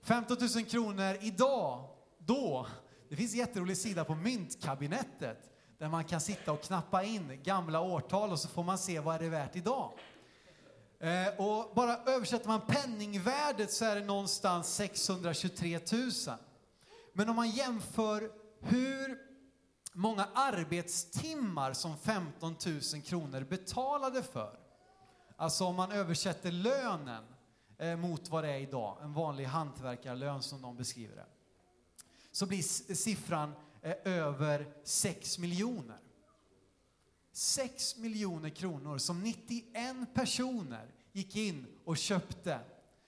15 0.03 0.37
000 0.57 0.65
kronor 0.65 1.17
idag, 1.21 1.89
då, 2.19 2.67
det 3.09 3.17
finns 3.17 3.33
en 3.33 3.39
jätterolig 3.39 3.77
sida 3.77 4.05
på 4.05 4.15
Myntkabinettet 4.15 5.51
där 5.79 5.89
man 5.89 6.05
kan 6.05 6.21
sitta 6.21 6.53
och 6.53 6.63
knappa 6.63 7.03
in 7.03 7.41
gamla 7.43 7.81
årtal 7.81 8.33
och 8.33 8.41
så 8.41 8.49
får 8.49 8.63
man 8.63 8.79
se 8.79 9.01
vad 9.01 9.15
är 9.15 9.19
det 9.19 9.29
värt 9.29 9.57
idag. 9.57 9.93
Eh, 11.05 11.29
och 11.37 11.75
bara 11.75 11.97
översätter 11.97 12.49
man 12.49 12.61
penningvärdet 12.61 13.73
så 13.73 13.85
är 13.85 13.95
det 13.95 14.05
någonstans 14.05 14.75
623 14.75 15.81
000. 15.93 16.11
Men 17.13 17.29
om 17.29 17.37
man 17.37 17.51
jämför 17.51 18.31
hur 18.61 19.19
många 19.93 20.29
arbetstimmar 20.35 21.73
som 21.73 21.99
15 21.99 22.57
000 22.93 23.03
kronor 23.03 23.41
betalade 23.41 24.23
för. 24.23 24.59
Alltså 25.37 25.65
om 25.65 25.77
man 25.77 25.93
översätter 25.93 26.53
lönen 26.53 27.25
eh, 27.79 27.97
mot 27.97 28.29
vad 28.29 28.45
det 28.45 28.51
är 28.51 28.59
idag, 28.59 28.99
en 29.03 29.13
vanlig 29.13 29.45
hantverkarlön 29.45 30.43
som 30.43 30.63
de 30.63 30.77
beskriver 30.77 31.17
det. 31.17 31.27
Så 32.31 32.47
blir 32.47 32.63
siffran 32.95 33.53
eh, 33.83 33.95
över 34.05 34.67
6 34.85 35.39
miljoner. 35.39 36.04
6 37.37 37.97
miljoner 37.97 38.49
kronor 38.51 38.99
som 38.99 39.23
91 39.23 40.15
personer 40.15 40.87
gick 41.13 41.37
in 41.37 41.67
och 41.85 41.97
köpte. 41.97 42.61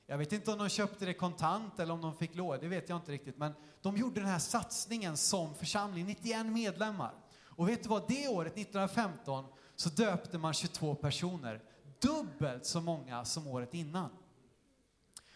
Jag 0.07 0.19
vet 0.19 0.33
inte 0.33 0.53
om 0.53 0.59
de 0.59 0.69
köpte 0.69 1.07
det 1.07 1.15
kontant 1.15 1.81
eller 1.81 1.95
om 1.95 2.01
de 2.01 2.17
fick 2.17 2.35
lån, 2.35 2.59
det 2.61 2.69
vet 2.69 2.89
jag 2.89 2.99
inte 2.99 3.13
riktigt. 3.13 3.39
Men 3.39 3.53
de 3.83 3.97
gjorde 3.97 4.21
den 4.21 4.29
här 4.29 4.39
satsningen 4.39 5.17
som 5.17 5.55
församling, 5.55 6.07
91 6.07 6.47
medlemmar. 6.47 7.15
Och 7.45 7.69
vet 7.69 7.83
du 7.83 7.89
vad, 7.89 8.09
det 8.09 8.29
året, 8.29 8.53
1915, 8.53 9.45
så 9.77 9.89
döpte 9.89 10.39
man 10.39 10.55
22 10.55 10.95
personer. 10.95 11.63
Dubbelt 12.01 12.67
så 12.67 12.81
många 12.81 13.25
som 13.25 13.47
året 13.47 13.75
innan. 13.75 14.11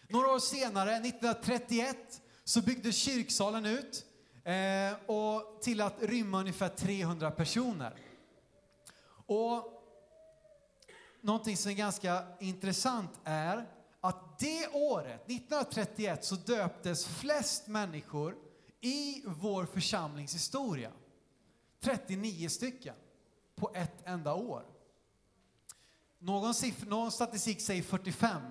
Några 0.09 0.27
år 0.27 0.39
senare, 0.39 0.95
1931, 0.95 2.21
så 2.43 2.61
byggdes 2.61 2.95
kyrksalen 2.95 3.65
ut 3.65 4.05
eh, 4.43 5.09
och 5.15 5.61
till 5.61 5.81
att 5.81 6.01
rymma 6.01 6.39
ungefär 6.39 6.69
300 6.69 7.31
personer. 7.31 7.95
Och 9.31 9.83
någonting 11.21 11.57
som 11.57 11.71
är 11.71 11.75
ganska 11.75 12.23
intressant 12.39 13.09
är 13.23 13.67
att 14.01 14.39
det 14.39 14.67
året, 14.67 15.21
1931, 15.25 16.25
så 16.25 16.35
döptes 16.35 17.05
flest 17.05 17.67
människor 17.67 18.35
i 18.81 19.23
vår 19.25 19.65
församlings 19.65 20.35
historia. 20.35 20.91
39 21.79 22.49
stycken 22.49 22.95
på 23.55 23.71
ett 23.73 24.07
enda 24.07 24.33
år. 24.33 24.65
Någon, 26.19 26.53
siffra, 26.53 26.89
någon 26.89 27.11
statistik 27.11 27.61
säger 27.61 27.83
45 27.83 28.41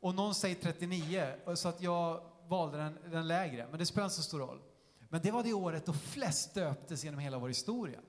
och 0.00 0.14
någon 0.14 0.34
säger 0.34 0.54
39, 0.54 1.34
så 1.54 1.68
att 1.68 1.82
jag 1.82 2.20
valde 2.48 2.78
den, 2.78 2.98
den 3.10 3.28
lägre. 3.28 3.66
Men 3.70 3.78
det 3.78 3.86
spelar 3.86 4.04
inte 4.04 4.16
så 4.16 4.22
stor 4.22 4.38
roll. 4.38 4.62
Men 5.08 5.22
det 5.22 5.30
var 5.30 5.42
det 5.42 5.52
året 5.52 5.86
då 5.86 5.92
flest 5.92 6.54
döptes 6.54 7.04
genom 7.04 7.20
hela 7.20 7.38
vår 7.38 7.48
historia. 7.48 8.00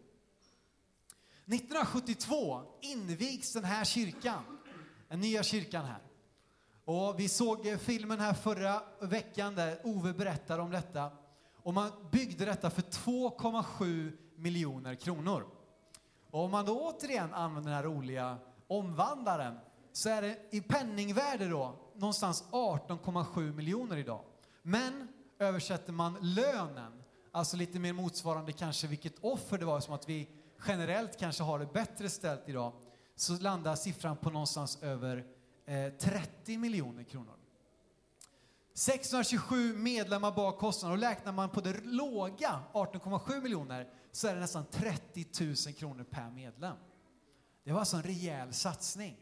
1972 1.47 2.61
invigs 2.81 3.53
den 3.53 3.63
här 3.63 3.85
kyrkan, 3.85 4.43
den 5.09 5.19
nya 5.19 5.43
kyrkan 5.43 5.85
här. 5.85 6.01
Och 6.85 7.19
vi 7.19 7.29
såg 7.29 7.67
eh, 7.67 7.77
filmen 7.77 8.19
här 8.19 8.33
förra 8.33 8.81
veckan 9.01 9.55
där 9.55 9.79
Ove 9.83 10.13
berättade 10.13 10.61
om 10.61 10.71
detta. 10.71 11.11
Och 11.63 11.73
man 11.73 11.91
byggde 12.11 12.45
detta 12.45 12.69
för 12.69 12.81
2,7 12.81 14.11
miljoner 14.35 14.95
kronor. 14.95 15.47
Och 16.31 16.43
om 16.43 16.51
man 16.51 16.65
då 16.65 16.79
återigen 16.81 17.33
använder 17.33 17.71
den 17.71 17.77
här 17.77 17.83
roliga 17.83 18.37
omvandlaren 18.67 19.59
så 19.91 20.09
är 20.09 20.21
det 20.21 20.37
i 20.51 20.61
penningvärde 20.61 21.47
då 21.47 21.75
någonstans 21.95 22.43
18,7 22.51 23.53
miljoner 23.53 23.97
idag. 23.97 24.23
Men 24.61 25.07
översätter 25.39 25.93
man 25.93 26.17
lönen, 26.21 27.03
alltså 27.31 27.57
lite 27.57 27.79
mer 27.79 27.93
motsvarande 27.93 28.51
kanske 28.51 28.87
vilket 28.87 29.19
offer 29.21 29.57
det 29.57 29.65
var, 29.65 29.79
som 29.79 29.93
att 29.93 30.09
vi 30.09 30.27
generellt 30.67 31.19
kanske 31.19 31.43
har 31.43 31.59
det 31.59 31.73
bättre 31.73 32.09
ställt 32.09 32.49
idag, 32.49 32.73
så 33.15 33.37
landar 33.37 33.75
siffran 33.75 34.17
på 34.17 34.29
någonstans 34.29 34.83
över 34.83 35.25
eh, 35.65 35.93
30 35.93 36.57
miljoner 36.57 37.03
kronor. 37.03 37.35
627 38.73 39.77
medlemmar 39.77 40.31
bak 40.31 40.57
kostnaden 40.59 40.97
och 40.97 41.03
räknar 41.03 41.31
man 41.31 41.49
på 41.49 41.61
det 41.61 41.81
låga 41.83 42.59
18,7 42.73 43.41
miljoner 43.41 43.89
så 44.11 44.27
är 44.27 44.33
det 44.33 44.41
nästan 44.41 44.65
30 44.71 45.25
000 45.65 45.73
kronor 45.73 46.03
per 46.03 46.29
medlem. 46.29 46.75
Det 47.63 47.71
var 47.71 47.79
alltså 47.79 47.97
en 47.97 48.03
rejäl 48.03 48.53
satsning. 48.53 49.17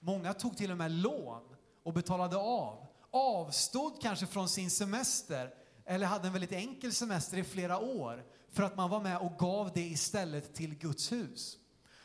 Många 0.00 0.34
tog 0.34 0.56
till 0.56 0.70
och 0.70 0.76
med 0.76 0.90
lån 0.90 1.42
och 1.82 1.92
betalade 1.92 2.36
av. 2.36 2.86
Avstod 3.10 4.02
kanske 4.02 4.26
från 4.26 4.48
sin 4.48 4.70
semester 4.70 5.54
eller 5.84 6.06
hade 6.06 6.26
en 6.26 6.32
väldigt 6.32 6.52
enkel 6.52 6.92
semester 6.92 7.38
i 7.38 7.44
flera 7.44 7.78
år 7.78 8.24
för 8.52 8.62
att 8.62 8.76
man 8.76 8.90
var 8.90 9.00
med 9.00 9.18
och 9.18 9.38
gav 9.38 9.70
det 9.74 9.80
istället 9.84 10.54
till 10.54 10.74
Guds 10.74 11.12
hus. 11.12 11.58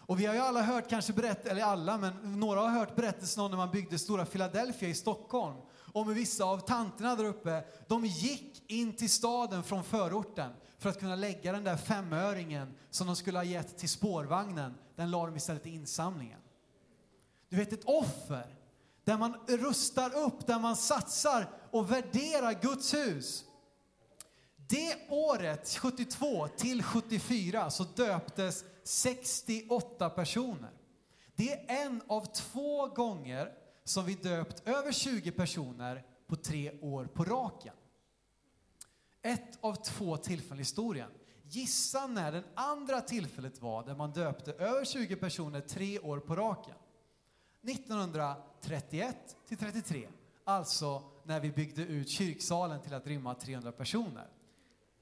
Och 0.08 0.20
vi 0.20 0.26
har 0.26 0.34
ju 0.34 0.40
alla 0.40 0.62
hört, 0.62 0.90
kanske 0.90 1.14
berätt, 1.14 1.46
eller 1.46 1.64
alla, 1.64 1.98
men 1.98 2.40
några 2.40 2.60
har 2.60 2.70
hört 2.70 2.96
berättelsen 2.96 3.44
om 3.44 3.52
när 3.52 3.58
man 3.58 3.72
byggde 3.72 4.00
stora 4.00 4.26
Philadelphia 4.26 4.90
i 4.90 4.94
Stockholm. 4.94 5.56
Om 5.94 6.08
hur 6.08 6.16
vissa 6.16 6.44
av 6.44 6.58
tanterna 6.58 7.16
där 7.16 7.26
uppe, 7.26 7.64
de 7.88 8.06
gick 8.06 8.72
in 8.72 8.94
till 8.94 9.10
staden 9.10 9.64
från 9.64 9.84
förorten 9.84 10.52
för 10.80 10.90
att 10.90 11.00
kunna 11.00 11.16
lägga 11.16 11.52
den 11.52 11.64
där 11.64 11.78
femöringen 11.78 12.74
som 12.90 13.08
de 13.08 13.16
skulle 13.16 13.38
ha 13.38 13.44
gett 13.44 13.78
till 13.78 13.90
spårvagnen. 13.90 14.74
Den 14.96 15.12
la 15.12 15.26
de 15.26 15.36
istället 15.36 15.66
i 15.68 15.70
insamlingen. 15.70 16.40
Du 17.50 17.58
vet, 17.58 17.74
ett 17.74 17.86
offer 17.86 18.56
där 19.04 19.18
man 19.18 19.34
rustar 19.48 20.16
upp, 20.16 20.48
där 20.48 20.60
man 20.60 20.76
satsar 20.76 21.50
och 21.72 21.92
värderar 21.92 22.62
Guds 22.62 22.94
hus. 22.94 23.44
Det 24.68 24.98
året, 25.10 25.78
72 25.82 26.48
till 26.48 26.84
74, 26.84 27.70
så 27.70 27.84
döptes 27.84 28.64
68 28.84 30.10
personer. 30.10 30.72
Det 31.36 31.54
är 31.54 31.86
en 31.86 32.02
av 32.08 32.26
två 32.26 32.88
gånger 32.88 33.52
som 33.84 34.06
vi 34.06 34.14
döpt 34.14 34.68
över 34.68 34.92
20 34.92 35.32
personer 35.32 36.06
på 36.28 36.36
tre 36.36 36.80
år 36.82 37.06
på 37.06 37.24
raken. 37.24 37.74
Ett 39.22 39.58
av 39.62 39.76
två 39.76 40.18
tillfällen 40.18 40.58
i 40.58 40.62
historien. 40.62 41.12
Gissa 41.44 42.08
när 42.08 42.32
det 42.32 42.44
andra 42.54 43.02
tillfället 43.02 43.62
var 43.62 43.86
där 43.86 43.96
man 43.96 44.12
döpte 44.12 44.52
över 44.52 44.86
20 44.86 45.16
personer 45.16 45.62
tre 45.62 46.00
år 46.00 46.20
på 46.20 46.36
raken. 46.36 46.76
1931 47.64 49.36
till 49.48 49.58
33, 49.58 50.08
alltså 50.44 51.04
när 51.24 51.40
vi 51.40 51.52
byggde 51.52 51.82
ut 51.82 52.10
kyrksalen 52.10 52.82
till 52.82 52.94
att 52.94 53.08
rymma 53.08 53.36
300 53.36 53.72
personer. 53.72 54.28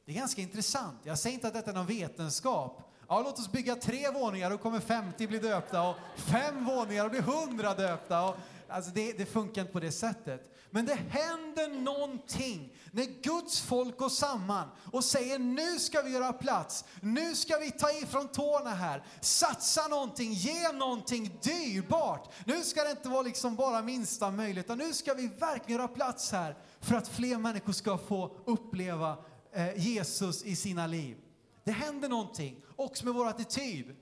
Det 0.06 0.12
är 0.12 0.16
ganska 0.16 0.42
intressant. 0.42 1.00
Jag 1.04 1.20
säger 1.20 1.34
inte 1.34 1.48
att 1.48 1.54
detta 1.54 1.72
är 1.72 1.76
någon 1.76 1.86
vetenskap. 1.86 2.92
Ja, 3.08 3.22
låt 3.22 3.40
oss 3.40 3.52
bygga 3.52 3.76
tre 3.76 4.10
våningar, 4.12 4.50
då 4.50 4.58
kommer 4.58 4.80
50 4.80 5.28
bli 5.28 5.40
döpta 5.40 5.90
och 5.90 5.96
fem 6.16 6.66
våningar, 6.66 7.04
då 7.04 7.10
blir 7.10 7.20
100 7.20 7.74
döpta. 7.74 8.24
Och, 8.30 8.36
alltså 8.70 8.92
det, 8.92 9.14
det 9.18 9.26
funkar 9.26 9.62
inte 9.62 9.74
på 9.74 9.80
det 9.80 9.92
sättet. 9.92 10.52
Men 10.70 10.86
det 10.86 10.96
händer 11.10 11.82
någonting 11.82 12.74
när 12.92 13.22
Guds 13.22 13.62
folk 13.62 13.98
går 13.98 14.10
samman 14.10 14.70
och 14.92 15.04
säger 15.04 15.40
nu 15.40 15.80
ska 15.80 16.02
vi 16.02 16.12
göra 16.12 16.34
plats, 16.34 16.86
nu 17.02 17.36
ska 17.36 17.58
vi 17.58 17.72
ta 17.72 17.92
ifrån 17.92 18.28
tårna 18.28 18.70
här, 18.70 19.04
satsa 19.22 19.88
någonting, 19.88 20.34
ge 20.34 20.72
någonting 20.72 21.40
dyrbart. 21.42 22.34
Nu 22.46 22.62
ska 22.62 22.84
det 22.84 22.92
inte 22.92 23.10
vara 23.10 23.22
liksom 23.22 23.56
bara 23.56 23.82
minsta 23.82 24.32
möjligt, 24.32 24.66
utan 24.66 24.78
nu 24.78 24.94
ska 24.94 25.14
vi 25.14 25.28
verkligen 25.28 25.80
göra 25.80 25.88
plats 25.88 26.32
här 26.32 26.58
för 26.80 26.96
att 26.96 27.08
fler 27.08 27.38
människor 27.38 27.74
ska 27.74 27.98
få 27.98 28.32
uppleva 28.46 29.18
Eh, 29.56 29.78
Jesus 29.78 30.44
i 30.44 30.56
sina 30.56 30.88
liv. 30.88 31.18
Det 31.64 31.72
händer 31.72 32.10
någonting 32.10 32.64
också 32.76 33.06
med 33.06 33.14
vår 33.14 33.28
attityd. 33.28 33.96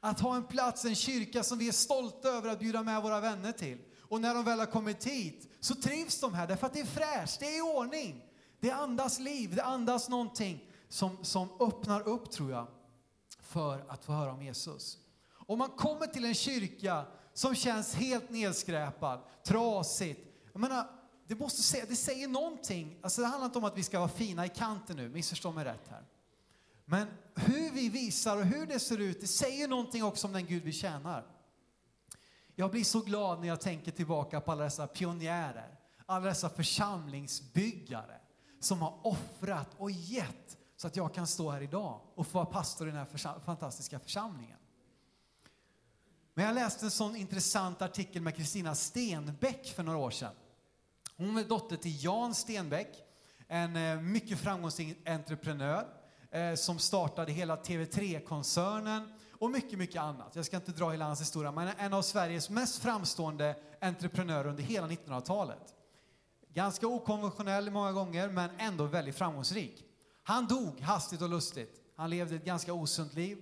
Att 0.00 0.20
ha 0.20 0.36
en 0.36 0.46
plats, 0.46 0.84
en 0.84 0.94
kyrka 0.94 1.42
som 1.42 1.58
vi 1.58 1.68
är 1.68 1.72
stolta 1.72 2.28
över 2.28 2.48
att 2.48 2.58
bjuda 2.58 2.82
med 2.82 3.02
våra 3.02 3.20
vänner 3.20 3.52
till. 3.52 3.78
Och 4.00 4.20
när 4.20 4.34
de 4.34 4.44
väl 4.44 4.58
har 4.58 4.66
kommit 4.66 5.06
hit 5.06 5.48
så 5.60 5.74
trivs 5.74 6.20
de 6.20 6.34
här 6.34 6.46
därför 6.46 6.66
att 6.66 6.72
det 6.72 6.80
är 6.80 6.84
fräscht, 6.84 7.40
det 7.40 7.46
är 7.46 7.58
i 7.58 7.76
ordning. 7.76 8.24
Det 8.60 8.70
andas 8.70 9.18
liv, 9.18 9.54
det 9.54 9.62
andas 9.62 10.08
någonting 10.08 10.70
som, 10.88 11.24
som 11.24 11.48
öppnar 11.60 12.08
upp 12.08 12.30
tror 12.30 12.50
jag 12.50 12.66
för 13.40 13.84
att 13.88 14.04
få 14.04 14.12
höra 14.12 14.32
om 14.32 14.42
Jesus. 14.42 14.98
Om 15.32 15.58
man 15.58 15.70
kommer 15.70 16.06
till 16.06 16.24
en 16.24 16.34
kyrka 16.34 17.04
som 17.34 17.54
känns 17.54 17.94
helt 17.94 18.30
nedskräpad, 18.30 19.20
trasigt. 19.44 20.20
Jag 20.52 20.60
menar, 20.60 20.86
det, 21.26 21.34
måste 21.34 21.62
säga, 21.62 21.84
det 21.88 21.96
säger 21.96 22.28
någonting. 22.28 22.98
Alltså 23.02 23.20
det 23.20 23.26
handlar 23.26 23.46
inte 23.46 23.58
om 23.58 23.64
att 23.64 23.78
vi 23.78 23.82
ska 23.82 23.98
vara 23.98 24.08
fina 24.08 24.46
i 24.46 24.48
kanten 24.48 24.96
nu, 24.96 25.08
missförstå 25.08 25.52
mig 25.52 25.64
rätt 25.64 25.88
här. 25.88 26.04
Men 26.84 27.08
hur 27.34 27.70
vi 27.70 27.88
visar 27.88 28.36
och 28.36 28.44
hur 28.44 28.66
det 28.66 28.78
ser 28.78 28.98
ut, 28.98 29.20
det 29.20 29.26
säger 29.26 29.68
någonting 29.68 30.04
också 30.04 30.26
om 30.26 30.32
den 30.32 30.46
Gud 30.46 30.62
vi 30.62 30.72
tjänar. 30.72 31.26
Jag 32.54 32.70
blir 32.70 32.84
så 32.84 33.00
glad 33.00 33.40
när 33.40 33.48
jag 33.48 33.60
tänker 33.60 33.92
tillbaka 33.92 34.40
på 34.40 34.52
alla 34.52 34.64
dessa 34.64 34.86
pionjärer, 34.86 35.78
alla 36.06 36.26
dessa 36.26 36.48
församlingsbyggare 36.48 38.20
som 38.60 38.82
har 38.82 39.06
offrat 39.06 39.68
och 39.76 39.90
gett 39.90 40.58
så 40.76 40.86
att 40.86 40.96
jag 40.96 41.14
kan 41.14 41.26
stå 41.26 41.50
här 41.50 41.60
idag 41.60 42.00
och 42.14 42.26
få 42.26 42.38
vara 42.38 42.46
pastor 42.46 42.88
i 42.88 42.90
den 42.90 42.98
här 42.98 43.06
försam 43.06 43.40
fantastiska 43.40 43.98
församlingen. 43.98 44.58
Men 46.34 46.44
jag 46.44 46.54
läste 46.54 46.86
en 46.86 46.90
sån 46.90 47.16
intressant 47.16 47.82
artikel 47.82 48.22
med 48.22 48.36
Kristina 48.36 48.74
Stenbeck 48.74 49.66
för 49.76 49.82
några 49.82 49.98
år 49.98 50.10
sedan. 50.10 50.34
Hon 51.16 51.38
är 51.38 51.44
dotter 51.44 51.76
till 51.76 52.04
Jan 52.04 52.34
Stenbeck, 52.34 53.02
en 53.48 53.76
eh, 53.76 54.00
mycket 54.00 54.38
framgångsrik 54.38 55.08
entreprenör 55.08 55.86
eh, 56.30 56.54
som 56.54 56.78
startade 56.78 57.32
hela 57.32 57.56
TV3-koncernen 57.56 59.12
och 59.32 59.50
mycket, 59.50 59.78
mycket 59.78 60.02
annat. 60.02 60.36
Jag 60.36 60.44
ska 60.44 60.56
inte 60.56 60.72
dra 60.72 60.90
hela 60.90 61.04
hans 61.04 61.20
historia, 61.20 61.52
men 61.52 61.68
en 61.78 61.94
av 61.94 62.02
Sveriges 62.02 62.50
mest 62.50 62.82
framstående 62.82 63.56
entreprenörer 63.80 64.46
under 64.46 64.62
hela 64.62 64.88
1900-talet. 64.88 65.74
Ganska 66.54 66.86
okonventionell 66.86 67.70
många 67.70 67.92
gånger, 67.92 68.28
men 68.28 68.50
ändå 68.58 68.84
väldigt 68.84 69.16
framgångsrik. 69.16 69.84
Han 70.22 70.46
dog 70.46 70.80
hastigt 70.80 71.22
och 71.22 71.28
lustigt. 71.28 71.80
Han 71.96 72.10
levde 72.10 72.36
ett 72.36 72.44
ganska 72.44 72.72
osunt 72.72 73.14
liv. 73.14 73.38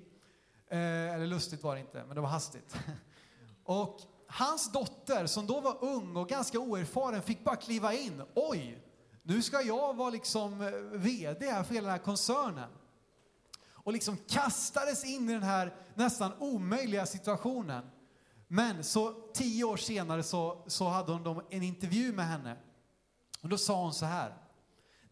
Eh, 0.71 0.79
eller 1.15 1.27
lustigt 1.27 1.63
var 1.63 1.75
det 1.75 1.81
inte, 1.81 2.05
men 2.07 2.15
det 2.15 2.21
var 2.21 2.29
hastigt. 2.29 2.77
Och 3.65 4.01
hans 4.35 4.73
dotter, 4.73 5.27
som 5.27 5.47
då 5.47 5.61
var 5.61 5.85
ung 5.85 6.16
och 6.16 6.29
ganska 6.29 6.59
oerfaren, 6.59 7.23
fick 7.23 7.44
bara 7.44 7.57
kliva 7.57 7.94
in. 7.94 8.23
Oj, 8.35 8.83
nu 9.23 9.42
ska 9.42 9.62
jag 9.62 9.97
vara 9.97 10.11
liksom 10.11 10.61
eh, 10.61 10.70
VD 10.99 11.51
här 11.51 11.62
för 11.62 11.75
hela 11.75 11.87
den 11.87 11.99
här 11.99 12.05
koncernen. 12.05 12.70
Och 13.66 13.92
liksom 13.92 14.16
kastades 14.29 15.05
in 15.05 15.31
i 15.31 15.33
den 15.33 15.42
här 15.42 15.75
nästan 15.94 16.33
omöjliga 16.38 17.07
situationen. 17.07 17.85
Men 18.49 18.85
så 18.85 19.12
tio 19.35 19.64
år 19.64 19.77
senare 19.77 20.23
så, 20.23 20.64
så 20.66 20.88
hade 20.88 21.12
hon 21.12 21.42
en 21.51 21.62
intervju 21.62 22.12
med 22.12 22.27
henne. 22.27 22.57
Och 23.42 23.49
då 23.49 23.59
sa 23.59 23.83
hon 23.83 23.94
så 23.94 24.07
här. 24.07 24.35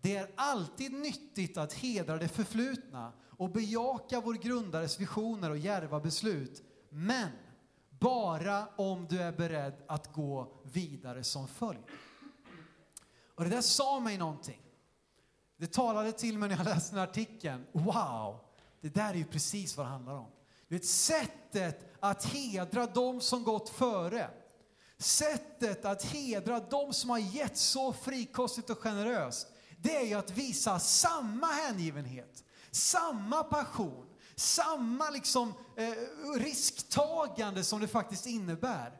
Det 0.00 0.16
är 0.16 0.30
alltid 0.36 0.92
nyttigt 0.92 1.56
att 1.56 1.72
hedra 1.72 2.16
det 2.16 2.28
förflutna 2.28 3.12
och 3.38 3.50
bejaka 3.50 4.20
vår 4.20 4.34
grundares 4.34 5.00
visioner 5.00 5.50
och 5.50 5.58
djärva 5.58 6.00
beslut. 6.00 6.62
Men 6.88 7.28
bara 8.02 8.68
om 8.76 9.06
du 9.06 9.22
är 9.22 9.32
beredd 9.32 9.74
att 9.86 10.12
gå 10.12 10.48
vidare 10.62 11.24
som 11.24 11.48
följd. 11.48 11.84
Och 13.34 13.44
det 13.44 13.50
där 13.50 13.60
sa 13.60 14.00
mig 14.00 14.18
någonting. 14.18 14.60
Det 15.56 15.72
talade 15.72 16.12
till 16.12 16.38
mig 16.38 16.48
när 16.48 16.56
jag 16.56 16.64
läste 16.64 16.94
den 16.94 17.04
artikeln. 17.04 17.66
Wow, 17.72 18.40
det 18.80 18.94
där 18.94 19.10
är 19.10 19.14
ju 19.14 19.24
precis 19.24 19.76
vad 19.76 19.86
det 19.86 19.90
handlar 19.90 20.14
om. 20.14 20.30
Det 20.68 20.74
är 20.74 20.78
ett 20.78 20.86
sättet 20.86 21.96
att 22.00 22.24
hedra 22.24 22.86
de 22.86 23.20
som 23.20 23.44
gått 23.44 23.68
före. 23.68 24.30
Sättet 24.98 25.84
att 25.84 26.04
hedra 26.04 26.60
de 26.60 26.92
som 26.92 27.10
har 27.10 27.18
gett 27.18 27.56
så 27.56 27.92
frikostigt 27.92 28.70
och 28.70 28.78
generöst, 28.78 29.48
det 29.78 29.96
är 29.96 30.06
ju 30.06 30.14
att 30.14 30.30
visa 30.30 30.78
samma 30.78 31.46
hängivenhet, 31.46 32.44
samma 32.70 33.44
passion, 33.44 34.06
samma 34.36 35.10
liksom, 35.10 35.54
eh, 35.76 35.92
risktagande 36.38 37.64
som 37.64 37.80
det 37.80 37.88
faktiskt 37.88 38.26
innebär. 38.26 38.98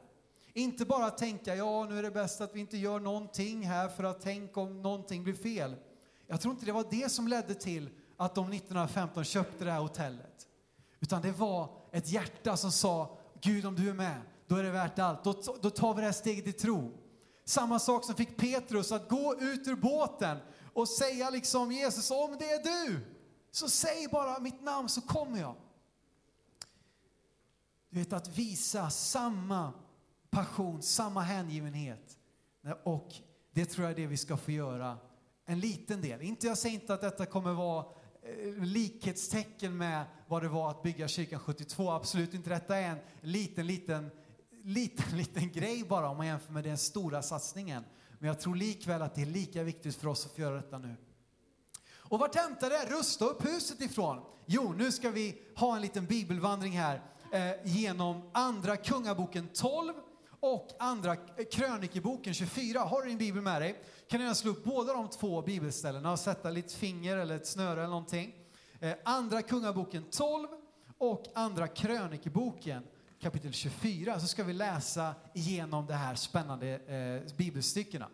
Inte 0.53 0.85
bara 0.85 1.09
tänka, 1.09 1.55
ja 1.55 1.85
nu 1.85 1.99
är 1.99 2.03
det 2.03 2.11
bäst 2.11 2.41
att 2.41 2.55
vi 2.55 2.59
inte 2.59 2.77
gör 2.77 2.99
någonting 2.99 3.63
här 3.67 3.89
för 3.89 4.03
att 4.03 4.21
tänk 4.21 4.57
om 4.57 4.81
någonting 4.81 5.23
blir 5.23 5.33
fel. 5.33 5.75
Jag 6.27 6.41
tror 6.41 6.53
inte 6.53 6.65
det 6.65 6.71
var 6.71 6.85
det 6.89 7.11
som 7.11 7.27
ledde 7.27 7.53
till 7.53 7.89
att 8.17 8.35
de 8.35 8.53
1915 8.53 9.23
köpte 9.23 9.65
det 9.65 9.71
här 9.71 9.79
hotellet. 9.79 10.47
Utan 10.99 11.21
det 11.21 11.31
var 11.31 11.69
ett 11.91 12.09
hjärta 12.09 12.57
som 12.57 12.71
sa, 12.71 13.17
Gud 13.41 13.65
om 13.65 13.75
du 13.75 13.89
är 13.89 13.93
med, 13.93 14.21
då 14.47 14.55
är 14.55 14.63
det 14.63 14.71
värt 14.71 14.99
allt. 14.99 15.23
Då, 15.23 15.41
då 15.61 15.69
tar 15.69 15.93
vi 15.93 16.01
det 16.01 16.05
här 16.05 16.13
steget 16.13 16.47
i 16.47 16.53
tro. 16.53 16.91
Samma 17.45 17.79
sak 17.79 18.05
som 18.05 18.15
fick 18.15 18.37
Petrus 18.37 18.91
att 18.91 19.09
gå 19.09 19.35
ut 19.39 19.67
ur 19.67 19.75
båten 19.75 20.37
och 20.73 20.89
säga 20.89 21.29
liksom 21.29 21.71
Jesus, 21.71 22.11
om 22.11 22.35
det 22.39 22.51
är 22.51 22.63
du, 22.63 22.99
så 23.55 23.69
säg 23.69 24.07
bara 24.11 24.39
mitt 24.39 24.61
namn 24.61 24.89
så 24.89 25.01
kommer 25.01 25.39
jag. 25.39 25.55
Du 27.89 27.99
vet 27.99 28.13
att 28.13 28.37
visa 28.37 28.89
samma 28.89 29.73
passion, 30.29 30.81
samma 30.81 31.21
hängivenhet. 31.21 32.17
Och 32.83 33.13
det 33.51 33.65
tror 33.65 33.83
jag 33.83 33.91
är 33.91 33.95
det 33.95 34.07
vi 34.07 34.17
ska 34.17 34.37
få 34.37 34.51
göra 34.51 34.97
en 35.45 35.59
liten 35.59 36.01
del. 36.01 36.21
Inte, 36.21 36.47
jag 36.47 36.57
säger 36.57 36.75
inte 36.75 36.93
att 36.93 37.01
detta 37.01 37.25
kommer 37.25 37.53
vara 37.53 37.85
eh, 38.21 38.63
likhetstecken 38.63 39.77
med 39.77 40.05
vad 40.27 40.41
det 40.41 40.49
var 40.49 40.69
att 40.69 40.83
bygga 40.83 41.07
kyrkan 41.07 41.39
72. 41.39 41.91
Absolut 41.91 42.33
inte. 42.33 42.49
Detta 42.49 42.77
är 42.77 42.89
en 42.89 42.99
liten, 43.21 43.67
liten, 43.67 44.11
liten, 44.63 45.05
liten 45.17 45.51
grej 45.51 45.83
bara 45.83 46.09
om 46.09 46.17
man 46.17 46.27
jämför 46.27 46.53
med 46.53 46.63
den 46.63 46.77
stora 46.77 47.21
satsningen. 47.21 47.83
Men 48.19 48.27
jag 48.27 48.39
tror 48.39 48.55
likväl 48.55 49.01
att 49.01 49.15
det 49.15 49.21
är 49.21 49.25
lika 49.25 49.63
viktigt 49.63 49.95
för 49.95 50.07
oss 50.07 50.25
att 50.25 50.31
få 50.31 50.41
göra 50.41 50.55
detta 50.55 50.77
nu. 50.77 50.95
Och 52.09 52.19
vart 52.19 52.35
hämtar 52.35 52.69
det 52.69 52.85
rusta 52.85 53.25
upp 53.25 53.45
huset 53.45 53.81
ifrån? 53.81 54.21
Jo, 54.45 54.73
nu 54.77 54.91
ska 54.91 55.09
vi 55.09 55.41
ha 55.55 55.75
en 55.75 55.81
liten 55.81 56.05
bibelvandring 56.05 56.79
här 56.79 57.01
eh, 57.31 57.51
genom 57.63 58.29
Andra 58.31 58.77
Kungaboken 58.77 59.47
12 59.53 59.93
och 60.39 60.69
Andra 60.79 61.15
Krönikeboken 61.51 62.33
24. 62.33 62.79
Har 62.79 63.01
du 63.01 63.07
din 63.09 63.17
bibel 63.17 63.41
med 63.41 63.61
dig 63.61 63.83
kan 64.07 64.19
du 64.19 64.23
gärna 64.23 64.35
slå 64.35 64.51
upp 64.51 64.63
båda 64.63 64.93
de 64.93 65.09
två 65.09 65.41
bibelställena 65.41 66.11
och 66.11 66.19
sätta 66.19 66.49
lite 66.49 66.75
finger 66.75 67.17
eller 67.17 67.35
ett 67.35 67.47
snöre 67.47 67.79
eller 67.79 67.89
någonting. 67.89 68.35
Eh, 68.79 68.93
andra 69.03 69.41
Kungaboken 69.41 70.03
12 70.11 70.47
och 70.97 71.25
Andra 71.33 71.67
Krönikeboken 71.67 72.83
kapitel 73.23 73.53
24 73.53 74.19
så 74.19 74.27
ska 74.27 74.43
vi 74.43 74.53
läsa 74.53 75.15
igenom 75.33 75.85
de 75.85 75.93
här 75.93 76.15
spännande 76.15 76.67
eh, 76.67 77.35
bibelstyckena. 77.37 78.07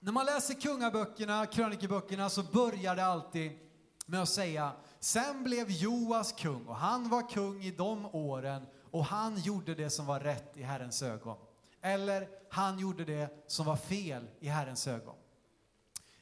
När 0.00 0.12
man 0.12 0.26
läser 0.26 0.54
kungaböckerna, 0.54 1.46
krönikeböckerna, 1.46 2.30
så 2.30 2.42
börjar 2.42 2.96
det 2.96 3.04
alltid 3.04 3.52
med 4.06 4.22
att 4.22 4.28
säga 4.28 4.72
Sen 5.00 5.44
blev 5.44 5.70
Joas 5.70 6.32
kung 6.32 6.66
och 6.66 6.76
han 6.76 7.08
var 7.08 7.30
kung 7.30 7.62
i 7.62 7.70
de 7.70 8.06
åren 8.06 8.66
och 8.90 9.04
han 9.04 9.38
gjorde 9.38 9.74
det 9.74 9.90
som 9.90 10.06
var 10.06 10.20
rätt 10.20 10.56
i 10.56 10.62
Herrens 10.62 11.02
ögon. 11.02 11.36
Eller 11.80 12.28
han 12.50 12.78
gjorde 12.78 13.04
det 13.04 13.44
som 13.46 13.66
var 13.66 13.76
fel 13.76 14.28
i 14.40 14.48
Herrens 14.48 14.86
ögon. 14.86 15.14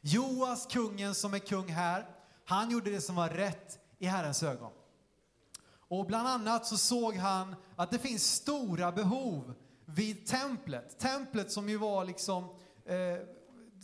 Joas, 0.01 0.67
kungen 0.67 1.15
som 1.15 1.35
är 1.35 1.39
kung 1.39 1.69
här, 1.69 2.07
han 2.45 2.71
gjorde 2.71 2.91
det 2.91 3.01
som 3.01 3.17
var 3.17 3.29
rätt 3.29 3.79
i 3.99 4.07
Herrens 4.07 4.43
ögon. 4.43 4.73
Och 5.89 6.07
bland 6.07 6.29
annat 6.29 6.67
så 6.67 6.77
såg 6.77 7.15
han 7.15 7.57
att 7.77 7.91
det 7.91 7.99
finns 7.99 8.35
stora 8.35 8.93
behov 8.93 9.55
vid 9.85 10.27
templet. 10.27 10.99
Templet 10.99 11.53
som 11.53 11.69
ju 11.69 11.77
var 11.77 12.05
liksom 12.05 12.45
eh, 12.85 13.36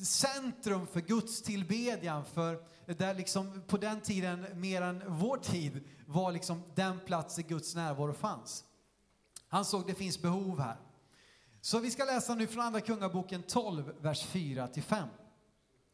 centrum 0.04 0.86
för 0.86 1.00
Guds 1.00 1.42
tillbedjan, 1.42 2.24
för 2.24 2.64
där 2.86 3.14
liksom 3.14 3.62
på 3.66 3.76
den 3.76 4.00
tiden, 4.00 4.46
mer 4.54 4.82
än 4.82 5.02
vår 5.06 5.36
tid, 5.36 5.88
var 6.06 6.32
liksom 6.32 6.62
den 6.74 7.00
plats 7.00 7.36
där 7.36 7.42
Guds 7.42 7.74
närvaro 7.74 8.12
fanns. 8.12 8.64
Han 9.48 9.64
såg 9.64 9.86
det 9.86 9.94
finns 9.94 10.22
behov 10.22 10.60
här. 10.60 10.76
Så 11.60 11.78
vi 11.78 11.90
ska 11.90 12.04
läsa 12.04 12.34
nu 12.34 12.46
från 12.46 12.64
Andra 12.64 12.80
Kungaboken 12.80 13.42
12, 13.42 13.94
vers 14.00 14.26
4 14.26 14.68
till 14.68 14.82
5. 14.82 15.08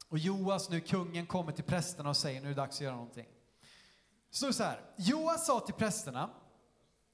Och 0.09 0.19
Joas, 0.19 0.71
nu 0.71 0.81
kungen, 0.81 1.27
kommer 1.27 1.53
till 1.53 1.65
prästerna 1.65 2.09
och 2.09 2.17
säger 2.17 2.41
nu 2.41 2.47
är 2.47 2.51
det 2.51 2.61
dags 2.61 2.77
att 2.77 2.81
göra 2.81 2.95
någonting. 2.95 3.27
Så 4.31 4.53
så 4.53 4.63
här, 4.63 4.81
Joas 4.97 5.47
sa 5.47 5.61
till 5.61 5.75
prästerna, 5.75 6.31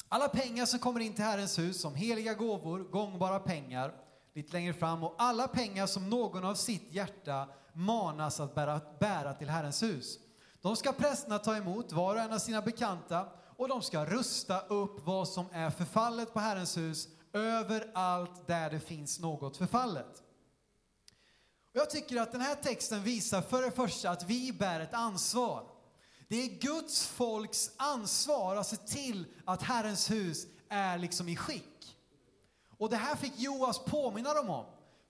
alla 0.08 0.28
pengar 0.28 0.66
som 0.66 0.78
kommer 0.78 1.00
in 1.00 1.14
till 1.14 1.24
Herrens 1.24 1.58
hus 1.58 1.80
som 1.80 1.94
heliga 1.94 2.34
gåvor, 2.34 2.78
gångbara 2.78 3.40
pengar, 3.40 3.94
lite 4.34 4.52
längre 4.52 4.72
fram, 4.72 5.04
och 5.04 5.14
alla 5.18 5.48
pengar 5.48 5.86
som 5.86 6.10
någon 6.10 6.44
av 6.44 6.54
sitt 6.54 6.92
hjärta 6.92 7.48
manas 7.72 8.40
att 8.40 8.54
bära, 8.54 8.80
bära 9.00 9.34
till 9.34 9.48
Herrens 9.48 9.82
hus. 9.82 10.18
De 10.60 10.76
ska 10.76 10.92
prästerna 10.92 11.38
ta 11.38 11.56
emot, 11.56 11.92
var 11.92 12.14
och 12.14 12.20
en 12.20 12.32
av 12.32 12.38
sina 12.38 12.62
bekanta, 12.62 13.28
och 13.56 13.68
de 13.68 13.82
ska 13.82 14.04
rusta 14.04 14.60
upp 14.60 15.06
vad 15.06 15.28
som 15.28 15.46
är 15.52 15.70
förfallet 15.70 16.32
på 16.32 16.40
Herrens 16.40 16.76
hus 16.76 17.08
överallt 17.32 18.46
där 18.46 18.70
det 18.70 18.80
finns 18.80 19.20
något 19.20 19.56
förfallet. 19.56 20.22
Och 21.74 21.80
jag 21.80 21.90
tycker 21.90 22.20
att 22.20 22.32
den 22.32 22.40
här 22.40 22.54
texten 22.54 23.02
visar 23.02 23.42
för 23.42 23.62
det 23.62 23.70
första 23.70 24.10
att 24.10 24.30
vi 24.30 24.52
bär 24.52 24.80
ett 24.80 24.94
ansvar. 24.94 25.66
Det 26.28 26.36
är 26.36 26.60
Guds 26.60 27.06
folks 27.06 27.70
ansvar 27.76 28.56
att 28.56 28.66
se 28.66 28.76
till 28.76 29.26
att 29.44 29.62
Herrens 29.62 30.10
hus 30.10 30.46
är 30.68 30.98
liksom 30.98 31.28
i 31.28 31.36
skick. 31.36 31.73
Och 32.84 32.90
det 32.90 32.96
här 32.96 33.16
fick 33.16 33.40
Joas 33.40 33.78
påminna 33.78 34.34
dem 34.34 34.50
om, 34.50 34.64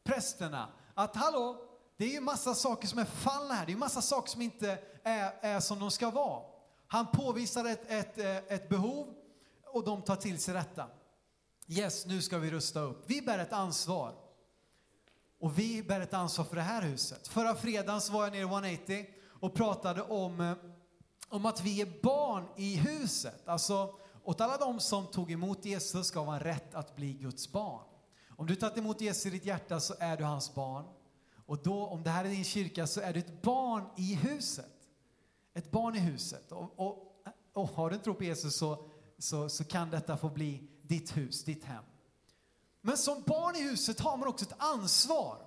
prästerna, 0.05 0.69
att 0.95 1.17
hallå, 1.17 1.57
det 1.97 2.05
är 2.05 2.09
ju 2.09 2.21
massa 2.21 2.55
saker 2.55 2.89
som 2.89 2.99
är 2.99 3.05
fallna 3.05 3.55
här, 3.55 3.67
det 3.67 3.73
är 3.73 3.77
massa 3.77 4.03
saker 4.03 4.31
som 4.31 4.43
inte 4.43 4.79
är, 5.03 5.33
är 5.41 5.61
som 5.61 5.81
de 5.81 5.91
ska 5.91 6.11
vara. 6.11 6.43
Han 6.87 7.07
påvisar 7.07 7.65
ett, 7.65 7.91
ett, 7.91 8.19
eh, 8.19 8.37
ett 8.37 8.69
behov 8.69 9.15
och 9.67 9.85
de 9.85 10.03
tar 10.03 10.17
till 10.17 10.39
sig 10.39 10.55
detta. 10.55 10.87
Yes, 11.67 12.07
nu 12.07 12.23
ska 12.23 12.39
vi 12.39 12.51
rusta 12.51 12.81
upp. 12.81 13.05
Vi 13.07 13.23
bär 13.23 13.39
ett 13.39 13.53
ansvar. 13.53 14.15
Och 15.41 15.59
vi 15.59 15.83
bär 15.83 16.01
ett 16.01 16.15
ansvar 16.15 16.45
för 16.45 16.57
det 16.57 16.63
här 16.63 16.83
huset. 16.83 17.29
Förra 17.29 17.55
fredagen 17.55 18.01
så 18.01 18.13
var 18.13 18.25
jag 18.25 18.33
nere 18.33 18.41
i 18.41 18.45
180 18.45 19.07
och 19.41 19.55
pratade 19.55 20.03
om, 20.03 20.41
eh, 20.41 20.55
om 21.29 21.47
att 21.47 21.61
vi 21.61 21.81
är 21.81 22.03
barn 22.03 22.49
i 22.57 22.77
huset. 22.77 23.49
Alltså, 23.49 23.95
åt 24.25 24.41
alla 24.41 24.57
de 24.57 24.81
som 24.81 25.07
tog 25.07 25.33
emot 25.33 25.65
Jesus 25.65 26.11
gav 26.11 26.27
han 26.27 26.41
rätt 26.41 26.75
att 26.75 26.97
bli 26.97 27.13
Guds 27.13 27.53
barn. 27.53 27.85
Om 28.29 28.47
du 28.47 28.57
tagit 28.57 28.79
emot 28.79 29.01
Jesus 29.01 29.27
i 29.27 29.31
ditt 29.31 29.45
hjärta 29.45 29.81
så 29.81 29.95
är 29.99 30.17
du 30.17 30.25
hans 30.25 30.55
barn. 30.55 30.85
Och 31.47 31.63
då, 31.63 31.87
om 31.87 32.03
det 32.03 32.11
här 32.11 32.25
är 32.25 32.29
din 32.29 32.45
kyrka, 32.45 32.87
så 32.87 33.01
är 33.01 33.13
du 33.13 33.21
ett 33.21 33.43
barn 33.43 33.85
i 33.97 34.15
huset. 34.15 34.89
Ett 35.55 35.71
barn 35.71 35.97
i 35.97 35.99
huset. 35.99 36.53
Och, 36.53 36.81
och, 36.81 37.23
och 37.53 37.69
har 37.69 37.91
du 37.91 37.97
en 37.97 38.03
tro 38.03 38.15
på 38.15 38.25
Jesus 38.25 38.57
så, 38.57 38.89
så, 39.19 39.49
så 39.49 39.65
kan 39.65 39.91
detta 39.91 40.17
få 40.17 40.29
bli 40.29 40.69
ditt 40.83 41.17
hus, 41.17 41.45
ditt 41.45 41.65
hem. 41.65 41.85
Men 42.81 42.97
som 42.97 43.23
barn 43.27 43.57
i 43.57 43.63
huset 43.63 44.01
har 44.01 44.17
man 44.17 44.29
också 44.29 44.45
ett 44.45 44.55
ansvar. 44.59 45.39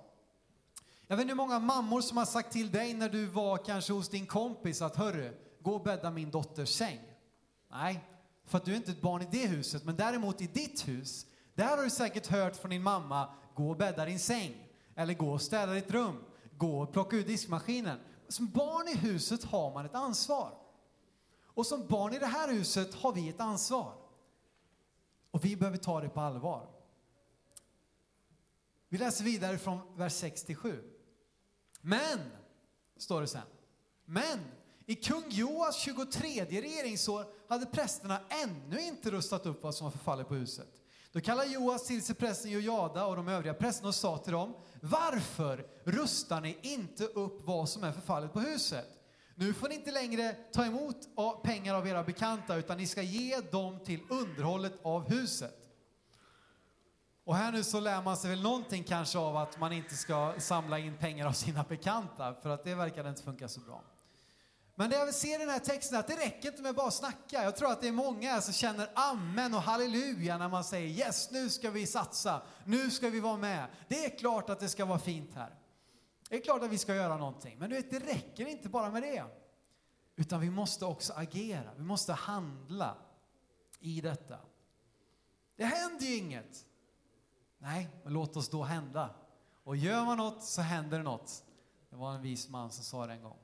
Jag 1.06 1.16
vet 1.16 1.22
inte 1.22 1.32
hur 1.32 1.36
många 1.36 1.58
mammor 1.58 2.00
som 2.00 2.16
har 2.16 2.24
sagt 2.24 2.52
till 2.52 2.70
dig 2.70 2.94
när 2.94 3.08
du 3.08 3.26
var 3.26 3.58
kanske 3.58 3.92
hos 3.92 4.08
din 4.08 4.26
kompis 4.26 4.82
att 4.82 4.96
hörru, 4.96 5.36
gå 5.60 5.74
och 5.74 5.82
bädda 5.82 6.10
min 6.10 6.30
dotters 6.30 6.68
säng. 6.68 7.00
Nej, 7.70 8.04
för 8.48 8.58
att 8.58 8.64
du 8.64 8.72
är 8.72 8.76
inte 8.76 8.90
ett 8.90 9.00
barn 9.00 9.22
i 9.22 9.28
det 9.30 9.46
huset, 9.46 9.84
men 9.84 9.96
däremot 9.96 10.40
i 10.40 10.46
ditt 10.46 10.88
hus, 10.88 11.26
där 11.54 11.76
har 11.76 11.84
du 11.84 11.90
säkert 11.90 12.26
hört 12.26 12.56
från 12.56 12.70
din 12.70 12.82
mamma, 12.82 13.34
gå 13.54 13.70
och 13.70 13.76
bädda 13.76 14.04
din 14.04 14.18
säng. 14.18 14.68
Eller 14.94 15.14
gå 15.14 15.32
och 15.32 15.42
städa 15.42 15.72
ditt 15.72 15.90
rum. 15.90 16.24
Gå 16.56 16.80
och 16.80 16.92
plocka 16.92 17.16
ur 17.16 17.24
diskmaskinen. 17.24 17.98
Som 18.28 18.46
barn 18.46 18.88
i 18.88 18.96
huset 18.96 19.44
har 19.44 19.74
man 19.74 19.86
ett 19.86 19.94
ansvar. 19.94 20.58
Och 21.44 21.66
som 21.66 21.86
barn 21.86 22.12
i 22.12 22.18
det 22.18 22.26
här 22.26 22.52
huset 22.52 22.94
har 22.94 23.12
vi 23.12 23.28
ett 23.28 23.40
ansvar. 23.40 23.94
Och 25.30 25.44
vi 25.44 25.56
behöver 25.56 25.78
ta 25.78 26.00
det 26.00 26.08
på 26.08 26.20
allvar. 26.20 26.68
Vi 28.88 28.98
läser 28.98 29.24
vidare 29.24 29.58
från 29.58 29.96
vers 29.96 30.22
6–7. 30.22 30.82
Men, 31.80 32.18
står 32.96 33.20
det 33.20 33.26
sen, 33.26 33.42
men 34.04 34.38
i 34.86 34.94
kung 34.94 35.24
Joas 35.28 35.76
23 35.76 36.44
regeringsår 36.44 37.26
hade 37.48 37.66
prästerna 37.66 38.20
ännu 38.28 38.80
inte 38.80 39.10
rustat 39.10 39.46
upp 39.46 39.62
vad 39.62 39.74
som 39.74 39.84
var 39.84 39.90
förfallet 39.90 40.28
på 40.28 40.34
huset. 40.34 40.68
Då 41.12 41.20
kallade 41.20 41.48
Joas 41.48 41.86
till 41.86 42.02
sig 42.04 42.14
prästen 42.14 42.50
Jojada 42.50 43.06
och 43.06 43.16
de 43.16 43.28
övriga 43.28 43.54
prästerna 43.54 43.88
och 43.88 43.94
sa 43.94 44.18
till 44.18 44.32
dem, 44.32 44.54
varför 44.82 45.66
rustar 45.84 46.40
ni 46.40 46.58
inte 46.62 47.04
upp 47.04 47.40
vad 47.44 47.68
som 47.68 47.84
är 47.84 47.92
förfallet 47.92 48.32
på 48.32 48.40
huset? 48.40 48.86
Nu 49.34 49.54
får 49.54 49.68
ni 49.68 49.74
inte 49.74 49.90
längre 49.90 50.32
ta 50.32 50.64
emot 50.64 50.96
pengar 51.42 51.74
av 51.74 51.88
era 51.88 52.04
bekanta 52.04 52.56
utan 52.56 52.76
ni 52.76 52.86
ska 52.86 53.02
ge 53.02 53.40
dem 53.40 53.78
till 53.84 54.00
underhållet 54.10 54.72
av 54.82 55.08
huset. 55.10 55.54
Och 57.24 57.36
här 57.36 57.52
nu 57.52 57.64
så 57.64 57.80
lär 57.80 58.02
man 58.02 58.16
sig 58.16 58.30
väl 58.30 58.42
någonting 58.42 58.84
kanske 58.84 59.18
av 59.18 59.36
att 59.36 59.60
man 59.60 59.72
inte 59.72 59.96
ska 59.96 60.34
samla 60.38 60.78
in 60.78 60.96
pengar 60.96 61.26
av 61.26 61.32
sina 61.32 61.62
bekanta 61.62 62.34
för 62.34 62.50
att 62.50 62.64
det 62.64 62.74
verkar 62.74 63.08
inte 63.08 63.22
funka 63.22 63.48
så 63.48 63.60
bra. 63.60 63.82
Men 64.78 64.90
det 64.90 64.96
jag 64.96 65.04
vill 65.04 65.14
se 65.14 65.34
i 65.34 65.38
den 65.38 65.48
här 65.48 65.58
texten 65.58 65.96
är 65.96 66.00
att 66.00 66.06
det 66.06 66.16
räcker 66.16 66.48
inte 66.48 66.62
med 66.62 66.74
bara 66.74 66.90
snacka. 66.90 67.42
Jag 67.42 67.56
tror 67.56 67.72
att 67.72 67.80
det 67.80 67.88
är 67.88 67.92
många 67.92 68.40
som 68.40 68.54
känner 68.54 68.90
amen 68.94 69.54
och 69.54 69.62
halleluja 69.62 70.38
när 70.38 70.48
man 70.48 70.64
säger 70.64 70.88
yes, 70.88 71.30
nu 71.30 71.50
ska 71.50 71.70
vi 71.70 71.86
satsa, 71.86 72.42
nu 72.64 72.90
ska 72.90 73.10
vi 73.10 73.20
vara 73.20 73.36
med. 73.36 73.66
Det 73.88 74.04
är 74.04 74.18
klart 74.18 74.50
att 74.50 74.60
det 74.60 74.68
ska 74.68 74.84
vara 74.84 74.98
fint 74.98 75.34
här. 75.34 75.54
Det 76.28 76.36
är 76.36 76.40
klart 76.40 76.62
att 76.62 76.70
vi 76.70 76.78
ska 76.78 76.94
göra 76.94 77.16
någonting, 77.16 77.58
men 77.58 77.70
du 77.70 77.76
vet, 77.76 77.90
det 77.90 77.98
räcker 77.98 78.46
inte 78.46 78.68
bara 78.68 78.90
med 78.90 79.02
det. 79.02 79.24
Utan 80.16 80.40
vi 80.40 80.50
måste 80.50 80.84
också 80.84 81.12
agera, 81.12 81.74
vi 81.76 81.84
måste 81.84 82.12
handla 82.12 82.96
i 83.80 84.00
detta. 84.00 84.38
Det 85.56 85.64
händer 85.64 86.06
ju 86.06 86.16
inget. 86.16 86.66
Nej, 87.58 87.88
men 88.04 88.12
låt 88.12 88.36
oss 88.36 88.48
då 88.48 88.62
hända. 88.62 89.10
Och 89.64 89.76
gör 89.76 90.04
man 90.04 90.18
något 90.18 90.42
så 90.42 90.62
händer 90.62 90.98
det 90.98 91.04
något. 91.04 91.44
Det 91.90 91.96
var 91.96 92.14
en 92.14 92.22
vis 92.22 92.48
man 92.48 92.70
som 92.70 92.84
sa 92.84 93.06
det 93.06 93.12
en 93.12 93.22
gång. 93.22 93.38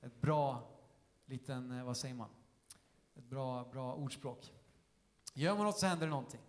Ett 0.00 0.20
bra 0.20 0.68
liten, 1.26 1.78
eh, 1.78 1.84
vad 1.84 1.96
säger 1.96 2.14
man? 2.14 2.30
Ett 3.16 3.24
bra, 3.24 3.64
bra 3.64 3.94
ordspråk. 3.94 4.52
Gör 5.34 5.56
man 5.56 5.66
något 5.66 5.78
så 5.78 5.86
händer 5.86 6.06
det 6.06 6.10
någonting. 6.10 6.40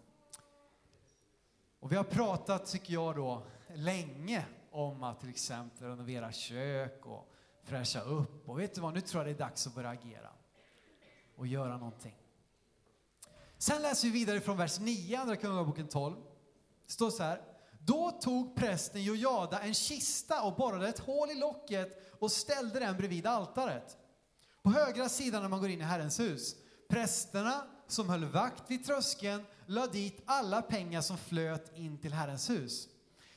Och 1.80 1.92
vi 1.92 1.96
har 1.96 2.04
pratat, 2.04 2.66
tycker 2.66 2.94
jag 2.94 3.16
då, 3.16 3.44
länge 3.76 4.46
om 4.72 5.04
att 5.04 5.20
till 5.20 5.30
exempel 5.30 5.88
renovera 5.88 6.32
kök 6.32 7.06
och 7.06 7.34
fräscha 7.64 8.02
upp. 8.02 8.50
Och 8.50 8.60
vet 8.60 8.76
du 8.76 8.82
vad, 8.82 8.94
nu 8.94 9.02
tror 9.02 9.24
jag 9.24 9.28
det 9.28 9.44
är 9.44 9.48
dags 9.48 9.68
att 9.68 9.76
börja 9.76 9.90
agera 9.90 10.32
och 11.36 11.48
göra 11.48 11.78
någonting. 11.78 12.16
Sen 13.58 13.82
läser 13.82 14.08
vi 14.08 14.14
vidare 14.14 14.40
från 14.40 14.58
vers 14.58 14.80
9, 14.80 15.20
Andra 15.20 15.36
Kungaboken 15.36 15.88
12. 15.88 16.16
Det 16.86 16.92
står 16.92 17.10
så 17.10 17.24
här. 17.24 17.42
Då 17.90 18.12
tog 18.12 18.56
prästen 18.56 19.04
Jojada 19.04 19.60
en 19.60 19.74
kista 19.74 20.42
och 20.42 20.56
borrade 20.56 20.90
ett 20.90 21.00
hål 21.00 21.32
i 21.32 21.36
locket 21.36 22.16
och 22.20 22.32
ställde 22.32 22.80
den 22.80 22.98
bredvid 22.98 23.28
altaret. 23.28 23.98
På 24.64 24.72
högra 24.72 25.10
sidan 25.10 25.42
när 25.42 25.50
man 25.50 25.60
går 25.60 25.70
in 25.70 25.82
i 25.82 25.84
Herrens 25.84 26.20
hus. 26.20 26.56
Prästerna 26.90 27.64
som 27.88 28.10
höll 28.10 28.26
vakt 28.26 28.64
vid 28.72 28.86
tröskeln 28.86 29.46
lade 29.66 29.92
dit 29.92 30.24
alla 30.26 30.62
pengar 30.62 31.02
som 31.02 31.18
flöt 31.18 31.78
in 31.78 31.98
till 31.98 32.14
Herrens 32.14 32.50
hus. 32.50 32.88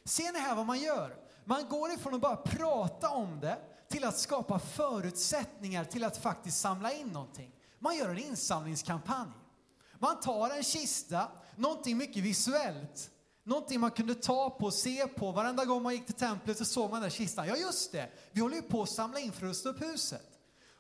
Ser 0.04 0.32
ni 0.32 0.38
här 0.38 0.54
vad 0.54 0.66
man 0.66 0.80
gör? 0.80 1.16
Man 1.44 1.68
går 1.68 1.92
ifrån 1.92 2.14
att 2.14 2.20
bara 2.20 2.36
prata 2.36 3.08
om 3.08 3.40
det 3.40 3.58
till 3.88 4.04
att 4.04 4.18
skapa 4.18 4.58
förutsättningar 4.58 5.84
till 5.84 6.04
att 6.04 6.16
faktiskt 6.16 6.60
samla 6.60 6.92
in 6.92 7.08
någonting. 7.08 7.52
Man 7.78 7.96
gör 7.96 8.08
en 8.08 8.18
insamlingskampanj. 8.18 9.32
Man 9.98 10.20
tar 10.20 10.50
en 10.50 10.62
kista, 10.62 11.28
någonting 11.56 11.96
mycket 11.96 12.22
visuellt, 12.22 13.10
någonting 13.44 13.80
man 13.80 13.90
kunde 13.90 14.14
ta 14.14 14.50
på, 14.50 14.66
och 14.66 14.74
se 14.74 15.06
på. 15.06 15.32
Varenda 15.32 15.64
gång 15.64 15.82
man 15.82 15.92
gick 15.92 16.06
till 16.06 16.14
templet 16.14 16.58
så 16.58 16.64
såg 16.64 16.90
man 16.90 17.00
den 17.00 17.02
där 17.02 17.16
kistan. 17.16 17.46
Ja, 17.48 17.56
just 17.56 17.92
det, 17.92 18.08
vi 18.32 18.40
håller 18.40 18.56
ju 18.56 18.62
på 18.62 18.82
att 18.82 18.90
samla 18.90 19.20
in 19.20 19.32
för 19.32 19.46
att 19.46 19.50
rusta 19.50 19.68
upp 19.68 19.82
huset. 19.82 20.28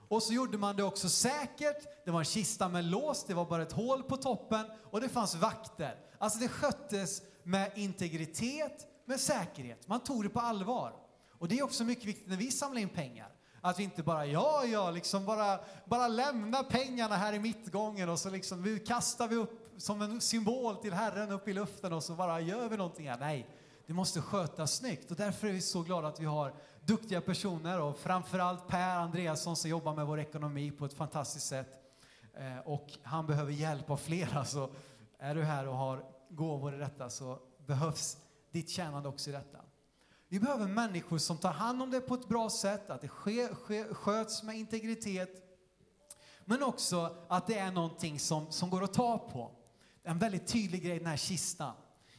Och 0.08 0.22
så 0.22 0.32
gjorde 0.32 0.58
man 0.58 0.76
det 0.76 0.82
också 0.82 1.08
säkert. 1.08 2.04
Det 2.04 2.10
var 2.10 2.18
en 2.18 2.24
kista 2.24 2.68
med 2.68 2.84
lås, 2.84 3.24
det 3.24 3.34
var 3.34 3.44
bara 3.44 3.62
ett 3.62 3.72
hål 3.72 4.02
på 4.02 4.16
toppen 4.16 4.66
och 4.90 5.00
det 5.00 5.08
fanns 5.08 5.34
vakter. 5.34 5.96
Alltså 6.18 6.38
det 6.38 6.48
sköttes 6.48 7.22
med 7.42 7.72
integritet, 7.74 8.86
med 9.04 9.20
säkerhet. 9.20 9.88
Man 9.88 10.00
tog 10.00 10.22
det 10.22 10.28
på 10.28 10.40
allvar. 10.40 10.92
Och 11.38 11.48
det 11.48 11.58
är 11.58 11.62
också 11.62 11.84
mycket 11.84 12.04
viktigt 12.04 12.28
när 12.28 12.36
vi 12.36 12.50
samlar 12.50 12.80
in 12.80 12.88
pengar. 12.88 13.28
Att 13.60 13.78
vi 13.78 13.82
inte 13.82 14.02
bara, 14.02 14.26
ja, 14.26 14.64
ja, 14.64 14.90
liksom 14.90 15.24
bara, 15.24 15.60
bara 15.86 16.08
lämna 16.08 16.62
pengarna 16.62 17.16
här 17.16 17.32
i 17.32 17.38
mittgången 17.38 18.08
och 18.08 18.18
så 18.18 18.30
liksom 18.30 18.62
vi 18.62 18.78
kastar 18.78 19.28
vi 19.28 19.36
upp 19.36 19.61
som 19.82 20.02
en 20.02 20.20
symbol 20.20 20.76
till 20.76 20.92
Herren 20.92 21.30
upp 21.30 21.48
i 21.48 21.52
luften 21.52 21.92
och 21.92 22.02
så 22.02 22.14
bara 22.14 22.40
gör 22.40 22.68
vi 22.68 22.76
någonting 22.76 23.10
här. 23.10 23.18
Nej, 23.18 23.48
det 23.86 23.92
måste 23.92 24.20
skötas 24.20 24.76
snyggt 24.76 25.10
och 25.10 25.16
därför 25.16 25.48
är 25.48 25.52
vi 25.52 25.60
så 25.60 25.82
glada 25.82 26.08
att 26.08 26.20
vi 26.20 26.24
har 26.24 26.54
duktiga 26.84 27.20
personer 27.20 27.80
och 27.80 27.98
framförallt 27.98 28.68
Per 28.68 28.96
Andreasson 28.96 29.56
som 29.56 29.70
jobbar 29.70 29.94
med 29.94 30.06
vår 30.06 30.20
ekonomi 30.20 30.70
på 30.70 30.84
ett 30.84 30.94
fantastiskt 30.94 31.46
sätt. 31.46 31.68
Eh, 32.34 32.58
och 32.58 32.88
han 33.02 33.26
behöver 33.26 33.52
hjälp 33.52 33.90
av 33.90 33.96
flera, 33.96 34.44
så 34.44 34.70
är 35.18 35.34
du 35.34 35.42
här 35.42 35.68
och 35.68 35.76
har 35.76 36.04
gåvor 36.28 36.74
i 36.74 36.78
detta 36.78 37.10
så 37.10 37.38
behövs 37.66 38.18
ditt 38.50 38.70
tjänande 38.70 39.08
också 39.08 39.30
i 39.30 39.32
detta. 39.32 39.58
Vi 40.28 40.40
behöver 40.40 40.66
människor 40.66 41.18
som 41.18 41.38
tar 41.38 41.52
hand 41.52 41.82
om 41.82 41.90
det 41.90 42.00
på 42.00 42.14
ett 42.14 42.28
bra 42.28 42.50
sätt, 42.50 42.90
att 42.90 43.00
det 43.00 43.08
sker, 43.08 43.54
sker, 43.54 43.94
sköts 43.94 44.42
med 44.42 44.56
integritet, 44.56 45.30
men 46.44 46.62
också 46.62 47.16
att 47.28 47.46
det 47.46 47.58
är 47.58 47.72
någonting 47.72 48.18
som, 48.18 48.52
som 48.52 48.70
går 48.70 48.84
att 48.84 48.94
ta 48.94 49.18
på. 49.18 49.50
En 50.04 50.18
väldigt 50.18 50.46
tydlig 50.46 50.82
grej, 50.82 50.98
den 50.98 51.06
här 51.06 51.16
kistan. 51.16 51.74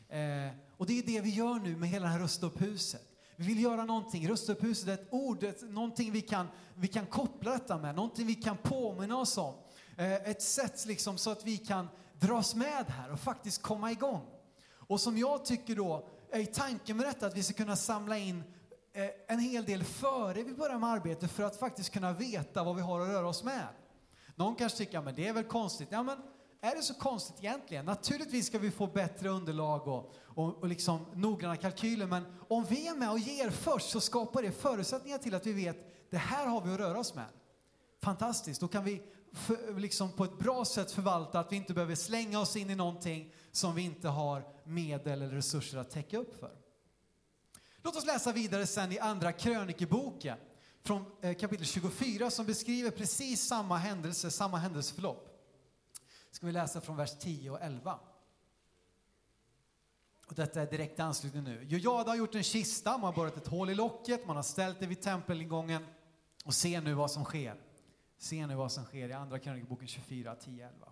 Eh, 0.10 0.52
och 0.78 0.86
det 0.86 1.00
är 1.00 1.04
det 1.04 1.22
vi 1.22 1.30
gör 1.30 1.60
nu 1.60 1.76
med 1.76 1.89
hela 1.89 2.06
det 2.06 2.12
här 2.12 2.19
Rusta 2.19 2.46
upp 2.46 2.62
huset. 2.62 3.02
Vi 3.36 3.46
vill 3.46 3.63
göra 3.63 3.86
någonting. 3.86 4.28
Rusta 4.28 4.52
upp 4.52 4.63
huset 4.63 4.88
är 4.88 4.93
ett 4.93 5.08
ord, 5.12 5.43
ett, 5.43 5.62
någonting 5.62 6.12
vi 6.12 6.22
kan, 6.22 6.48
vi 6.76 6.88
kan 6.88 7.06
koppla 7.06 7.52
detta 7.52 7.78
med, 7.78 7.96
någonting 7.96 8.28
vi 8.28 8.36
kan 8.36 8.58
påminna 8.58 9.17
oss 9.17 9.38
om. 9.38 9.54
Eh, 9.98 10.13
ett 10.13 10.41
sätt 10.41 10.86
liksom 10.86 11.17
så 11.17 11.32
att 11.32 11.46
vi 11.46 11.58
kan 11.58 11.89
dras 12.19 12.56
med 12.56 12.86
här 12.88 13.12
och 13.12 13.19
faktiskt 13.19 13.62
komma 13.62 13.91
igång. 13.91 14.22
Och 14.88 15.02
som 15.02 15.17
jag 15.17 15.46
tycker 15.46 15.76
då 15.76 16.10
är 16.32 16.46
tanken 16.46 16.98
med 16.98 17.06
detta 17.06 17.28
att 17.28 17.38
vi 17.38 17.43
ska 17.43 17.54
kunna 17.54 17.76
samla 17.76 18.17
in 18.17 18.43
eh, 18.93 19.10
en 19.28 19.39
hel 19.39 19.65
del 19.65 19.84
före 19.84 20.43
vi 20.43 20.54
börjar 20.54 20.80
med 20.80 20.89
arbetet 20.89 21.32
för 21.32 21.43
att 21.43 21.60
faktiskt 21.60 21.89
kunna 21.89 22.13
veta 22.13 22.63
vad 22.63 22.76
vi 22.76 22.82
har 22.82 23.02
att 23.02 23.08
röra 23.08 23.28
oss 23.28 23.43
med. 23.43 23.67
Någon 24.36 24.56
kanske 24.56 24.78
tycker, 24.78 25.10
att 25.10 25.15
det 25.15 25.28
är 25.28 25.34
väl 25.34 25.43
konstigt. 25.43 25.88
Ja, 25.91 26.04
men 26.04 26.17
är 26.63 26.76
det 26.76 26.82
så 26.82 26.93
konstigt 26.93 27.36
egentligen? 27.39 27.86
Naturligtvis 27.86 28.47
ska 28.47 28.60
vi 28.60 28.71
få 28.71 28.88
bättre 28.88 29.30
underlag 29.30 29.88
och, 29.88 30.13
och, 30.26 30.58
och 30.58 30.67
liksom 30.67 31.06
noggranna 31.13 31.56
kalkyler, 31.58 32.08
men 32.08 32.23
om 32.47 32.65
vi 32.65 32.88
är 32.88 32.95
med 32.95 33.12
och 33.12 33.19
ger 33.19 33.49
först 33.49 33.89
så 33.89 33.99
skapar 33.99 34.41
det 34.41 34.52
förutsättningar 34.52 35.17
till 35.17 35.36
att 35.36 35.45
vi 35.45 35.54
vet, 35.54 36.10
det 36.10 36.17
här 36.17 36.45
har 36.45 36.62
vi 36.62 36.73
att 36.73 36.80
röra 36.80 36.99
oss 36.99 37.15
med. 37.15 37.26
Fantastiskt, 38.02 38.62
då 38.62 38.67
kan 38.67 38.84
vi 38.84 39.02
för, 39.34 39.80
liksom 39.80 40.12
på 40.12 40.23
ett 40.23 40.39
bra 40.39 40.65
sätt 40.65 40.91
förvalta 40.91 41.39
att 41.39 41.52
vi 41.52 41.56
inte 41.56 41.73
behöver 41.73 41.95
slänga 41.95 42.39
oss 42.39 42.56
in 42.56 42.69
i 42.69 42.76
någonting 42.76 43.34
som 43.52 43.76
vi 43.76 43.82
inte 43.82 44.08
har 44.08 44.47
medel 44.63 45.21
eller 45.21 45.36
resurser 45.36 45.78
att 45.78 45.91
täcka 45.91 46.17
upp 46.17 46.39
för. 46.39 46.52
Låt 47.82 47.95
oss 47.95 48.06
läsa 48.06 48.32
vidare 48.32 48.67
sen 48.67 48.91
i 48.91 48.99
andra 48.99 49.32
krönikeboken 49.32 50.38
från 50.84 51.06
eh, 51.21 51.36
kapitel 51.36 51.65
24 51.65 52.30
som 52.32 52.45
beskriver 52.45 52.91
precis 52.91 53.47
samma 53.47 53.78
händelse, 53.78 54.32
samma 54.32 54.58
händelseförlopp. 54.58 55.33
Ska 56.34 56.46
vi 56.46 56.52
läsa 56.52 56.82
från 56.82 56.98
vers 56.98 57.17
10 57.19 57.50
och 57.50 57.62
11. 57.62 58.00
Och 60.28 60.36
detta 60.36 60.62
är 60.62 60.65
direkt 60.65 61.00
anslutning 61.00 61.43
nu. 61.43 61.63
Jojada 61.63 62.12
har 62.12 62.15
gjort 62.15 62.36
en 62.36 62.43
kista, 62.43 62.91
man 62.91 63.02
har 63.02 63.13
borrat 63.13 63.38
ett 63.38 63.48
hål 63.48 63.69
i 63.69 63.76
locket, 63.76 64.28
man 64.28 64.36
har 64.36 64.43
ställt 64.43 64.80
det 64.80 64.88
vid 64.88 65.02
tempelingången 65.02 65.86
och 66.46 66.54
se 66.54 66.82
nu 66.82 66.93
vad 66.93 67.12
som 67.12 67.26
sker. 67.26 67.56
Se 68.17 68.48
nu 68.48 68.56
vad 68.56 68.72
som 68.72 68.84
sker 68.84 69.10
i 69.10 69.13
Andra 69.13 69.39
krönikeboken 69.39 69.88
24, 69.88 70.36
10, 70.36 70.67
11. 70.67 70.88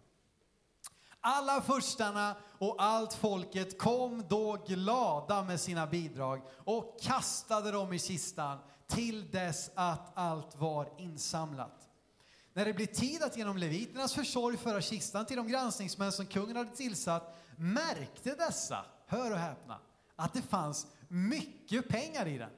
Alla 1.19 1.61
furstarna 1.61 2.35
och 2.57 2.75
allt 2.79 3.13
folket 3.13 3.79
kom 3.79 4.23
då 4.29 4.63
glada 4.67 5.43
med 5.43 5.59
sina 5.59 5.87
bidrag 5.87 6.41
och 6.57 7.01
kastade 7.01 7.71
dem 7.71 7.93
i 7.93 7.99
kistan 7.99 8.59
till 8.87 9.31
dess 9.31 9.71
att 9.75 10.17
allt 10.17 10.55
var 10.55 10.93
insamlat. 10.97 11.80
När 12.53 12.65
det 12.65 12.73
blev 12.73 12.85
tid 12.85 13.23
att 13.23 13.37
genom 13.37 13.57
leviternas 13.57 14.13
försorg 14.13 14.57
föra 14.57 14.81
kistan 14.81 15.25
till 15.25 15.37
de 15.37 15.47
granskningsmän 15.47 16.11
som 16.11 16.25
kungen 16.25 16.55
hade 16.55 16.75
tillsatt 16.75 17.37
märkte 17.55 18.35
dessa, 18.35 18.85
hör 19.07 19.31
och 19.31 19.37
häpna, 19.37 19.79
att 20.15 20.33
det 20.33 20.41
fanns 20.41 20.87
mycket 21.07 21.89
pengar 21.89 22.27
i 22.27 22.37
den. 22.37 22.49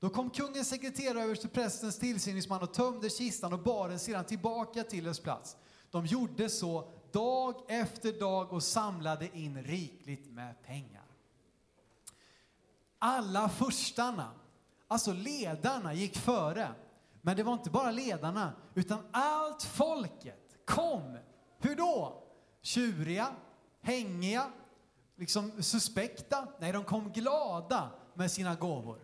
Då 0.00 0.10
kom 0.10 0.30
kungens 0.30 0.68
sekreterare 0.68 1.22
över 1.22 1.34
till 1.34 1.48
prästens 1.48 1.98
tillsyningsman 1.98 2.62
och 2.62 2.74
tömde 2.74 3.10
kistan 3.10 3.52
och 3.52 3.62
bar 3.62 3.88
den 3.88 3.98
sedan 3.98 4.24
tillbaka 4.24 4.82
till 4.82 5.04
dess 5.04 5.20
plats. 5.20 5.56
De 5.90 6.06
gjorde 6.06 6.48
så 6.48 6.90
dag 7.12 7.54
efter 7.68 8.12
dag 8.12 8.52
och 8.52 8.62
samlade 8.62 9.38
in 9.38 9.62
rikligt 9.62 10.30
med 10.30 10.62
pengar. 10.62 11.04
Alla 12.98 13.48
furstarna, 13.48 14.30
alltså 14.88 15.12
ledarna, 15.12 15.94
gick 15.94 16.18
före. 16.18 16.68
Men 17.22 17.36
det 17.36 17.42
var 17.42 17.52
inte 17.52 17.70
bara 17.70 17.90
ledarna, 17.90 18.52
utan 18.74 18.98
allt 19.12 19.62
folket 19.62 20.58
kom. 20.64 21.18
Hur 21.58 21.76
då? 21.76 22.22
Tjuriga, 22.62 23.28
hängiga, 23.80 24.52
liksom 25.16 25.62
suspekta. 25.62 26.48
Nej, 26.58 26.72
de 26.72 26.84
kom 26.84 27.12
glada 27.12 27.90
med 28.14 28.30
sina 28.30 28.54
gåvor 28.54 28.98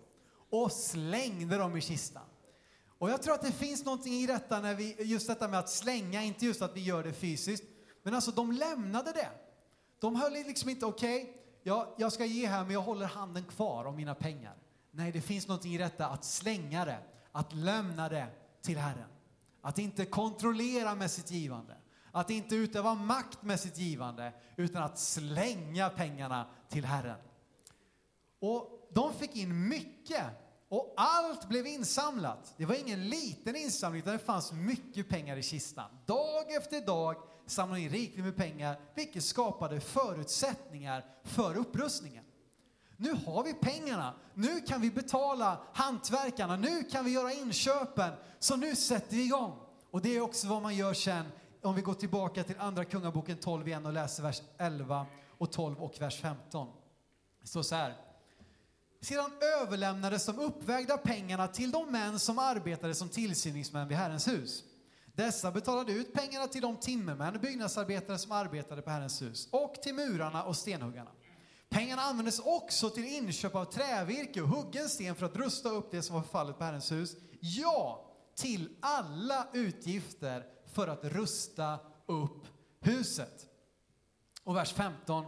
och 0.51 0.73
slängde 0.73 1.59
dem 1.59 1.77
i 1.77 1.81
kistan. 1.81 2.23
Och 2.99 3.11
jag 3.11 3.23
tror 3.23 3.35
att 3.35 3.43
det 3.43 3.53
finns 3.53 3.85
någonting 3.85 4.13
i 4.13 4.27
detta, 4.27 4.61
när 4.61 4.75
vi, 4.75 4.97
just 5.03 5.27
detta 5.27 5.49
med 5.49 5.59
att 5.59 5.71
slänga, 5.71 6.23
inte 6.23 6.47
just 6.47 6.63
att 6.63 6.77
vi 6.77 6.81
gör 6.81 7.03
det 7.05 7.13
fysiskt, 7.13 7.65
men 8.03 8.15
alltså 8.15 8.31
de 8.31 8.53
lämnade 8.53 9.13
det. 9.13 9.31
De 10.01 10.17
höll 10.17 10.33
liksom 10.33 10.71
inte, 10.71 10.87
okej, 10.87 11.23
okay, 11.23 11.35
jag, 11.63 11.87
jag 11.97 12.13
ska 12.13 12.25
ge 12.25 12.47
här 12.47 12.63
men 12.63 12.73
jag 12.73 12.81
håller 12.81 13.07
handen 13.07 13.45
kvar 13.45 13.85
om 13.85 13.97
mina 13.97 14.15
pengar. 14.15 14.57
Nej, 14.91 15.13
det 15.13 15.21
finns 15.21 15.49
någonting 15.49 15.75
i 15.75 15.79
detta 15.79 16.07
att 16.07 16.25
slänga 16.25 16.85
det, 16.85 16.99
att 17.35 17.53
lämna 17.53 18.09
det 18.09 18.27
till 18.63 18.79
Herren. 18.79 19.09
Att 19.61 19.79
inte 19.79 20.05
kontrollera 20.05 20.95
med 20.95 21.11
sitt 21.11 21.31
givande, 21.31 21.77
att 22.13 22.31
inte 22.31 22.55
utöva 22.55 22.95
makt 22.95 23.43
med 23.43 23.61
sitt 23.61 23.79
givande, 23.79 24.33
utan 24.57 24.83
att 24.83 24.99
slänga 24.99 25.91
pengarna 25.91 26.47
till 26.69 26.85
Herren. 26.85 27.19
Och 28.41 28.89
de 28.93 29.13
fick 29.13 29.37
in 29.37 29.69
mycket 29.69 30.25
och 30.69 30.95
allt 30.97 31.49
blev 31.49 31.67
insamlat. 31.67 32.55
Det 32.57 32.65
var 32.65 32.75
ingen 32.75 33.09
liten 33.09 33.57
insamling, 33.57 34.03
utan 34.03 34.13
det 34.13 34.19
fanns 34.19 34.53
mycket 34.53 35.09
pengar 35.09 35.37
i 35.37 35.43
kistan. 35.43 35.91
Dag 36.07 36.55
efter 36.57 36.81
dag 36.81 37.17
samlade 37.47 37.81
in 37.81 37.91
rikligt 37.91 38.25
med 38.25 38.37
pengar, 38.37 38.81
vilket 38.95 39.25
skapade 39.25 39.81
förutsättningar 39.81 41.05
för 41.25 41.57
upprustningen. 41.57 42.24
Nu 42.97 43.13
har 43.27 43.45
vi 43.45 43.55
pengarna, 43.55 44.15
nu 44.35 44.61
kan 44.61 44.81
vi 44.81 44.91
betala 44.91 45.61
hantverkarna, 45.73 46.57
nu 46.57 46.83
kan 46.83 47.05
vi 47.05 47.11
göra 47.11 47.33
inköpen, 47.33 48.13
så 48.39 48.57
nu 48.57 48.77
sätter 48.77 49.17
vi 49.17 49.25
igång. 49.25 49.59
Och 49.91 50.03
det 50.03 50.17
är 50.17 50.21
också 50.21 50.49
vad 50.49 50.63
man 50.63 50.77
gör 50.77 50.95
sen, 50.95 51.25
om 51.63 51.75
vi 51.75 51.83
går 51.83 51.95
tillbaka 51.95 52.45
till 52.45 52.59
Andra 52.59 52.85
Kungaboken 52.85 53.37
12 53.37 53.69
igen 53.69 53.87
och 53.87 53.93
läser 53.93 54.23
vers 54.23 54.43
11 54.59 55.07
och 55.39 55.53
12 55.53 55.83
och 55.83 56.01
vers 56.01 56.21
15. 56.21 56.69
Det 57.41 57.49
står 57.49 57.63
så 57.63 57.75
här. 57.75 57.97
Sedan 59.01 59.31
överlämnades 59.63 60.27
de 60.27 60.39
uppvägda 60.39 60.97
pengarna 60.97 61.49
till 61.49 61.71
de 61.71 61.93
män 61.93 62.19
som 62.19 62.39
arbetade 62.39 62.95
som 62.95 63.09
tillsyningsmän 63.09 63.89
vid 63.89 63.97
Herrens 63.97 64.29
hus. 64.29 64.65
Dessa 65.15 65.51
betalade 65.51 65.93
ut 65.93 66.13
pengarna 66.13 66.47
till 66.47 66.63
de 66.63 66.77
timmermän 66.77 67.35
och 67.35 67.41
byggnadsarbetare 67.41 68.19
som 68.19 68.33
arbetade 68.33 68.83
på 68.83 68.91
Herrens 68.91 69.23
hus 69.23 69.49
och 69.51 69.75
till 69.83 69.95
murarna 69.95 70.45
och 70.45 70.57
stenhuggarna. 70.57 71.11
Pengarna 71.75 72.03
användes 72.03 72.39
också 72.39 72.91
till 72.91 73.05
inköp 73.05 73.55
av 73.55 73.65
trävirke 73.65 74.43
och 74.43 74.49
huggen 74.49 74.89
sten 74.89 75.15
för 75.15 75.27
att 75.27 75.37
rusta 75.37 75.69
upp 75.69 75.91
det 75.91 76.03
som 76.03 76.15
var 76.15 76.23
förfallet 76.23 76.59
på 76.59 76.65
Herrens 76.65 76.93
hus. 76.93 77.17
Ja, 77.41 78.11
till 78.35 78.77
alla 78.81 79.49
utgifter 79.53 80.47
för 80.75 80.89
att 80.89 81.05
rusta 81.05 81.79
upp 82.07 82.47
huset. 82.81 83.47
Och 84.45 84.57
vers 84.57 84.73
15. 84.73 85.25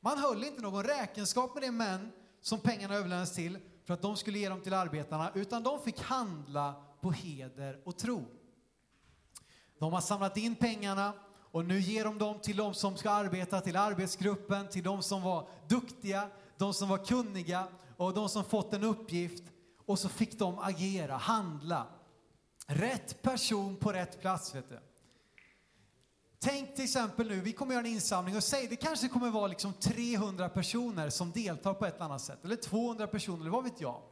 Man 0.00 0.18
höll 0.18 0.44
inte 0.44 0.62
någon 0.62 0.84
räkenskap 0.84 1.54
med 1.54 1.62
de 1.62 1.70
män 1.70 2.12
som 2.40 2.60
pengarna 2.60 2.94
överlämnades 2.94 3.34
till 3.34 3.58
för 3.84 3.94
att 3.94 4.02
de 4.02 4.16
skulle 4.16 4.38
ge 4.38 4.48
dem 4.48 4.60
till 4.60 4.74
arbetarna, 4.74 5.30
utan 5.34 5.62
de 5.62 5.82
fick 5.82 6.00
handla 6.00 6.84
på 7.00 7.12
heder 7.12 7.82
och 7.84 7.98
tro. 7.98 8.24
De 9.78 9.92
har 9.92 10.00
samlat 10.00 10.36
in 10.36 10.54
pengarna 10.54 11.12
och 11.52 11.64
nu 11.64 11.80
ger 11.80 12.04
de 12.04 12.18
dem 12.18 12.38
till 12.40 12.56
de 12.56 12.74
som 12.74 12.96
ska 12.96 13.10
arbeta, 13.10 13.60
till 13.60 13.76
arbetsgruppen, 13.76 14.68
till 14.68 14.82
de 14.82 15.02
som 15.02 15.22
var 15.22 15.48
duktiga, 15.68 16.28
de 16.56 16.74
som 16.74 16.88
var 16.88 17.04
kunniga 17.04 17.68
och 17.96 18.14
de 18.14 18.28
som 18.28 18.44
fått 18.44 18.74
en 18.74 18.84
uppgift. 18.84 19.42
Och 19.86 19.98
så 19.98 20.08
fick 20.08 20.38
de 20.38 20.58
agera, 20.58 21.16
handla. 21.16 21.86
Rätt 22.66 23.22
person 23.22 23.76
på 23.76 23.92
rätt 23.92 24.20
plats, 24.20 24.54
vet 24.54 24.68
du. 24.68 24.80
Tänk 26.42 26.74
till 26.74 26.84
exempel 26.84 27.28
nu, 27.28 27.40
vi 27.40 27.52
kommer 27.52 27.74
göra 27.74 27.86
en 27.86 27.92
insamling 27.92 28.36
och 28.36 28.44
säg 28.44 28.66
det 28.66 28.76
kanske 28.76 29.08
kommer 29.08 29.30
vara 29.30 29.46
liksom 29.46 29.72
300 29.72 30.48
personer 30.48 31.10
som 31.10 31.30
deltar 31.30 31.74
på 31.74 31.86
ett 31.86 31.94
eller 31.94 32.04
annat 32.04 32.22
sätt. 32.22 32.44
Eller 32.44 32.56
200 32.56 33.06
personer, 33.06 33.40
eller 33.40 33.50
vad 33.50 33.64
vet 33.64 33.80
jag. 33.80 34.02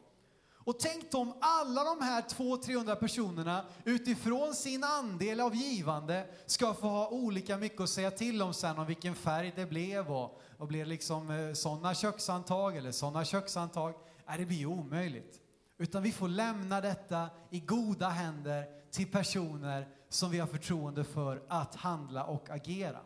Och 0.63 0.79
tänk 0.79 1.13
om 1.13 1.33
alla 1.41 1.83
de 1.83 2.01
här 2.01 2.21
200-300 2.21 2.95
personerna 2.95 3.65
utifrån 3.83 4.55
sin 4.55 4.83
andel 4.83 5.39
av 5.39 5.55
givande 5.55 6.25
ska 6.45 6.73
få 6.73 6.87
ha 6.87 7.09
olika 7.09 7.57
mycket 7.57 7.81
att 7.81 7.89
säga 7.89 8.11
till 8.11 8.41
om 8.41 8.53
sen 8.53 8.79
om 8.79 8.87
vilken 8.87 9.15
färg 9.15 9.53
det 9.55 9.65
blev 9.65 10.11
och, 10.11 10.41
och 10.57 10.67
blir 10.67 10.79
det 10.79 10.89
liksom 10.89 11.31
eh, 11.31 11.53
sådana 11.53 11.95
köksantag 11.95 12.77
eller 12.77 12.91
sådana 12.91 13.25
köksantag. 13.25 13.93
Nej, 14.27 14.37
det 14.37 14.45
blir 14.45 14.57
ju 14.57 14.65
omöjligt. 14.65 15.41
Utan 15.77 16.03
vi 16.03 16.11
får 16.11 16.27
lämna 16.27 16.81
detta 16.81 17.29
i 17.49 17.59
goda 17.59 18.09
händer 18.09 18.65
till 18.91 19.11
personer 19.11 19.87
som 20.09 20.31
vi 20.31 20.39
har 20.39 20.47
förtroende 20.47 21.03
för 21.03 21.43
att 21.47 21.75
handla 21.75 22.23
och 22.23 22.49
agera. 22.49 22.99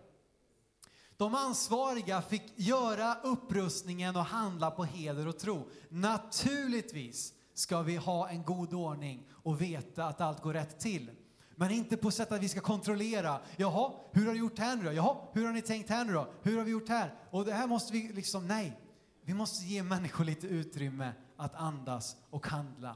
De 1.17 1.35
ansvariga 1.35 2.21
fick 2.21 2.43
göra 2.55 3.15
upprustningen 3.23 4.15
och 4.15 4.25
handla 4.25 4.71
på 4.71 4.83
heder 4.83 5.27
och 5.27 5.39
tro. 5.39 5.69
Naturligtvis 5.89 7.33
ska 7.53 7.81
vi 7.81 7.95
ha 7.95 8.29
en 8.29 8.43
god 8.43 8.73
ordning 8.73 9.27
och 9.31 9.61
veta 9.61 10.05
att 10.05 10.21
allt 10.21 10.41
går 10.41 10.53
rätt 10.53 10.79
till. 10.79 11.11
Men 11.55 11.71
inte 11.71 11.97
på 11.97 12.11
sätt 12.11 12.31
att 12.31 12.41
vi 12.41 12.49
ska 12.49 12.59
kontrollera. 12.59 13.41
Jaha, 13.57 13.93
hur 14.11 14.25
har 14.25 14.33
du 14.33 14.39
gjort 14.39 14.59
här 14.59 14.75
nu 14.75 14.83
då? 14.83 14.93
Jaha, 14.93 15.17
hur 15.33 15.45
har 15.45 15.53
ni 15.53 15.61
tänkt 15.61 15.89
här 15.89 16.05
nu 16.05 16.13
då? 16.13 16.33
Hur 16.41 16.57
har 16.57 16.63
vi 16.63 16.71
gjort 16.71 16.89
här? 16.89 17.13
Och 17.29 17.45
det 17.45 17.53
här 17.53 17.67
måste 17.67 17.93
vi 17.93 18.13
liksom, 18.13 18.47
nej. 18.47 18.79
Vi 19.21 19.33
måste 19.33 19.65
ge 19.65 19.83
människor 19.83 20.25
lite 20.25 20.47
utrymme 20.47 21.13
att 21.37 21.55
andas 21.55 22.17
och 22.29 22.47
handla. 22.47 22.95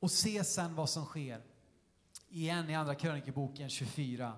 Och 0.00 0.10
se 0.10 0.44
sen 0.44 0.74
vad 0.74 0.90
som 0.90 1.04
sker. 1.04 1.42
Igen 2.28 2.70
i 2.70 2.74
Andra 2.74 2.94
krönikeboken 2.94 3.68
24 3.68 4.32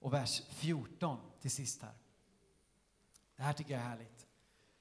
och 0.00 0.12
vers 0.12 0.42
14 0.48 1.18
till 1.40 1.50
sist 1.50 1.82
här. 1.82 1.94
Det 3.36 3.42
här 3.42 3.52
tycker 3.52 3.74
jag 3.74 3.82
är 3.82 3.86
härligt. 3.86 4.26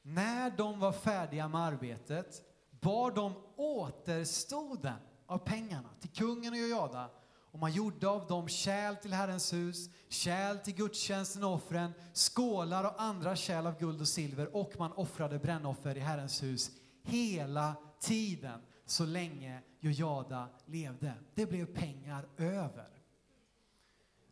När 0.01 0.49
de 0.57 0.79
var 0.79 0.91
färdiga 0.91 1.47
med 1.47 1.61
arbetet 1.61 2.41
bar 2.81 3.11
de 3.11 3.33
återstoden 3.55 4.99
av 5.25 5.37
pengarna 5.37 5.89
till 5.99 6.09
kungen 6.09 6.53
och 6.53 6.59
Jojada 6.59 7.09
och 7.51 7.59
man 7.59 7.71
gjorde 7.71 8.07
av 8.07 8.27
dem 8.27 8.47
kärl 8.47 8.95
till 8.95 9.13
Herrens 9.13 9.53
hus, 9.53 9.89
kärl 10.09 10.57
till 10.57 10.75
gudstjänsten 10.75 11.43
och 11.43 11.53
offren, 11.53 11.93
skålar 12.13 12.83
och 12.83 13.01
andra 13.01 13.35
kärl 13.35 13.67
av 13.67 13.79
guld 13.79 14.01
och 14.01 14.07
silver 14.07 14.55
och 14.55 14.73
man 14.79 14.91
offrade 14.91 15.39
brännoffer 15.39 15.97
i 15.97 15.99
Herrens 15.99 16.43
hus 16.43 16.71
hela 17.03 17.75
tiden 17.99 18.61
så 18.85 19.05
länge 19.05 19.61
Jojada 19.79 20.49
levde. 20.65 21.13
Det 21.35 21.45
blev 21.45 21.65
pengar 21.65 22.27
över. 22.37 22.89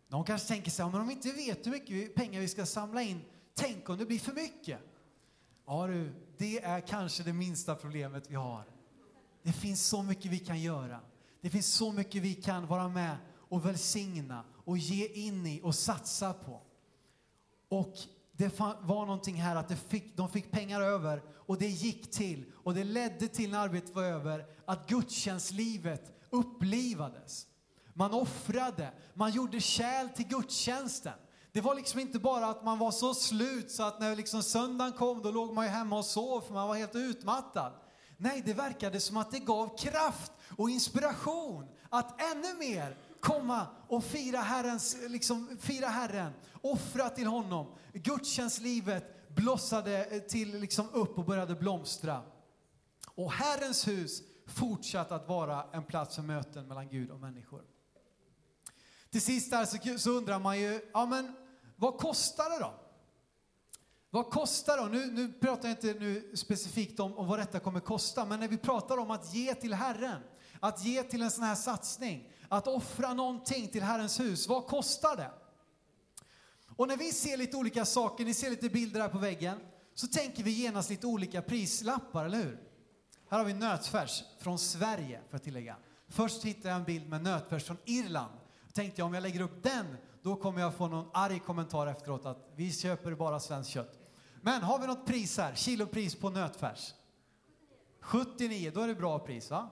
Någon 0.07 0.23
kanske 0.23 0.47
tänker 0.47 0.71
sig, 0.71 0.85
men 0.85 1.01
om 1.01 1.07
vi 1.07 1.13
inte 1.13 1.31
vet 1.31 1.65
hur 1.65 1.71
mycket 1.71 2.15
pengar 2.15 2.39
vi 2.39 2.47
ska 2.47 2.65
samla 2.65 3.01
in, 3.01 3.21
tänk 3.53 3.89
om 3.89 3.97
det 3.97 4.05
blir 4.05 4.19
för 4.19 4.33
mycket? 4.33 4.79
Ja 5.65 5.87
du, 5.87 6.13
det 6.37 6.63
är 6.63 6.79
kanske 6.79 7.23
det 7.23 7.33
minsta 7.33 7.75
problemet 7.75 8.29
vi 8.29 8.35
har. 8.35 8.63
Det 9.43 9.51
finns 9.51 9.85
så 9.85 10.03
mycket 10.03 10.31
vi 10.31 10.39
kan 10.39 10.61
göra. 10.61 10.99
Det 11.41 11.49
finns 11.49 11.67
så 11.67 11.91
mycket 11.91 12.21
vi 12.21 12.33
kan 12.33 12.67
vara 12.67 12.87
med 12.87 13.17
och 13.33 13.65
välsigna 13.65 14.43
och 14.65 14.77
ge 14.77 15.07
in 15.07 15.45
i 15.45 15.61
och 15.63 15.75
satsa 15.75 16.33
på. 16.33 16.61
Och 17.69 17.93
det 18.31 18.59
var 18.59 19.05
någonting 19.05 19.35
här 19.35 19.55
att 19.55 19.79
fick, 19.79 20.17
de 20.17 20.29
fick 20.29 20.51
pengar 20.51 20.81
över 20.81 21.23
och 21.29 21.57
det 21.57 21.67
gick 21.67 22.11
till 22.11 22.51
och 22.53 22.73
det 22.73 22.83
ledde 22.83 23.27
till 23.27 23.51
när 23.51 23.59
arbetet 23.59 23.95
var 23.95 24.03
över 24.03 24.45
att 24.65 24.87
gudstjänstlivet 24.87 26.11
upplivades. 26.29 27.47
Man 27.93 28.13
offrade, 28.13 28.93
man 29.13 29.31
gjorde 29.31 29.59
kärl 29.59 30.09
till 30.09 30.27
gudstjänsten. 30.27 31.13
Det 31.55 31.61
var 31.61 31.75
liksom 31.75 31.99
inte 31.99 32.19
bara 32.19 32.45
att 32.45 32.63
man 32.63 32.79
var 32.79 32.91
så 32.91 33.13
slut 33.13 33.71
så 33.71 33.83
att 33.83 33.99
när 33.99 34.15
liksom 34.15 34.43
söndagen 34.43 34.93
kom 34.93 35.21
då 35.21 35.31
låg 35.31 35.53
man 35.53 35.65
ju 35.65 35.71
hemma 35.71 35.97
och 35.97 36.05
sov 36.05 36.41
för 36.41 36.53
man 36.53 36.67
var 36.67 36.75
helt 36.75 36.95
utmattad. 36.95 37.73
Nej, 38.17 38.43
det 38.45 38.53
verkade 38.53 38.99
som 38.99 39.17
att 39.17 39.31
det 39.31 39.39
gav 39.39 39.77
kraft 39.77 40.31
och 40.57 40.69
inspiration 40.69 41.67
att 41.89 42.21
ännu 42.21 42.53
mer 42.59 42.97
komma 43.19 43.67
och 43.87 44.03
fira, 44.03 44.37
Herrens, 44.37 44.97
liksom, 45.07 45.57
fira 45.61 45.87
Herren, 45.87 46.33
offra 46.61 47.09
till 47.09 47.27
honom. 47.27 47.75
Gudstjänstlivet 47.93 49.35
blossade 49.35 50.05
eh, 50.05 50.19
till 50.19 50.59
liksom 50.59 50.89
upp 50.89 51.17
och 51.17 51.25
började 51.25 51.55
blomstra. 51.55 52.21
Och 53.15 53.31
Herrens 53.31 53.87
hus 53.87 54.21
fortsatte 54.47 55.15
att 55.15 55.27
vara 55.27 55.65
en 55.71 55.83
plats 55.83 56.15
för 56.15 56.21
möten 56.21 56.67
mellan 56.67 56.89
Gud 56.89 57.11
och 57.11 57.19
människor. 57.19 57.61
Till 59.09 59.21
sist 59.21 59.51
där 59.51 59.65
så, 59.65 59.99
så 59.99 60.11
undrar 60.11 60.39
man 60.39 60.59
ju, 60.59 60.81
ja 60.93 61.05
men 61.05 61.35
vad 61.75 61.97
kostar 61.97 62.49
det 62.49 62.59
då? 62.59 62.73
Vad 64.09 64.29
kostar 64.29 64.77
det? 64.77 64.97
Nu, 64.97 65.11
nu 65.11 65.33
pratar 65.33 65.69
jag 65.69 65.77
inte 65.77 65.99
nu 65.99 66.31
specifikt 66.35 66.99
om, 66.99 67.17
om 67.17 67.27
vad 67.27 67.39
detta 67.39 67.59
kommer 67.59 67.79
kosta, 67.79 68.25
men 68.25 68.39
när 68.39 68.47
vi 68.47 68.57
pratar 68.57 68.97
om 68.97 69.11
att 69.11 69.33
ge 69.33 69.55
till 69.55 69.73
Herren, 69.73 70.21
att 70.59 70.85
ge 70.85 71.03
till 71.03 71.21
en 71.21 71.31
sån 71.31 71.43
här 71.43 71.55
satsning, 71.55 72.31
att 72.49 72.67
offra 72.67 73.13
någonting 73.13 73.67
till 73.67 73.83
Herrens 73.83 74.19
hus, 74.19 74.47
vad 74.47 74.65
kostar 74.65 75.15
det? 75.15 75.31
Och 76.75 76.87
när 76.87 76.97
vi 76.97 77.11
ser 77.11 77.37
lite 77.37 77.57
olika 77.57 77.85
saker, 77.85 78.25
ni 78.25 78.33
ser 78.33 78.49
lite 78.49 78.69
bilder 78.69 79.01
här 79.01 79.09
på 79.09 79.17
väggen, 79.17 79.59
så 79.93 80.07
tänker 80.07 80.43
vi 80.43 80.51
genast 80.51 80.89
lite 80.89 81.07
olika 81.07 81.41
prislappar, 81.41 82.25
eller 82.25 82.37
hur? 82.37 82.59
Här 83.29 83.37
har 83.37 83.45
vi 83.45 83.53
nötfärs 83.53 84.23
från 84.39 84.59
Sverige, 84.59 85.21
för 85.29 85.37
att 85.37 85.43
tillägga. 85.43 85.77
Först 86.07 86.43
hittade 86.43 86.69
jag 86.69 86.77
en 86.77 86.83
bild 86.83 87.09
med 87.09 87.23
nötfärs 87.23 87.63
från 87.63 87.77
Irland. 87.85 88.31
Då 88.65 88.71
tänkte 88.71 89.01
jag 89.01 89.05
om 89.05 89.13
jag 89.13 89.23
lägger 89.23 89.41
upp 89.41 89.63
den, 89.63 89.97
då 90.25 90.35
kommer 90.35 90.61
jag 90.61 90.73
få 90.73 90.87
någon 90.87 91.09
arg 91.13 91.39
kommentar 91.39 91.87
efteråt 91.87 92.25
att 92.25 92.49
vi 92.55 92.73
köper 92.73 93.15
bara 93.15 93.39
svenskt 93.39 93.71
kött. 93.71 93.99
Men 94.41 94.61
har 94.61 94.79
vi 94.79 94.87
något 94.87 95.05
pris 95.05 95.37
här? 95.37 95.55
Kilopris 95.55 96.15
på 96.15 96.29
nötfärs? 96.29 96.93
79, 97.99 98.71
då 98.75 98.81
är 98.81 98.87
det 98.87 98.95
bra 98.95 99.19
pris 99.19 99.51
va? 99.51 99.69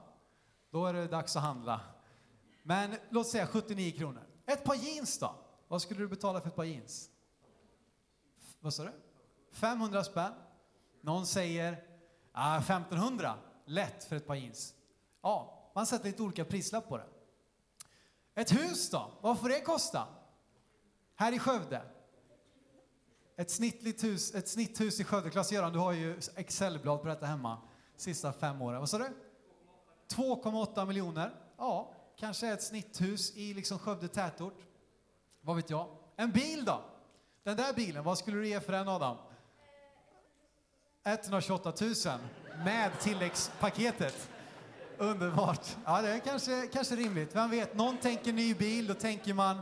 Då 0.71 0.85
är 0.85 0.93
det 0.93 1.07
dags 1.07 1.35
att 1.35 1.43
handla. 1.43 1.81
Men 2.63 2.95
låt 3.09 3.27
säga 3.27 3.47
79 3.47 3.91
kronor. 3.91 4.23
Ett 4.45 4.63
par 4.63 4.75
jeans 4.75 5.19
då? 5.19 5.35
Vad 5.67 5.81
skulle 5.81 5.99
du 5.99 6.07
betala 6.07 6.41
för 6.41 6.47
ett 6.47 6.55
par 6.55 6.63
jeans? 6.63 7.09
Vad 8.59 8.73
sa 8.73 8.83
du? 8.83 8.91
500 9.51 10.03
spänn. 10.03 10.33
Någon 11.01 11.25
säger 11.25 11.83
ah, 12.31 12.57
1500. 12.57 13.35
Lätt 13.65 14.03
för 14.03 14.15
ett 14.15 14.27
par 14.27 14.35
jeans. 14.35 14.73
Ja, 15.21 15.71
man 15.75 15.85
sätter 15.85 16.05
lite 16.05 16.23
olika 16.23 16.45
prislapp 16.45 16.89
på 16.89 16.97
det. 16.97 17.07
Ett 18.35 18.51
hus 18.51 18.89
då? 18.89 19.11
Vad 19.21 19.39
får 19.39 19.49
det 19.49 19.61
kosta? 19.61 20.07
Här 21.15 21.31
i 21.31 21.39
Skövde? 21.39 21.81
Ett 23.35 23.51
snittligt 23.51 24.03
hus, 24.03 24.35
ett 24.35 24.47
snitthus 24.47 24.99
i 24.99 25.03
Skövde. 25.03 25.29
Klas-Göran, 25.29 25.73
du 25.73 25.79
har 25.79 25.91
ju 25.91 26.19
Excelblad 26.35 27.01
på 27.01 27.07
detta 27.07 27.25
hemma. 27.25 27.57
Sista 27.97 28.33
fem 28.33 28.61
åren. 28.61 28.79
Vad 28.79 28.89
sa 28.89 28.97
du? 28.97 29.09
2,8 30.09 30.85
miljoner. 30.85 31.31
Ja, 31.57 31.91
kanske 32.17 32.47
ett 32.47 32.63
snitthus 32.63 33.35
i 33.35 33.53
liksom 33.53 33.79
Skövde 33.79 34.07
tätort. 34.07 34.61
Vad 35.41 35.55
vet 35.55 35.69
jag? 35.69 35.87
En 36.15 36.31
bil 36.31 36.65
då? 36.65 36.81
Den 37.43 37.57
där 37.57 37.73
bilen, 37.73 38.03
vad 38.03 38.17
skulle 38.17 38.37
du 38.37 38.47
ge 38.47 38.59
för 38.59 38.73
den 38.73 38.87
Adam? 38.87 39.17
128 41.05 41.73
000 41.81 41.93
med 42.65 42.99
tilläggspaketet. 42.99 44.29
Underbart. 44.97 45.77
Ja, 45.85 46.01
det 46.01 46.09
är 46.09 46.19
kanske, 46.19 46.67
kanske 46.73 46.95
rimligt. 46.95 47.35
Vem 47.35 47.49
vet, 47.49 47.75
någon 47.75 47.97
tänker 47.97 48.33
ny 48.33 48.53
bil, 48.53 48.87
då 48.87 48.93
tänker 48.93 49.33
man 49.33 49.61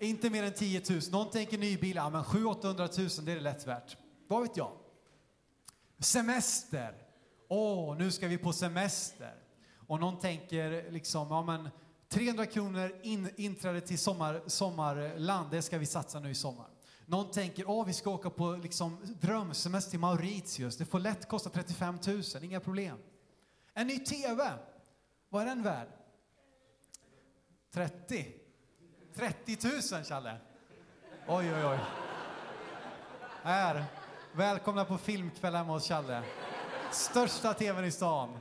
inte 0.00 0.30
mer 0.30 0.42
än 0.42 0.52
10 0.52 0.82
000. 0.90 1.00
Någon 1.10 1.30
tänker 1.30 1.58
ny 1.58 1.76
bil, 1.76 1.96
ja 1.96 2.10
men 2.10 2.24
700 2.24 2.88
000 2.98 3.08
det 3.22 3.32
är 3.32 3.36
det 3.36 3.40
lätt 3.40 3.66
värt. 3.66 3.96
Vad 4.28 4.42
vet 4.42 4.56
jag? 4.56 4.72
Semester. 5.98 6.94
Åh, 7.48 7.96
nu 7.98 8.10
ska 8.10 8.28
vi 8.28 8.38
på 8.38 8.52
semester. 8.52 9.34
Och 9.86 10.00
någon 10.00 10.18
tänker 10.18 10.90
liksom, 10.90 11.28
ja 11.30 11.42
men 11.42 11.68
300 12.08 12.46
kronor 12.46 12.92
in, 13.02 13.30
inträde 13.36 13.80
till 13.80 13.98
sommar, 13.98 14.42
sommarland, 14.46 15.50
det 15.50 15.62
ska 15.62 15.78
vi 15.78 15.86
satsa 15.86 16.20
nu 16.20 16.30
i 16.30 16.34
sommar. 16.34 16.68
Någon 17.06 17.30
tänker, 17.30 17.68
åh 17.68 17.86
vi 17.86 17.92
ska 17.92 18.10
åka 18.10 18.30
på 18.30 18.52
liksom, 18.52 18.96
drömsemester 19.20 19.90
till 19.90 20.00
Mauritius, 20.00 20.76
det 20.76 20.84
får 20.84 20.98
lätt 20.98 21.28
kosta 21.28 21.50
35 21.50 21.98
000, 22.06 22.22
inga 22.42 22.60
problem. 22.60 22.98
En 23.74 23.86
ny 23.86 23.98
TV, 23.98 24.52
vad 25.28 25.42
är 25.42 25.46
den 25.46 25.62
värd? 25.62 25.88
30? 27.72 28.39
30 29.20 29.58
000, 29.92 30.04
Challe. 30.04 30.36
Oj, 31.28 31.54
oj, 31.54 31.64
oj. 31.64 31.78
Här, 33.42 33.84
välkomna 34.32 34.84
på 34.84 34.98
filmkväll 34.98 35.54
hemma 35.54 35.72
hos 35.72 35.88
Challe. 35.88 36.22
Största 36.92 37.54
TVn 37.54 37.84
i 37.84 37.90
stan. 37.90 38.38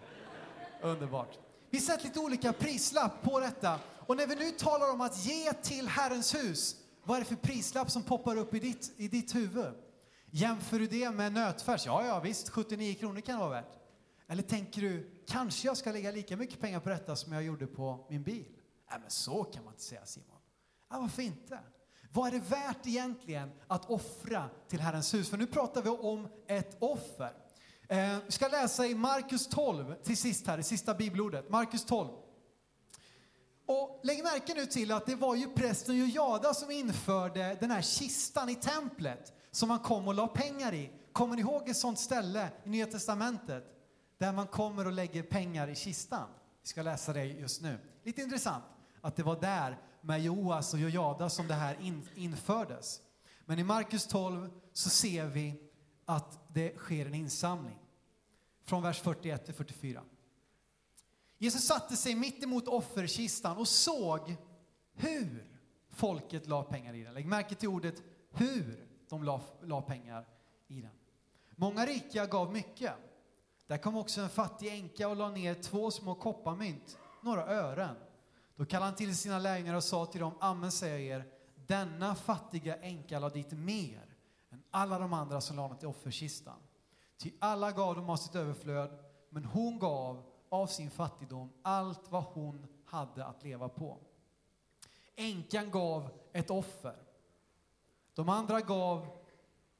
Underbart. 0.82 1.38
Vi 1.70 1.80
sätter 1.80 2.04
lite 2.04 2.20
olika 2.20 2.54
prislapp 2.54 3.22
på 3.22 3.40
detta 3.40 3.80
Och 4.06 4.18
när 4.18 4.28
vi 4.28 4.36
nu 4.36 4.52
talar 4.52 4.94
om 4.94 5.02
att 5.02 5.26
ge 5.26 5.54
till 5.54 5.88
Herrens 5.88 6.36
hus, 6.36 6.76
vad 7.04 7.18
är 7.18 7.22
det 7.22 7.28
för 7.28 7.36
prislapp 7.36 7.92
som 7.92 8.04
poppar 8.04 8.38
upp 8.38 8.54
i 8.54 8.60
ditt, 8.60 8.94
i 8.98 9.08
ditt 9.08 9.36
huvud? 9.36 9.74
Jämför 10.32 10.80
du 10.80 10.88
det 10.88 11.12
med 11.12 11.34
nötfärs? 11.34 11.86
Ja, 11.86 12.06
ja, 12.06 12.20
visst, 12.20 12.50
79 12.50 12.96
kronor 12.96 13.22
kan 13.22 13.36
det 13.36 13.40
vara 13.40 13.62
värt. 13.62 13.80
Eller 14.28 14.44
tänker 14.44 14.82
du, 14.82 15.24
kanske 15.28 15.68
jag 15.68 15.78
ska 15.78 15.92
lägga 15.92 16.12
lika 16.12 16.38
mycket 16.38 16.60
pengar 16.60 16.80
på 16.80 16.90
detta 16.90 17.16
som 17.16 17.34
jag 17.34 17.44
gjorde 17.44 17.68
på 17.68 18.08
min 18.10 18.24
bil? 18.24 18.46
Nej, 18.92 19.00
men 19.02 19.10
så 19.10 19.44
kan 19.44 19.64
man 19.64 19.74
inte 19.74 19.84
säga 19.84 20.06
Simon. 20.06 20.39
Ja, 20.90 21.00
varför 21.00 21.22
inte? 21.22 21.60
Vad 22.14 22.28
är 22.28 22.32
det 22.32 22.46
värt 22.50 22.88
egentligen 22.88 23.52
att 23.68 23.90
offra 23.90 24.50
till 24.68 24.80
Herrens 24.80 25.14
hus? 25.14 25.30
För 25.30 25.38
nu 25.38 25.48
pratar 25.48 25.82
vi 25.82 25.90
om 25.90 26.28
ett 26.48 26.78
offer. 26.80 27.34
Eh, 27.88 28.18
vi 28.26 28.32
ska 28.32 28.48
läsa 28.48 28.88
i 28.88 28.96
Markus 28.96 29.48
12 29.48 29.96
till 30.04 30.18
sist 30.18 30.48
här, 30.48 30.58
det 30.58 30.64
sista 30.64 30.94
bibelordet. 30.94 31.50
Markus 31.50 31.86
12. 31.86 32.10
Och 33.66 34.00
lägg 34.04 34.24
märke 34.24 34.54
nu 34.54 34.66
till 34.66 34.92
att 34.92 35.06
det 35.06 35.16
var 35.16 35.36
ju 35.36 35.48
prästen 35.48 35.98
Jojada 35.98 36.54
som 36.54 36.72
införde 36.72 37.58
den 37.60 37.72
här 37.72 37.82
kistan 37.82 38.50
i 38.50 38.56
templet 38.56 39.34
som 39.52 39.70
man 39.70 39.80
kom 39.80 40.08
och 40.08 40.14
la 40.14 40.28
pengar 40.28 40.74
i. 40.74 40.92
Kommer 41.12 41.36
ni 41.36 41.42
ihåg 41.42 41.70
ett 41.70 41.78
sånt 41.78 42.00
ställe 42.00 42.50
i 42.64 42.70
Nya 42.70 42.86
Testamentet 42.86 43.64
där 44.18 44.34
man 44.34 44.48
kommer 44.48 44.86
och 44.86 44.92
lägger 44.92 45.24
pengar 45.24 45.68
i 45.68 45.76
kistan? 45.76 46.28
Vi 46.62 46.68
ska 46.68 46.82
läsa 46.82 47.14
det 47.14 47.26
just 47.26 47.62
nu. 47.62 47.78
Lite 48.04 48.22
intressant 48.22 48.64
att 49.02 49.16
det 49.16 49.24
var 49.24 49.42
där 49.42 49.78
med 50.02 50.22
Joas 50.22 50.74
och 50.74 50.80
Jojada 50.80 51.30
som 51.30 51.48
det 51.48 51.54
här 51.54 51.82
in, 51.82 52.10
infördes. 52.16 53.02
Men 53.46 53.60
i 53.60 53.64
Markus 53.64 54.08
12 54.08 54.50
så 54.74 54.90
ser 54.90 55.26
vi 55.26 55.70
att 56.06 56.54
det 56.54 56.78
sker 56.78 57.06
en 57.06 57.16
insamling. 57.16 57.78
Från 58.64 58.84
vers 58.84 59.02
41 59.02 59.46
till 59.46 59.54
44. 59.54 60.04
Jesus 61.38 61.68
satte 61.68 61.96
sig 61.96 62.16
mitt 62.16 62.44
emot 62.44 62.68
offerkistan 62.68 63.58
och 63.58 63.68
såg 63.68 64.36
hur 64.94 65.48
folket 65.90 66.48
la 66.48 66.64
pengar 66.64 66.94
i 66.94 67.04
den. 67.04 67.14
Lägg 67.14 67.26
märke 67.26 67.56
till 67.56 67.70
ordet 67.70 68.04
hur 68.32 68.88
de 69.10 69.24
la, 69.24 69.42
la 69.62 69.82
pengar 69.82 70.28
i 70.68 70.82
den. 70.82 70.92
Många 71.56 71.86
rika 71.86 72.26
gav 72.26 72.54
mycket. 72.54 72.94
Där 73.68 73.78
kom 73.78 73.98
också 73.98 74.22
en 74.22 74.30
fattig 74.30 74.74
änka 74.74 75.08
och 75.08 75.16
la 75.16 75.30
ner 75.30 75.54
två 75.54 75.92
små 75.92 76.16
kopparmynt, 76.16 76.98
några 77.22 77.46
ören. 77.46 77.96
Då 78.60 78.66
kallade 78.66 78.86
han 78.86 78.96
till 78.96 79.18
sina 79.18 79.40
lärjungar 79.40 79.74
och 79.74 79.84
sa 79.84 80.06
till 80.06 80.22
dem, 80.22 80.34
amen 80.40 80.72
säger 80.72 80.94
jag 80.94 81.20
er, 81.20 81.26
denna 81.56 82.16
fattiga 82.16 82.76
änka 82.76 83.20
la 83.20 83.30
dit 83.30 83.52
mer 83.52 84.16
än 84.50 84.64
alla 84.72 85.00
de 85.00 85.14
andra 85.14 85.42
som 85.42 85.56
lade 85.56 85.76
till 85.76 85.88
offerkistan. 85.88 86.60
Ty 87.18 87.32
alla 87.40 87.72
gav 87.72 87.96
de 87.96 88.10
av 88.10 88.16
sitt 88.16 88.36
överflöd, 88.36 89.00
men 89.30 89.46
hon 89.46 89.80
gav 89.80 90.24
av 90.50 90.68
sin 90.68 90.90
fattigdom 90.90 91.50
allt 91.62 92.12
vad 92.12 92.24
hon 92.24 92.68
hade 92.86 93.26
att 93.26 93.44
leva 93.44 93.70
på. 93.70 93.98
Änkan 95.16 95.72
gav 95.72 96.10
ett 96.34 96.50
offer. 96.50 96.96
De 98.14 98.30
andra 98.30 98.62
gav, 98.62 99.08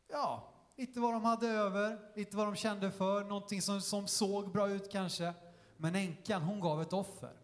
ja, 0.08 0.54
lite 0.76 1.00
vad 1.00 1.14
de 1.14 1.26
hade 1.26 1.48
över, 1.48 2.00
lite 2.16 2.38
vad 2.38 2.48
de 2.48 2.56
kände 2.56 2.92
för, 2.92 3.24
någonting 3.24 3.62
som, 3.62 3.82
som 3.82 4.08
såg 4.08 4.52
bra 4.52 4.70
ut 4.70 4.92
kanske. 4.92 5.34
Men 5.78 5.96
änkan, 5.96 6.42
hon 6.42 6.60
gav 6.60 6.82
ett 6.82 6.94
offer. 6.94 7.39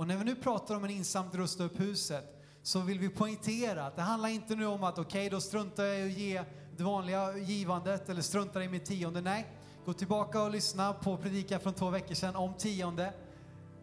Och 0.00 0.06
när 0.06 0.16
vi 0.16 0.24
nu 0.24 0.34
pratar 0.34 0.74
om 0.74 0.84
en 0.84 0.90
insamt 0.90 1.34
rusta 1.34 1.64
upp 1.64 1.80
huset 1.80 2.42
så 2.62 2.80
vill 2.80 2.98
vi 2.98 3.08
poängtera 3.08 3.86
att 3.86 3.96
det 3.96 4.02
handlar 4.02 4.28
inte 4.28 4.54
nu 4.54 4.66
om 4.66 4.84
att 4.84 4.98
okej, 4.98 5.26
okay, 5.26 5.28
då 5.28 5.40
struntar 5.40 5.84
jag 5.84 5.98
i 5.98 6.10
att 6.10 6.18
ge 6.18 6.42
det 6.76 6.84
vanliga 6.84 7.36
givandet 7.36 8.08
eller 8.08 8.22
struntar 8.22 8.60
i 8.60 8.68
mitt 8.68 8.84
tionde. 8.84 9.20
Nej, 9.20 9.46
gå 9.84 9.92
tillbaka 9.92 10.42
och 10.42 10.50
lyssna 10.50 10.92
på 10.92 11.16
predikan 11.16 11.60
från 11.60 11.74
två 11.74 11.90
veckor 11.90 12.14
sedan 12.14 12.36
om 12.36 12.54
tionde. 12.54 13.12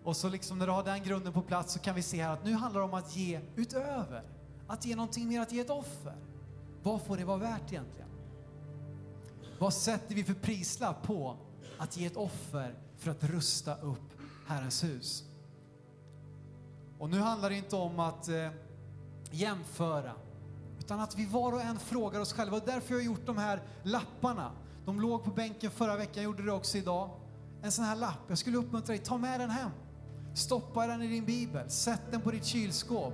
Och 0.04 0.18
så 0.18 0.30
liksom 0.30 0.60
när 0.60 0.66
du 0.66 0.72
har 0.72 0.84
den 0.84 1.04
grunden 1.04 1.34
på 1.34 1.42
plats 1.42 1.74
så 1.74 1.80
kan 1.80 1.96
vi 1.96 2.02
se 2.02 2.24
här 2.24 2.34
att 2.34 2.46
nu 2.46 2.54
handlar 2.54 2.82
det 2.82 2.88
om 2.88 2.94
att 2.94 3.16
ge 3.16 3.40
utöver. 3.56 4.24
Att 4.68 4.86
ge 4.86 4.96
någonting 4.96 5.28
mer, 5.28 5.42
att 5.42 5.52
ge 5.52 5.60
ett 5.60 5.70
offer. 5.70 6.16
Vad 6.84 7.02
får 7.02 7.18
det 7.18 7.26
vara 7.26 7.38
värt 7.38 7.72
egentligen? 7.72 8.10
Vad 9.60 9.74
sätter 9.74 10.16
vi 10.16 10.24
för 10.24 10.34
prislapp 10.34 11.04
på 11.04 11.38
att 11.78 11.98
ge 11.98 12.06
ett 12.06 12.18
offer 12.18 12.76
för 12.98 13.12
att 13.12 13.24
rusta 13.24 13.76
upp 13.76 14.14
Herrens 14.48 14.84
hus? 14.84 15.27
Och 17.00 17.10
nu 17.10 17.20
handlar 17.20 17.50
det 17.50 17.56
inte 17.56 17.76
om 17.76 18.00
att 18.00 18.28
eh, 18.28 18.50
jämföra, 19.32 20.12
utan 20.80 21.00
att 21.00 21.16
vi 21.16 21.26
var 21.26 21.54
och 21.54 21.62
en 21.62 21.80
frågar 21.80 22.20
oss 22.20 22.34
själva. 22.34 22.58
Och 22.58 22.64
därför 22.66 22.90
har 22.90 22.96
jag 22.96 23.06
gjort 23.06 23.26
de 23.26 23.38
här 23.38 23.62
lapparna. 23.84 24.52
De 24.86 25.02
låg 25.02 25.24
på 25.24 25.30
bänken 25.30 25.72
förra 25.72 25.96
veckan, 25.96 26.24
gjorde 26.24 26.44
det 26.44 26.52
också 26.52 26.78
idag. 26.78 27.10
En 27.62 27.72
sån 27.72 27.86
här 27.86 27.96
lapp, 27.96 28.20
jag 28.28 28.38
skulle 28.38 28.58
uppmuntra 28.58 28.96
dig, 28.96 29.04
ta 29.04 29.18
med 29.18 29.40
den 29.40 29.50
hem. 29.50 29.72
Stoppa 30.34 30.88
den 30.88 31.02
i 31.02 31.08
din 31.08 31.26
bibel, 31.26 31.70
sätt 31.70 32.02
den 32.12 32.22
på 32.22 32.32
ditt 32.32 32.46
kylskåp. 32.46 33.14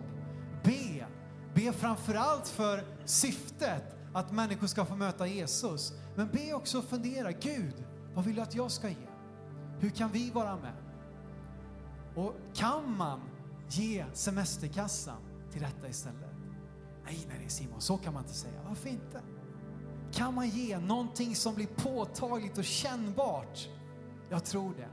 Be. 0.64 1.06
Be 1.54 1.74
framförallt 1.74 2.48
för 2.48 2.84
syftet 3.06 3.96
att 4.14 4.32
människor 4.32 4.68
ska 4.68 4.86
få 4.86 4.96
möta 4.96 5.28
Jesus. 5.28 5.94
Men 6.16 6.28
be 6.28 6.54
också 6.54 6.78
och 6.78 6.84
fundera, 6.84 7.32
Gud, 7.32 7.86
vad 8.14 8.26
vill 8.26 8.36
du 8.36 8.42
att 8.42 8.56
jag 8.56 8.72
ska 8.72 8.90
ge? 8.90 9.08
Hur 9.80 9.90
kan 9.90 10.12
vi 10.12 10.30
vara 10.30 10.56
med? 10.56 10.74
Och 12.16 12.34
kan 12.54 12.98
man 12.98 13.20
ge 13.70 14.06
semesterkassan 14.14 15.22
till 15.52 15.62
detta 15.62 15.88
istället? 15.88 16.36
Nej, 17.06 17.28
nej 17.28 17.50
Simon, 17.50 17.82
så 17.82 17.98
kan 17.98 18.14
man 18.14 18.24
inte 18.24 18.36
säga. 18.36 18.62
Varför 18.68 18.90
inte? 18.90 19.22
Kan 20.12 20.34
man 20.34 20.50
ge 20.50 20.78
någonting 20.78 21.36
som 21.36 21.56
blir 21.56 21.68
påtagligt 21.68 22.58
och 22.58 22.64
kännbart? 22.64 23.70
Jag 24.30 24.46
tror 24.46 24.74
det. 24.74 24.90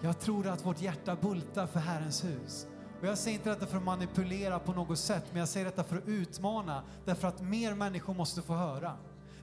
Jag 0.00 0.20
tror 0.20 0.46
att 0.46 0.66
vårt 0.66 0.80
hjärta 0.80 1.16
bultar 1.16 1.66
för 1.66 1.80
Herrens 1.80 2.24
hus. 2.24 2.66
Och 3.00 3.06
jag 3.06 3.18
säger 3.18 3.38
inte 3.38 3.50
detta 3.50 3.66
för 3.66 3.76
att 3.76 3.84
manipulera 3.84 4.58
på 4.58 4.72
något 4.72 4.98
sätt, 4.98 5.24
men 5.30 5.38
jag 5.38 5.48
säger 5.48 5.66
detta 5.66 5.84
för 5.84 5.96
att 5.96 6.08
utmana, 6.08 6.82
därför 7.04 7.28
att 7.28 7.40
mer 7.40 7.74
människor 7.74 8.14
måste 8.14 8.42
få 8.42 8.54
höra. 8.54 8.96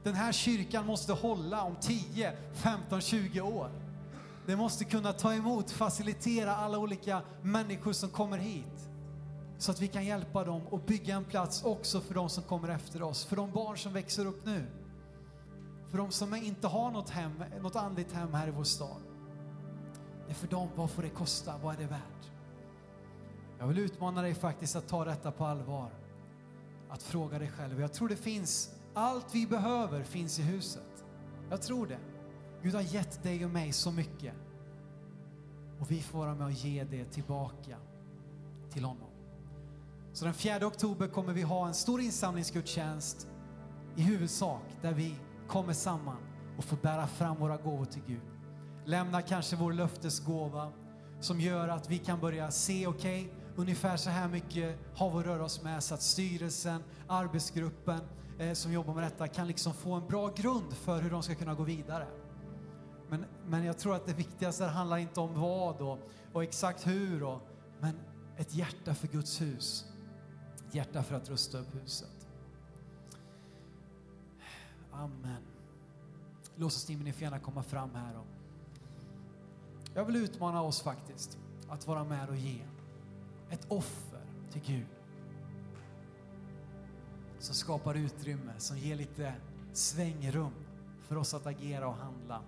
Den 0.03 0.13
här 0.13 0.31
kyrkan 0.31 0.85
måste 0.85 1.13
hålla 1.13 1.63
om 1.63 1.75
10, 1.75 2.33
15, 2.53 3.01
20 3.01 3.41
år. 3.41 3.71
Det 4.49 4.55
måste 4.55 4.85
kunna 4.85 5.13
ta 5.13 5.33
emot, 5.33 5.71
facilitera 5.71 6.55
alla 6.55 6.79
olika 6.79 7.21
människor 7.41 7.93
som 7.93 8.09
kommer 8.09 8.37
hit. 8.37 8.89
Så 9.57 9.71
att 9.71 9.81
vi 9.81 9.87
kan 9.87 10.05
hjälpa 10.05 10.43
dem 10.43 10.67
och 10.67 10.79
bygga 10.79 11.15
en 11.15 11.25
plats 11.25 11.63
också 11.63 12.01
för 12.01 12.13
de 12.13 12.29
som 12.29 12.43
kommer 12.43 12.69
efter 12.69 13.03
oss, 13.03 13.25
för 13.25 13.35
de 13.35 13.51
barn 13.51 13.77
som 13.77 13.93
växer 13.93 14.25
upp 14.25 14.45
nu. 14.45 14.65
För 15.89 15.97
de 15.97 16.11
som 16.11 16.35
inte 16.35 16.67
har 16.67 16.91
något, 16.91 17.09
hem, 17.09 17.43
något 17.61 17.75
andligt 17.75 18.11
hem 18.11 18.33
här 18.33 18.47
i 18.47 18.51
vår 18.51 18.63
stad. 18.63 19.01
Det 20.25 20.31
är 20.31 20.35
för 20.35 20.47
dem, 20.47 20.67
vad 20.75 20.89
får 20.89 21.01
det 21.03 21.09
kosta? 21.09 21.53
Vad 21.63 21.75
är 21.75 21.79
det 21.79 21.87
värt? 21.87 22.31
Jag 23.59 23.67
vill 23.67 23.79
utmana 23.79 24.21
dig 24.21 24.33
faktiskt 24.33 24.75
att 24.75 24.87
ta 24.87 25.05
detta 25.05 25.31
på 25.31 25.45
allvar. 25.45 25.91
Att 26.89 27.03
fråga 27.03 27.39
dig 27.39 27.51
själv. 27.51 27.81
Jag 27.81 27.93
tror 27.93 28.09
det 28.09 28.15
finns, 28.15 28.71
allt 28.93 29.35
vi 29.35 29.47
behöver 29.47 30.03
finns 30.03 30.39
i 30.39 30.41
huset. 30.41 31.05
Jag 31.49 31.61
tror 31.61 31.87
det. 31.87 31.99
Gud 32.63 32.75
har 32.75 32.81
gett 32.81 33.23
dig 33.23 33.45
och 33.45 33.51
mig 33.51 33.71
så 33.71 33.91
mycket. 33.91 34.33
Och 35.79 35.91
vi 35.91 36.01
får 36.01 36.19
vara 36.19 36.35
med 36.35 36.45
och 36.45 36.51
ge 36.51 36.83
det 36.83 37.05
tillbaka 37.05 37.77
till 38.69 38.83
honom. 38.83 39.09
Så 40.13 40.25
den 40.25 40.33
4 40.33 40.67
oktober 40.67 41.07
kommer 41.07 41.33
vi 41.33 41.41
ha 41.41 41.67
en 41.67 41.73
stor 41.73 42.01
insamlingsgudstjänst 42.01 43.27
i 43.95 44.01
huvudsak 44.01 44.61
där 44.81 44.93
vi 44.93 45.15
kommer 45.47 45.73
samman 45.73 46.17
och 46.57 46.63
får 46.63 46.77
bära 46.77 47.07
fram 47.07 47.37
våra 47.37 47.57
gåvor 47.57 47.85
till 47.85 48.01
Gud. 48.07 48.21
Lämna 48.85 49.21
kanske 49.21 49.55
vår 49.55 49.73
löftesgåva 49.73 50.71
som 51.19 51.39
gör 51.39 51.67
att 51.67 51.89
vi 51.89 51.97
kan 51.97 52.19
börja 52.19 52.51
se, 52.51 52.87
okej, 52.87 53.21
okay, 53.21 53.35
ungefär 53.55 53.97
så 53.97 54.09
här 54.09 54.27
mycket 54.27 54.79
har 54.95 55.11
vi 55.11 55.17
att 55.17 55.25
röra 55.25 55.43
oss 55.43 55.63
med 55.63 55.83
så 55.83 55.93
att 55.93 56.01
styrelsen, 56.01 56.83
arbetsgruppen 57.07 57.99
eh, 58.39 58.53
som 58.53 58.73
jobbar 58.73 58.93
med 58.93 59.03
detta 59.03 59.27
kan 59.27 59.47
liksom 59.47 59.73
få 59.73 59.93
en 59.93 60.07
bra 60.07 60.27
grund 60.27 60.73
för 60.73 61.01
hur 61.01 61.09
de 61.09 61.23
ska 61.23 61.35
kunna 61.35 61.53
gå 61.53 61.63
vidare. 61.63 62.07
Men, 63.09 63.25
men 63.47 63.65
jag 63.65 63.77
tror 63.77 63.95
att 63.95 64.05
det 64.05 64.13
viktigaste 64.13 64.65
handlar 64.65 64.97
inte 64.97 65.19
om 65.19 65.41
vad 65.41 65.81
och, 65.81 65.99
och 66.33 66.43
exakt 66.43 66.87
hur, 66.87 67.23
och, 67.23 67.41
men 67.79 67.99
ett 68.37 68.55
hjärta 68.55 68.95
för 68.95 69.07
Guds 69.07 69.41
hus. 69.41 69.85
Ett 70.67 70.75
hjärta 70.75 71.03
för 71.03 71.15
att 71.15 71.29
rusta 71.29 71.57
upp 71.57 71.75
huset. 71.75 72.27
Amen. 74.91 75.43
Låt 76.55 76.67
oss 76.67 76.89
ni 76.89 77.13
får 77.13 77.23
gärna 77.23 77.39
komma 77.39 77.63
fram 77.63 77.95
här. 77.95 78.17
Och 78.17 78.25
jag 79.93 80.05
vill 80.05 80.15
utmana 80.15 80.61
oss 80.61 80.81
faktiskt 80.81 81.37
att 81.69 81.87
vara 81.87 82.03
med 82.03 82.29
och 82.29 82.35
ge 82.35 82.61
ett 83.49 83.65
offer 83.67 84.21
till 84.51 84.61
Gud. 84.61 84.87
Som 87.39 87.55
skapar 87.55 87.95
utrymme, 87.95 88.53
som 88.57 88.77
ger 88.77 88.95
lite 88.95 89.33
svängrum 89.73 90.51
för 91.01 91.15
oss 91.15 91.33
att 91.33 91.45
agera 91.45 91.87
och 91.87 91.95
handla. 91.95 92.41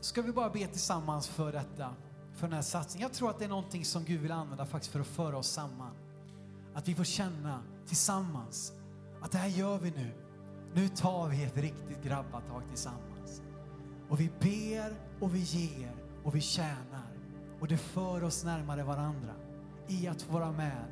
Ska 0.00 0.22
vi 0.22 0.32
bara 0.32 0.50
be 0.50 0.66
tillsammans 0.66 1.28
för 1.28 1.52
detta, 1.52 1.94
för 2.32 2.46
den 2.46 2.54
här 2.54 2.62
satsningen. 2.62 3.08
Jag 3.08 3.12
tror 3.12 3.30
att 3.30 3.38
det 3.38 3.44
är 3.44 3.48
någonting 3.48 3.84
som 3.84 4.04
Gud 4.04 4.20
vill 4.20 4.32
använda 4.32 4.66
faktiskt 4.66 4.92
för 4.92 5.00
att 5.00 5.06
föra 5.06 5.38
oss 5.38 5.48
samman. 5.48 5.94
Att 6.74 6.88
vi 6.88 6.94
får 6.94 7.04
känna 7.04 7.62
tillsammans 7.86 8.72
att 9.22 9.32
det 9.32 9.38
här 9.38 9.48
gör 9.48 9.78
vi 9.78 9.90
nu. 9.90 10.12
Nu 10.74 10.88
tar 10.88 11.28
vi 11.28 11.44
ett 11.44 11.56
riktigt 11.56 12.02
grabbatag 12.02 12.62
tillsammans. 12.68 13.42
Och 14.08 14.20
vi 14.20 14.30
ber 14.40 14.94
och 15.20 15.34
vi 15.34 15.38
ger 15.38 15.92
och 16.24 16.34
vi 16.34 16.40
tjänar 16.40 17.16
Och 17.60 17.68
det 17.68 17.76
för 17.76 18.24
oss 18.24 18.44
närmare 18.44 18.82
varandra 18.82 19.34
i 19.88 20.08
att 20.08 20.22
få 20.22 20.32
vara 20.32 20.52
med 20.52 20.84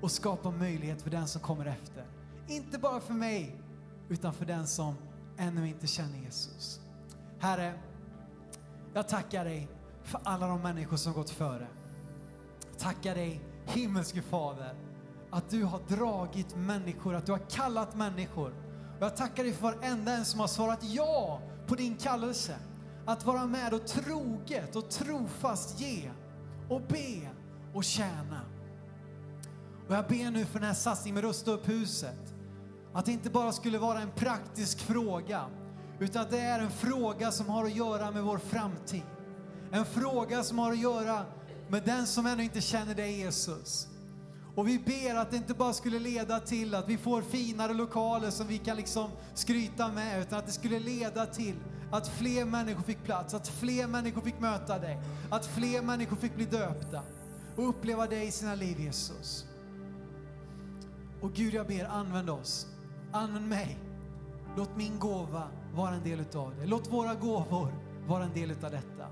och 0.00 0.10
skapa 0.10 0.50
möjlighet 0.50 1.02
för 1.02 1.10
den 1.10 1.28
som 1.28 1.40
kommer 1.40 1.66
efter. 1.66 2.06
Inte 2.48 2.78
bara 2.78 3.00
för 3.00 3.14
mig, 3.14 3.56
utan 4.08 4.34
för 4.34 4.46
den 4.46 4.66
som 4.66 4.94
ännu 5.36 5.68
inte 5.68 5.86
känner 5.86 6.18
Jesus. 6.18 6.80
Herre, 7.38 7.74
jag 8.94 9.08
tackar 9.08 9.44
dig 9.44 9.68
för 10.02 10.20
alla 10.24 10.46
de 10.46 10.60
människor 10.60 10.96
som 10.96 11.12
gått 11.12 11.30
före. 11.30 11.66
Jag 12.70 12.78
Tackar 12.78 13.14
dig, 13.14 13.40
himmelske 13.66 14.22
Fader, 14.22 14.74
att 15.30 15.50
du 15.50 15.64
har 15.64 15.80
dragit 15.88 16.56
människor, 16.56 17.14
att 17.14 17.26
du 17.26 17.32
har 17.32 17.50
kallat 17.50 17.96
människor. 17.96 18.54
Och 18.96 19.02
jag 19.02 19.16
tackar 19.16 19.44
dig 19.44 19.52
för 19.52 19.62
varenda 19.62 20.12
en 20.12 20.24
som 20.24 20.40
har 20.40 20.46
svarat 20.46 20.78
ja 20.82 21.40
på 21.66 21.74
din 21.74 21.96
kallelse. 21.96 22.56
Att 23.06 23.26
vara 23.26 23.46
med 23.46 23.74
och 23.74 23.86
troget 23.86 24.76
och 24.76 24.90
trofast 24.90 25.80
ge 25.80 26.10
och 26.68 26.80
be 26.88 27.30
och 27.74 27.84
tjäna. 27.84 28.40
Och 29.88 29.94
jag 29.94 30.06
ber 30.06 30.30
nu 30.30 30.44
för 30.44 30.58
den 30.58 30.68
här 30.68 30.74
satsningen 30.74 31.14
med 31.14 31.24
Rusta 31.24 31.50
upp 31.50 31.68
huset. 31.68 32.34
Att 32.92 33.06
det 33.06 33.12
inte 33.12 33.30
bara 33.30 33.52
skulle 33.52 33.78
vara 33.78 34.00
en 34.00 34.10
praktisk 34.10 34.78
fråga, 34.78 35.44
utan 35.98 36.22
att 36.22 36.30
det 36.30 36.40
är 36.40 36.60
en 36.60 36.70
fråga 36.70 37.32
som 37.32 37.48
har 37.48 37.64
att 37.64 37.76
göra 37.76 38.10
med 38.10 38.22
vår 38.22 38.38
framtid. 38.38 39.02
En 39.72 39.84
fråga 39.84 40.42
som 40.42 40.58
har 40.58 40.72
att 40.72 40.78
göra 40.78 41.24
med 41.68 41.82
den 41.82 42.06
som 42.06 42.26
ännu 42.26 42.42
inte 42.42 42.60
känner 42.60 42.94
dig 42.94 43.18
Jesus. 43.18 43.88
Och 44.54 44.68
vi 44.68 44.78
ber 44.78 45.14
att 45.14 45.30
det 45.30 45.36
inte 45.36 45.54
bara 45.54 45.72
skulle 45.72 45.98
leda 45.98 46.40
till 46.40 46.74
att 46.74 46.88
vi 46.88 46.96
får 46.96 47.22
finare 47.22 47.74
lokaler 47.74 48.30
som 48.30 48.46
vi 48.46 48.58
kan 48.58 48.76
liksom 48.76 49.10
skryta 49.34 49.88
med, 49.88 50.20
utan 50.20 50.38
att 50.38 50.46
det 50.46 50.52
skulle 50.52 50.78
leda 50.78 51.26
till 51.26 51.54
att 51.92 52.08
fler 52.08 52.44
människor 52.44 52.82
fick 52.82 53.04
plats, 53.04 53.34
att 53.34 53.48
fler 53.48 53.86
människor 53.86 54.22
fick 54.22 54.40
möta 54.40 54.78
dig, 54.78 54.98
att 55.30 55.46
fler 55.46 55.82
människor 55.82 56.16
fick 56.16 56.36
bli 56.36 56.44
döpta 56.44 57.02
och 57.56 57.68
uppleva 57.68 58.06
dig 58.06 58.26
i 58.26 58.30
sina 58.30 58.54
liv 58.54 58.80
Jesus. 58.80 59.46
Och 61.20 61.32
Gud, 61.32 61.54
jag 61.54 61.66
ber, 61.66 61.84
använd 61.84 62.30
oss. 62.30 62.66
Använd 63.12 63.48
mig. 63.48 63.78
Låt 64.56 64.76
min 64.76 64.98
gåva 64.98 65.48
vara 65.74 65.94
en 65.94 66.02
del 66.02 66.20
utav 66.20 66.52
det. 66.60 66.66
Låt 66.66 66.92
våra 66.92 67.14
gåvor 67.14 67.68
vara 68.06 68.24
en 68.24 68.34
del 68.34 68.50
utav 68.50 68.70
detta. 68.70 69.06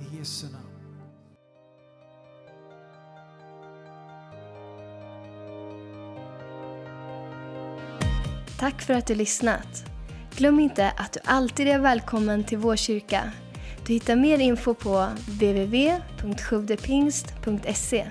I 0.00 0.16
Jesu 0.16 0.46
namn. 0.46 0.66
Tack 8.58 8.82
för 8.82 8.94
att 8.94 9.06
du 9.06 9.14
lyssnat. 9.14 9.84
Glöm 10.36 10.60
inte 10.60 10.90
att 10.90 11.12
du 11.12 11.20
alltid 11.24 11.68
är 11.68 11.78
välkommen 11.78 12.44
till 12.44 12.58
vår 12.58 12.76
kyrka. 12.76 13.32
Du 13.86 13.92
hittar 13.92 14.16
mer 14.16 14.38
info 14.38 14.74
på 14.74 15.08
www.sjuvdepingst.se 15.28 18.10